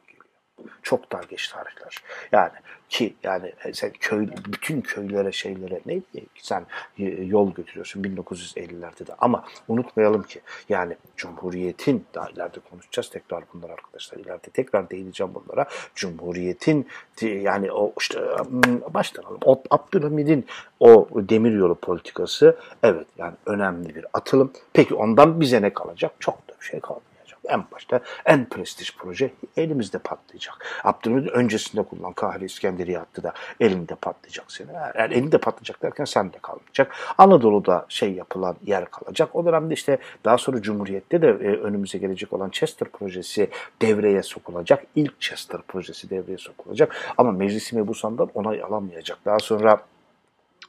çok 0.83 1.13
daha 1.13 1.23
geç 1.23 1.49
tarihler. 1.49 2.03
Yani 2.33 2.53
ki 2.89 3.15
yani 3.23 3.53
e, 3.65 3.73
sen 3.73 3.91
köy 4.01 4.29
bütün 4.49 4.81
köylere 4.81 5.33
şeylere 5.33 5.81
ne 5.87 6.01
sen 6.35 6.67
e, 6.99 7.05
yol 7.05 7.55
götürüyorsun 7.55 8.03
1950'lerde 8.03 9.07
de 9.07 9.15
ama 9.19 9.45
unutmayalım 9.69 10.23
ki 10.23 10.41
yani 10.69 10.97
Cumhuriyet'in 11.17 12.07
daha 12.15 12.31
ileride 12.31 12.61
konuşacağız 12.71 13.11
tekrar 13.11 13.45
bunlar 13.55 13.71
arkadaşlar 13.71 14.19
ileride 14.19 14.51
tekrar 14.53 14.91
değineceğim 14.91 15.33
bunlara 15.35 15.67
Cumhuriyet'in 15.95 16.89
yani 17.23 17.73
o 17.73 17.93
işte 18.01 18.21
baştan 18.95 19.23
alalım 19.23 19.63
Abdülhamid'in 19.71 20.47
o 20.81 21.09
demiryolu 21.15 21.75
politikası 21.75 22.57
evet 22.83 23.07
yani 23.19 23.35
önemli 23.47 23.95
bir 23.95 24.07
atılım. 24.13 24.53
Peki 24.73 24.95
ondan 24.95 25.41
bize 25.41 25.63
ne 25.63 25.73
kalacak? 25.73 26.13
Çok 26.21 26.49
da 26.49 26.53
bir 26.61 26.67
şey 26.67 26.81
kalmıyor 26.81 27.16
en 27.49 27.65
başta 27.73 28.01
en 28.25 28.49
prestij 28.49 28.97
proje 28.99 29.31
elimizde 29.57 29.99
patlayacak. 29.99 30.67
Abdülhamid 30.85 31.27
öncesinde 31.27 31.83
kullan 31.83 32.13
Kahire 32.13 32.45
İskenderiye 32.45 32.99
hattı 32.99 33.23
da 33.23 33.33
elinde 33.61 33.95
patlayacak 33.95 34.53
seni. 34.53 34.69
Yani 34.99 35.15
elinde 35.15 35.39
patlayacak 35.39 35.83
derken 35.83 36.05
sen 36.05 36.33
de 36.33 36.39
kalmayacak. 36.43 36.95
Anadolu'da 37.19 37.87
şey 37.89 38.13
yapılan 38.13 38.57
yer 38.67 38.91
kalacak. 38.91 39.37
O 39.37 39.47
dönemde 39.47 39.75
işte 39.75 39.99
daha 40.25 40.39
sonra 40.39 40.63
Cumhuriyet'te 40.63 41.23
de 41.23 41.29
e, 41.29 41.31
önümüze 41.33 41.99
gelecek 41.99 42.33
olan 42.33 42.51
Chester 42.51 42.89
projesi 42.89 43.51
devreye 43.83 44.23
sokulacak. 44.23 44.85
İlk 44.95 45.21
Chester 45.21 45.61
projesi 45.69 46.11
devreye 46.11 46.39
sokulacak. 46.39 47.15
Ama 47.19 47.33
Meclisi 47.33 47.77
Mebusan'dan 47.77 48.31
onay 48.35 48.63
alamayacak. 48.63 49.19
Daha 49.25 49.39
sonra 49.39 49.83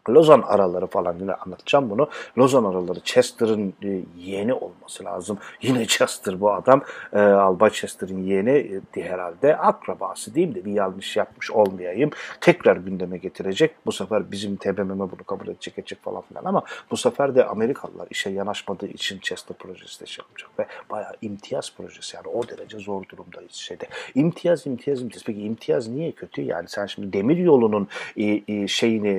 Lozan 0.10 0.42
araları 0.42 0.88
falan 0.88 1.16
yine 1.20 1.34
anlatacağım 1.34 1.90
bunu. 1.90 2.10
Lozan 2.38 2.64
araları 2.64 3.00
Chester'ın 3.00 3.74
e, 3.84 4.02
yeğeni 4.18 4.54
olması 4.54 5.06
lazım. 5.06 5.38
Yine 5.62 5.86
Chester 5.86 6.42
bu 6.42 6.52
adam. 6.54 6.82
E, 7.14 7.20
Alba 7.20 7.70
Chester'ın 7.70 8.24
yeğeni 8.24 8.82
e, 8.98 9.02
herhalde 9.02 9.58
akrabası 9.58 10.36
değil 10.36 10.56
de 10.56 10.66
bir 10.66 10.72
yanlış 10.72 11.18
yapmış 11.18 11.52
olmayayım. 11.52 12.10
Tekrar 12.42 12.78
gündeme 12.78 13.18
getirecek. 13.18 13.72
Bu 13.86 13.92
sefer 13.92 14.32
bizim 14.32 14.56
TBMM 14.56 15.00
bunu 15.00 15.24
kabul 15.28 15.48
edecek 15.48 15.80
edecek 15.80 16.04
falan 16.04 16.22
filan 16.22 16.46
ama 16.46 16.64
bu 16.92 16.98
sefer 16.98 17.36
de 17.36 17.46
Amerikalılar 17.46 18.08
işe 18.10 18.30
yanaşmadığı 18.30 18.88
için 18.88 19.20
Chester 19.20 19.58
projesi 19.58 20.02
de 20.02 20.06
şey 20.06 20.24
yapacak 20.24 20.50
ve 20.60 20.66
bayağı 20.90 21.14
imtiyaz 21.22 21.74
projesi 21.78 22.16
yani 22.16 22.28
o 22.28 22.48
derece 22.48 22.80
zor 22.80 23.04
durumdayız 23.10 23.54
şeyde. 23.54 23.88
İmtiyaz 24.16 24.68
imtiyaz 24.68 25.02
imtiyaz. 25.02 25.24
Peki 25.26 25.42
imtiyaz 25.42 25.88
niye 25.88 26.12
kötü? 26.12 26.42
Yani 26.42 26.68
sen 26.68 26.86
şimdi 26.86 27.14
demir 27.14 27.38
yolunun 27.38 27.88
e, 28.18 28.68
şeyini 28.68 29.12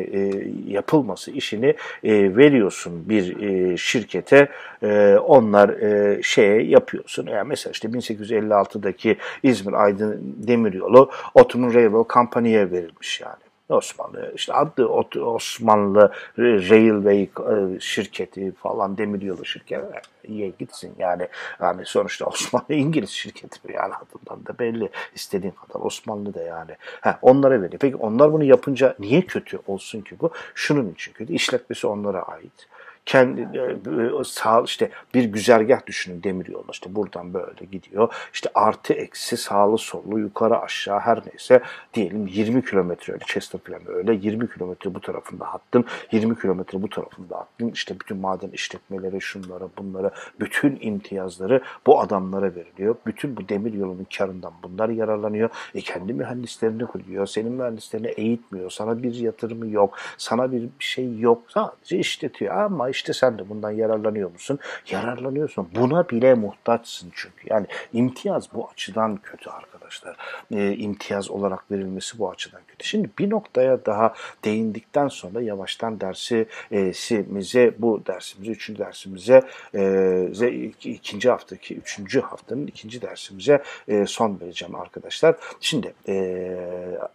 yapılması 0.79 1.31
işini 1.31 1.75
e, 2.05 2.37
veriyorsun 2.37 3.09
bir 3.09 3.43
e, 3.43 3.77
şirkete 3.77 4.49
e, 4.83 5.17
onlar 5.19 5.69
e, 5.69 6.23
şeye 6.23 6.63
yapıyorsun. 6.63 7.27
Yani 7.27 7.49
mesela 7.49 7.73
işte 7.73 7.89
1856'daki 7.89 9.17
İzmir 9.43 9.73
Aydın 9.73 10.35
Demiryolu 10.49 11.11
Ottoman 11.35 11.75
Railroad 11.75 12.11
Company'ye 12.11 12.71
verilmiş 12.71 13.21
yani. 13.21 13.48
Osmanlı 13.69 14.33
işte 14.35 14.53
adı 14.53 14.87
Osmanlı 15.21 16.13
Railway 16.39 17.23
e, 17.23 17.81
şirketi 17.81 18.53
falan 18.53 18.99
demiryolu 18.99 19.45
şirketi 19.45 19.85
iyi 20.29 20.55
gitsin. 20.59 20.95
Yani 20.99 21.29
yani 21.61 21.83
sonuçta 21.87 22.25
Osmanlı 22.27 22.75
İngiliz 22.75 23.11
şirketi 23.11 23.73
yani 23.73 23.95
adından 23.95 24.47
da 24.47 24.59
belli. 24.59 24.89
İstediğin 25.15 25.55
kadar 25.55 25.85
Osmanlı 25.85 26.35
da 26.35 26.43
yani. 26.43 26.71
Ha, 27.01 27.19
onlara 27.23 27.63
veriyor. 27.63 27.79
Peki 27.81 27.97
onlar 27.97 28.33
bunu 28.33 28.45
yapınca 28.45 28.97
niye 28.99 29.23
kötü 29.23 29.59
olsun 29.67 30.01
ki 30.01 30.17
bu? 30.21 30.31
Şunun 30.55 30.93
için 30.93 31.13
kötü. 31.13 31.33
İşletmesi 31.33 31.87
onlara 31.87 32.23
ait 32.23 32.69
kendi 33.09 33.41
e, 33.41 34.21
e, 34.21 34.25
sağ 34.25 34.63
işte 34.63 34.91
bir 35.15 35.25
güzergah 35.25 35.87
düşünün 35.87 36.23
demir 36.23 36.47
yolu 36.47 36.67
işte 36.73 36.95
buradan 36.95 37.35
böyle 37.35 37.65
gidiyor. 37.73 38.15
İşte 38.33 38.51
artı 38.55 38.93
eksi 38.93 39.37
sağlı 39.37 39.79
sollu 39.79 40.19
yukarı 40.19 40.61
aşağı 40.61 41.01
her 41.01 41.23
neyse 41.27 41.63
diyelim 41.95 42.27
20 42.27 42.65
kilometre 42.65 43.13
öyle 43.13 43.25
Chester 43.25 43.61
planı 43.61 43.89
öyle 43.89 44.15
20 44.15 44.51
kilometre 44.51 44.95
bu 44.95 45.01
tarafında 45.01 45.45
hattın 45.55 45.85
20 46.13 46.39
kilometre 46.39 46.83
bu 46.83 46.91
tarafında 46.91 47.37
hattın 47.37 47.69
işte 47.69 48.01
bütün 48.01 48.17
maden 48.17 48.49
işletmeleri 48.49 49.21
şunları 49.21 49.69
bunları 49.79 50.11
bütün 50.41 50.79
imtiyazları 50.81 51.61
bu 51.87 52.01
adamlara 52.01 52.55
veriliyor. 52.55 52.95
Bütün 53.07 53.37
bu 53.37 53.49
demir 53.49 53.73
yolunun 53.73 54.07
karından 54.19 54.53
bunlar 54.63 54.89
yararlanıyor. 54.89 55.51
E 55.75 55.81
kendi 55.81 56.13
mühendislerini 56.13 56.87
kuruyor. 56.87 57.27
Senin 57.27 57.53
mühendislerini 57.53 58.09
eğitmiyor. 58.09 58.71
Sana 58.71 59.03
bir 59.03 59.15
yatırımı 59.15 59.69
yok. 59.69 59.97
Sana 60.19 60.53
bir 60.53 60.69
şey 60.79 61.19
yok. 61.19 61.43
Sadece 61.49 61.99
işletiyor 61.99 62.55
ama 62.55 62.91
işte 62.91 62.98
sen 63.15 63.39
de 63.39 63.49
bundan 63.49 63.71
yararlanıyor 63.71 64.31
musun? 64.31 64.59
Yararlanıyorsun. 64.91 65.69
Buna 65.75 66.09
bile 66.09 66.35
muhtaçsın 66.35 67.13
çünkü. 67.15 67.49
Yani 67.51 67.67
imtiyaz 67.93 68.49
bu 68.55 68.69
açıdan 68.69 69.17
kötü 69.17 69.51
arkadaşlar. 69.51 70.17
E, 70.51 70.77
imtiyaz 70.77 71.31
olarak 71.31 71.71
verilmesi 71.71 72.19
bu 72.19 72.31
açıdan 72.31 72.61
kötü. 72.69 72.87
Şimdi 72.87 73.11
bir 73.19 73.31
noktaya 73.31 73.87
daha 73.87 74.15
değindikten 74.45 75.09
sonra 75.09 75.41
yavaştan 75.41 76.01
dersi 76.01 76.47
e, 76.71 76.93
simize 76.93 77.75
bu 77.79 78.03
dersimize, 78.07 78.53
üçüncü 78.53 78.79
dersimize 78.79 79.43
e, 79.75 80.71
ikinci 80.85 81.31
haftaki, 81.31 81.77
üçüncü 81.77 82.21
haftanın 82.21 82.67
ikinci 82.67 83.03
dersimize 83.03 83.63
e, 83.89 84.07
son 84.07 84.41
vereceğim 84.41 84.75
arkadaşlar. 84.75 85.37
Şimdi 85.61 85.95
e, 86.09 86.57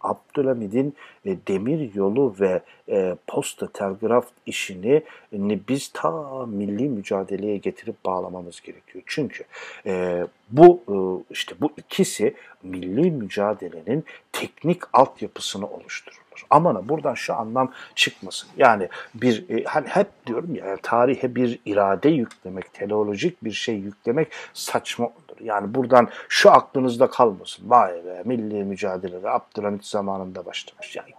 Abdülhamid'in 0.00 0.94
e, 1.26 1.36
demir 1.48 1.94
yolu 1.94 2.34
ve 2.40 2.60
e, 2.88 3.16
posta 3.26 3.66
telgraf 3.66 4.26
işini 4.46 5.02
e, 5.32 5.58
biz 5.68 5.90
ta 5.92 6.46
milli 6.46 6.88
mücadeleye 6.88 7.56
getirip 7.56 8.04
bağlamamız 8.04 8.60
gerekiyor. 8.60 9.04
Çünkü 9.06 9.44
e, 9.86 10.26
bu 10.50 10.82
e, 10.88 10.96
işte 11.30 11.54
bu 11.60 11.72
ikisi 11.76 12.34
milli 12.62 13.10
mücadelenin 13.10 14.04
teknik 14.32 14.82
altyapısını 14.92 15.66
oluşturur. 15.66 16.24
Aman 16.50 16.88
buradan 16.88 17.14
şu 17.14 17.34
anlam 17.34 17.72
çıkmasın. 17.94 18.48
Yani 18.56 18.88
bir 19.14 19.50
e, 19.50 19.64
hani 19.64 19.88
hep 19.88 20.06
diyorum 20.26 20.54
ya 20.54 20.76
tarihe 20.82 21.34
bir 21.34 21.58
irade 21.66 22.08
yüklemek, 22.08 22.74
teleolojik 22.74 23.44
bir 23.44 23.52
şey 23.52 23.74
yüklemek 23.74 24.28
saçma 24.52 25.12
olur. 25.34 25.46
Yani 25.46 25.74
buradan 25.74 26.08
şu 26.28 26.50
aklınızda 26.50 27.10
kalmasın. 27.10 27.70
Vay 27.70 28.04
be 28.04 28.22
milli 28.24 28.64
mücadele 28.64 29.30
Abdülhamit 29.30 29.86
zamanında 29.86 30.46
başlamış. 30.46 30.96
Yani 30.96 31.10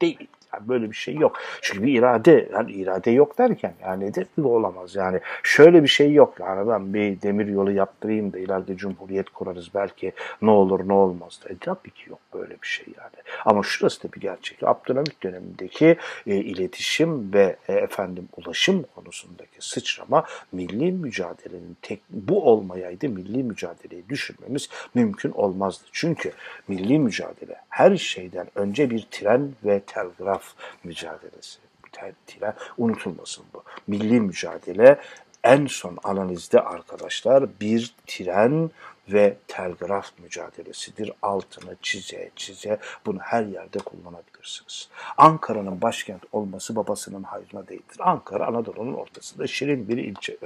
değil. 0.00 0.28
Yani 0.54 0.68
böyle 0.68 0.90
bir 0.90 0.96
şey 0.96 1.14
yok. 1.14 1.38
Çünkü 1.62 1.86
bir 1.86 1.98
irade, 1.98 2.48
yani 2.52 2.72
irade 2.72 3.10
yok 3.10 3.38
derken 3.38 3.74
yani 3.82 4.14
de 4.14 4.26
bu 4.38 4.56
olamaz. 4.56 4.96
Yani 4.96 5.20
şöyle 5.42 5.82
bir 5.82 5.88
şey 5.88 6.12
yok. 6.12 6.34
Yani 6.40 6.68
ben 6.68 6.94
bir 6.94 7.22
demir 7.22 7.46
yolu 7.46 7.72
yaptırayım 7.72 8.32
da 8.32 8.38
ileride 8.38 8.76
cumhuriyet 8.76 9.30
kurarız 9.30 9.68
belki 9.74 10.12
ne 10.42 10.50
olur 10.50 10.88
ne 10.88 10.92
olmaz 10.92 11.40
da. 11.44 11.52
E, 11.52 11.58
tabii 11.60 11.90
ki 11.90 12.10
yok 12.10 12.20
böyle 12.34 12.50
bir 12.50 12.66
şey 12.66 12.86
yani. 12.98 13.10
Ama 13.44 13.62
şurası 13.62 14.02
da 14.02 14.12
bir 14.12 14.20
gerçek. 14.20 14.62
Abdülhamit 14.62 15.22
dönemindeki 15.22 15.96
e, 16.26 16.36
iletişim 16.36 17.32
ve 17.32 17.56
e, 17.68 17.72
efendim 17.72 18.28
ulaşım 18.36 18.84
konusundaki 18.94 19.56
sıçrama 19.58 20.24
milli 20.52 20.92
mücadelenin 20.92 21.76
tek 21.82 22.00
bu 22.10 22.44
olmayaydı 22.44 23.08
milli 23.08 23.42
mücadeleyi 23.42 24.08
düşürmemiz 24.08 24.68
mümkün 24.94 25.30
olmazdı. 25.30 25.84
Çünkü 25.92 26.32
milli 26.68 26.98
mücadele 26.98 27.56
her 27.68 27.96
şeyden 27.96 28.46
önce 28.54 28.90
bir 28.90 29.06
tren 29.10 29.52
ve 29.64 29.80
telgraf 29.80 30.39
mücadelesi. 30.84 31.58
Tren 32.26 32.54
unutulmasın 32.78 33.44
bu. 33.54 33.62
Milli 33.86 34.20
mücadele 34.20 35.00
en 35.44 35.66
son 35.66 35.98
analizde 36.04 36.60
arkadaşlar 36.60 37.60
bir 37.60 37.94
tren 38.06 38.70
ve 39.08 39.36
telgraf 39.48 40.10
mücadelesidir. 40.18 41.12
Altını 41.22 41.76
çize 41.82 42.30
çize 42.36 42.78
bunu 43.06 43.18
her 43.18 43.44
yerde 43.44 43.78
kullanabilirsiniz. 43.78 44.88
Ankara'nın 45.16 45.82
başkent 45.82 46.22
olması 46.32 46.76
babasının 46.76 47.22
hayrına 47.22 47.68
değildir. 47.68 47.96
Ankara 47.98 48.46
Anadolu'nun 48.46 48.94
ortasında 48.94 49.46
şirin 49.46 49.88
bir 49.88 49.98
ilçe, 49.98 50.36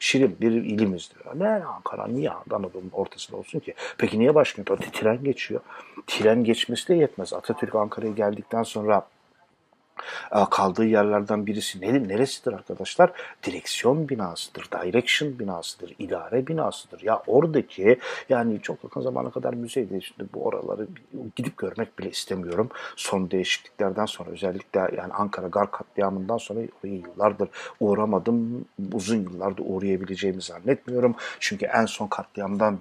şirin 0.00 0.36
bir 0.40 0.52
ilimizdir. 0.52 1.18
Ne 1.34 1.48
Ankara 1.48 2.06
niye 2.06 2.30
Anadolu'nun 2.30 2.90
ortasında 2.92 3.36
olsun 3.36 3.58
ki? 3.58 3.74
Peki 3.98 4.18
niye 4.18 4.34
başkent? 4.34 4.70
Orada 4.70 4.84
tren 4.92 5.24
geçiyor. 5.24 5.60
Tren 6.06 6.44
geçmesi 6.44 6.88
de 6.88 6.94
yetmez. 6.94 7.32
Atatürk 7.32 7.74
Ankara'ya 7.74 8.12
geldikten 8.12 8.62
sonra 8.62 9.06
kaldığı 10.50 10.84
yerlerden 10.84 11.46
birisi 11.46 11.80
nedir? 11.80 12.08
Neresidir 12.08 12.52
arkadaşlar? 12.52 13.12
Direksiyon 13.42 14.08
binasıdır, 14.08 14.68
direction 14.82 15.38
binasıdır, 15.38 15.94
idare 15.98 16.46
binasıdır. 16.46 17.02
Ya 17.02 17.22
oradaki 17.26 17.98
yani 18.28 18.60
çok 18.62 18.84
yakın 18.84 19.00
zamana 19.00 19.30
kadar 19.30 19.54
müzeydi. 19.54 20.02
Şimdi 20.02 20.32
bu 20.34 20.44
oraları 20.44 20.86
gidip 21.36 21.56
görmek 21.56 21.98
bile 21.98 22.10
istemiyorum. 22.10 22.70
Son 22.96 23.30
değişikliklerden 23.30 24.06
sonra 24.06 24.30
özellikle 24.30 24.80
yani 24.80 25.12
Ankara 25.12 25.48
Gar 25.48 25.70
katliamından 25.70 26.38
sonra 26.38 26.60
yıllardır 26.84 27.48
uğramadım. 27.80 28.64
Uzun 28.92 29.16
yıllardır 29.16 29.62
uğrayabileceğimi 29.66 30.42
zannetmiyorum. 30.42 31.14
Çünkü 31.40 31.66
en 31.66 31.86
son 31.86 32.06
katliamdan 32.06 32.78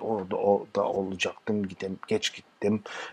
orada 0.00 0.36
o 0.36 0.66
da 0.76 0.84
olacaktım. 0.84 1.68
Gidem, 1.68 1.96
geç 2.08 2.32
gittim. 2.32 2.49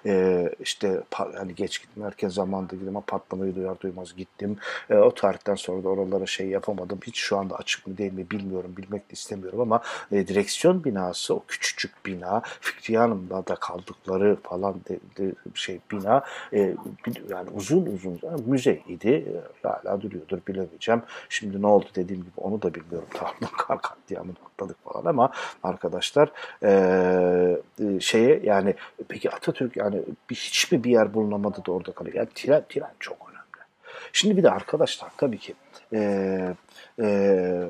Ee, 0.05 0.49
işte 0.59 1.03
hani 1.11 1.55
geç 1.55 1.81
gittim. 1.81 2.03
Erken 2.03 2.29
zamanda 2.29 2.75
gittim 2.75 2.89
ama 2.89 3.03
patlamayı 3.07 3.55
duyar 3.55 3.79
duymaz 3.79 4.15
gittim. 4.15 4.57
E, 4.89 4.95
o 4.95 5.13
tarihten 5.13 5.55
sonra 5.55 5.83
da 5.83 5.89
oralara 5.89 6.25
şey 6.25 6.47
yapamadım. 6.47 6.99
Hiç 7.05 7.17
şu 7.17 7.37
anda 7.37 7.55
açık 7.55 7.87
mı 7.87 7.97
değil 7.97 8.13
mi 8.13 8.31
bilmiyorum. 8.31 8.73
Bilmek 8.77 9.09
de 9.09 9.13
istemiyorum 9.13 9.59
ama 9.61 9.81
e, 10.11 10.27
direksiyon 10.27 10.83
binası 10.83 11.35
o 11.35 11.43
küçücük 11.47 12.05
bina 12.05 12.41
Fikriye 12.61 12.99
Hanım'da 12.99 13.47
da 13.47 13.55
kaldıkları 13.55 14.37
falan 14.43 14.75
de, 14.89 14.99
de, 15.17 15.33
şey 15.53 15.79
bina 15.91 16.23
e, 16.53 16.75
yani 17.29 17.49
uzun 17.55 17.85
uzun 17.85 18.19
yani 18.23 18.81
idi. 18.87 19.09
E, 19.63 19.67
hala 19.67 20.01
duruyordur 20.01 20.39
bilemeyeceğim. 20.47 21.01
Şimdi 21.29 21.61
ne 21.61 21.67
oldu 21.67 21.85
dediğim 21.95 22.21
gibi 22.21 22.33
onu 22.37 22.61
da 22.61 22.73
bilmiyorum. 22.73 23.07
Tamam 23.13 23.33
kar 23.57 23.81
katliamını 23.81 24.35
atladık 24.45 24.77
falan 24.83 25.05
ama 25.05 25.31
arkadaşlar 25.63 26.31
e, 26.63 26.71
e, 27.79 27.99
şeye 27.99 28.39
yani 28.43 28.75
peki 29.07 29.29
Atatürk 29.37 29.77
yani 29.77 30.01
bir, 30.29 30.35
hiç 30.35 30.71
mi 30.71 30.83
bir 30.83 30.91
yer 30.91 31.13
bulunamadı 31.13 31.65
da 31.65 31.71
orada 31.71 31.91
kalıyor? 31.91 32.15
Yani 32.15 32.27
tren, 32.35 32.63
tren 32.69 32.91
çok 32.99 33.17
önemli. 33.29 33.37
Şimdi 34.13 34.37
bir 34.37 34.43
de 34.43 34.51
arkadaşlar 34.51 35.09
tabii 35.17 35.37
ki 35.37 35.53
e, 35.93 36.55
e, 37.01 37.67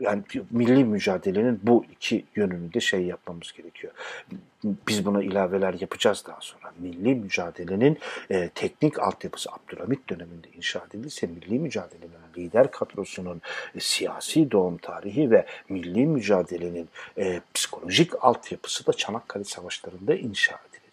yani 0.00 0.22
milli 0.50 0.84
mücadelenin 0.84 1.60
bu 1.62 1.84
iki 1.92 2.24
yönünü 2.34 2.72
de 2.72 2.80
şey 2.80 3.02
yapmamız 3.02 3.52
gerekiyor. 3.52 3.92
Biz 4.64 5.06
buna 5.06 5.22
ilaveler 5.22 5.74
yapacağız 5.80 6.24
daha 6.28 6.40
sonra. 6.40 6.72
Milli 6.78 7.14
mücadelenin 7.14 7.98
e, 8.30 8.48
teknik 8.54 8.98
altyapısı 8.98 9.50
Abdülhamit 9.52 10.08
döneminde 10.08 10.48
inşa 10.56 10.84
edildiyse 10.90 11.26
milli 11.26 11.58
mücadelenin 11.58 12.26
lider 12.36 12.70
kadrosunun 12.70 13.42
e, 13.74 13.80
siyasi 13.80 14.50
doğum 14.50 14.78
tarihi 14.78 15.30
ve 15.30 15.46
milli 15.68 16.06
mücadelenin 16.06 16.88
e, 17.18 17.40
psikolojik 17.54 18.24
altyapısı 18.24 18.86
da 18.86 18.92
Çanakkale 18.92 19.44
Savaşları'nda 19.44 20.14
inşa 20.14 20.60
edilecek. 20.68 20.85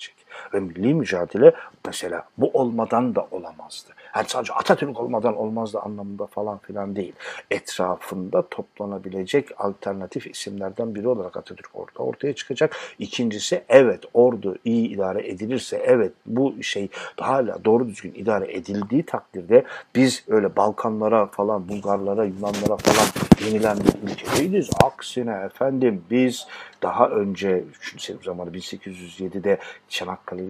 Ve 0.54 0.60
milli 0.60 0.94
mücadele 0.94 1.54
mesela 1.86 2.24
bu 2.38 2.52
olmadan 2.54 3.16
da 3.16 3.28
olamazdı. 3.32 3.90
Yani 4.16 4.26
sadece 4.28 4.54
Atatürk 4.54 5.00
olmadan 5.00 5.36
olmazdı 5.36 5.80
anlamında 5.80 6.26
falan 6.26 6.58
filan 6.58 6.96
değil. 6.96 7.14
Etrafında 7.52 8.48
toplanabilecek 8.48 9.50
alternatif 9.58 10.28
isimlerden 10.28 10.96
biri 10.96 11.08
olarak 11.08 11.38
Atatürk 11.38 11.70
orada 11.74 12.00
ortaya 12.00 12.36
çıkacak. 12.36 12.76
İkincisi 13.00 13.64
evet 13.70 14.04
ordu 14.14 14.56
iyi 14.66 14.90
idare 14.90 15.28
edilirse 15.30 15.78
evet 15.86 16.14
bu 16.26 16.64
şey 16.64 16.90
hala 17.20 17.66
doğru 17.66 17.88
düzgün 17.88 18.14
idare 18.14 18.54
edildiği 18.54 19.04
takdirde 19.04 19.64
biz 19.96 20.24
öyle 20.28 20.56
Balkanlara 20.56 21.26
falan 21.26 21.70
Bulgarlara 21.70 22.24
Yunanlara 22.26 22.78
falan 22.78 23.08
yenilen 23.46 23.78
bir 23.78 24.12
ülke 24.12 24.38
değiliz. 24.38 24.70
Aksine 24.84 25.34
efendim 25.46 26.04
biz 26.12 26.48
daha 26.84 27.10
önce 27.10 27.64
3. 27.82 28.12
zamanı 28.24 28.50
1807'de 28.50 29.58
Çanakkale 29.90 30.44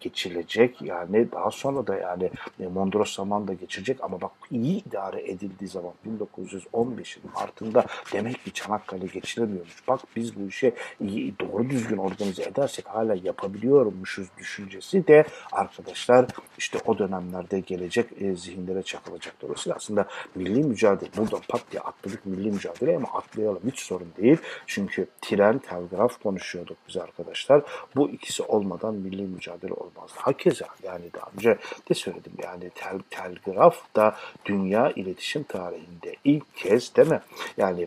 geçilecek 0.00 0.82
yani 0.82 1.32
daha 1.32 1.50
sonra 1.50 1.86
da 1.86 1.96
yani 1.96 2.30
e, 2.60 2.66
Mondros 2.66 3.16
zamanında 3.16 3.52
geçirecek 3.52 3.98
ama 4.04 4.20
bak 4.20 4.30
iyi 4.50 4.84
idare 4.84 5.30
edildiği 5.30 5.68
zaman 5.68 5.92
1915'in 6.06 7.22
Mart'ında 7.34 7.84
demek 8.12 8.44
ki 8.44 8.52
Çanakkale 8.52 9.06
geçilemiyormuş. 9.06 9.88
Bak 9.88 10.00
biz 10.16 10.36
bu 10.36 10.48
işe 10.48 10.72
iyi, 11.00 11.34
doğru 11.38 11.70
düzgün 11.70 11.96
organize 11.96 12.42
edersek 12.42 12.88
hala 12.88 13.14
yapabiliyormuşuz 13.14 14.28
düşüncesi 14.38 15.06
de 15.06 15.24
arkadaşlar 15.52 16.26
işte 16.58 16.78
o 16.86 16.98
dönemlerde 16.98 17.60
gelecek 17.60 18.06
e, 18.20 18.36
zihinlere 18.36 18.82
çakılacak. 18.82 19.34
Dolayısıyla 19.42 19.76
aslında 19.76 20.06
milli 20.34 20.64
mücadele 20.64 21.10
buradan 21.16 21.40
pat 21.48 21.62
diye 21.72 21.80
atladık 21.80 22.26
milli 22.26 22.50
mücadele 22.50 22.96
ama 22.96 23.08
atlayalım 23.08 23.62
hiç 23.66 23.80
sorun 23.80 24.08
değil. 24.16 24.38
Çünkü 24.66 25.06
tren, 25.20 25.58
telgraf 25.72 26.22
konuşuyorduk 26.22 26.76
biz 26.88 26.96
arkadaşlar. 26.96 27.62
Bu 27.96 28.10
ikisi 28.10 28.42
olmadan 28.42 28.94
milli 28.94 29.22
mücadele 29.22 29.72
olmaz. 29.72 30.10
Hakeza 30.14 30.66
yani 30.82 31.04
daha 31.14 31.30
önce 31.36 31.58
de 31.90 31.94
söyledim 31.94 32.32
yani 32.42 32.70
tel, 32.74 32.98
telgraf 33.10 33.94
da 33.96 34.16
dünya 34.44 34.90
iletişim 34.90 35.42
tarihinde 35.42 36.16
ilk 36.24 36.56
kez 36.56 36.96
değil 36.96 37.08
mi? 37.08 37.20
Yani 37.56 37.86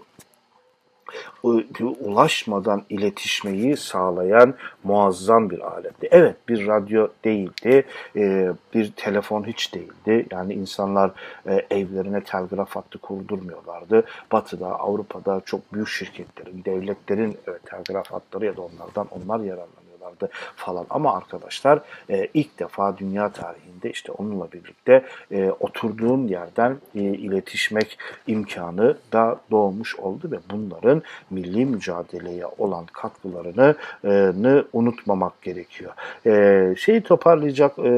ulaşmadan 2.00 2.84
iletişmeyi 2.90 3.78
sağlayan 3.78 4.54
muazzam 4.84 5.50
bir 5.50 5.60
aletti. 5.60 6.08
Evet 6.12 6.36
bir 6.50 6.68
radyo 6.68 7.08
değildi, 7.24 7.86
e, 8.16 8.52
bir 8.74 8.92
telefon 8.92 9.44
hiç 9.44 9.74
değildi. 9.74 10.26
Yani 10.32 10.54
insanlar 10.54 11.12
e, 11.48 11.66
evlerine 11.72 12.24
telgraf 12.24 12.76
hattı 12.76 12.98
kurdurmuyorlardı. 12.98 14.04
Batı'da, 14.32 14.80
Avrupa'da 14.80 15.42
çok 15.46 15.74
büyük 15.74 15.88
şirketlerin, 15.88 16.64
devletlerin 16.66 17.38
telgraf 17.66 18.12
hatları 18.12 18.46
ya 18.46 18.58
da 18.58 18.62
onlardan 18.62 19.08
onlar 19.12 19.40
yararlanıyorlardı. 19.40 19.75
Vardı 20.06 20.30
falan. 20.56 20.86
Ama 20.90 21.18
arkadaşlar 21.18 21.80
e, 22.10 22.28
ilk 22.34 22.60
defa 22.60 22.98
dünya 22.98 23.30
tarihinde 23.30 23.90
işte 23.90 24.12
onunla 24.12 24.52
birlikte 24.52 25.06
e, 25.32 25.52
oturduğun 25.60 26.28
yerden 26.28 26.78
e, 26.96 27.00
iletişmek 27.00 27.98
imkanı 28.28 28.98
da 29.14 29.40
doğmuş 29.52 29.96
oldu 29.96 30.32
ve 30.32 30.38
bunların 30.52 31.02
milli 31.30 31.66
mücadeleye 31.66 32.46
olan 32.58 32.86
katkılarını 32.86 33.76
e, 34.06 34.64
unutmamak 34.74 35.42
gerekiyor. 35.42 35.94
E, 36.26 36.76
şeyi 36.78 37.02
toparlayacak 37.02 37.80
e, 37.80 37.92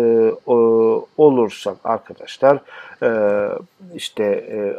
olursak 1.17 1.77
arkadaşlar 1.83 2.59
e, 3.03 3.09
işte 3.95 4.23
e, 4.23 4.75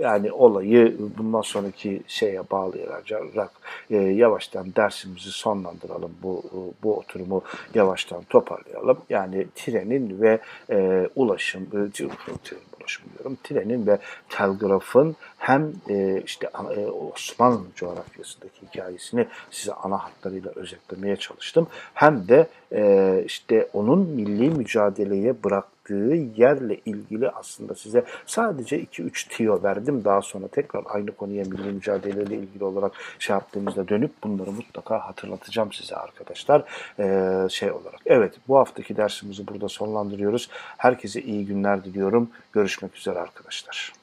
yani 0.00 0.32
olayı 0.32 0.96
bundan 1.18 1.40
sonraki 1.40 2.02
şeye 2.06 2.50
bağlayarak 2.50 3.50
e, 3.90 3.96
yavaştan 3.96 4.66
dersimizi 4.76 5.30
sonlandıralım. 5.30 6.12
Bu 6.22 6.42
bu 6.82 6.96
oturumu 6.96 7.42
yavaştan 7.74 8.22
toparlayalım. 8.22 8.98
Yani 9.10 9.46
trenin 9.54 10.20
ve 10.20 10.38
e, 10.70 11.08
ulaşım, 11.16 11.68
e, 11.72 12.04
ulaşım 12.80 13.04
diyorum. 13.16 13.38
Trenin 13.44 13.86
ve 13.86 13.98
telgrafın 14.28 15.16
hem 15.38 15.72
e, 15.88 16.22
işte 16.26 16.50
e, 16.76 16.86
Osmanlı 16.86 17.66
coğrafyasındaki 17.74 18.66
hikayesini 18.66 19.26
size 19.50 19.72
ana 19.72 20.04
hatlarıyla 20.04 20.52
özetlemeye 20.56 21.16
çalıştım. 21.16 21.66
Hem 21.94 22.28
de 22.28 22.46
e, 22.72 23.22
işte 23.26 23.68
onun 23.72 23.98
milli 23.98 24.50
mücadeleye 24.50 25.44
bıraktığı 25.44 25.77
yerle 26.36 26.76
ilgili 26.86 27.30
aslında 27.30 27.74
size 27.74 28.04
sadece 28.26 28.80
2-3 28.82 29.28
tiyo 29.28 29.62
verdim. 29.62 30.04
Daha 30.04 30.22
sonra 30.22 30.48
tekrar 30.48 30.84
aynı 30.86 31.12
konuya 31.12 31.44
milli 31.44 31.72
mücadeleyle 31.72 32.36
ilgili 32.36 32.64
olarak 32.64 32.92
şey 33.18 33.34
yaptığımızda 33.34 33.88
dönüp 33.88 34.12
bunları 34.24 34.52
mutlaka 34.52 34.98
hatırlatacağım 34.98 35.72
size 35.72 35.96
arkadaşlar. 35.96 36.64
E, 36.98 37.48
şey 37.50 37.72
olarak. 37.72 38.00
Evet 38.06 38.34
bu 38.48 38.58
haftaki 38.58 38.96
dersimizi 38.96 39.48
burada 39.48 39.68
sonlandırıyoruz. 39.68 40.48
Herkese 40.76 41.22
iyi 41.22 41.46
günler 41.46 41.84
diliyorum. 41.84 42.30
Görüşmek 42.52 42.96
üzere 42.96 43.18
arkadaşlar. 43.18 43.97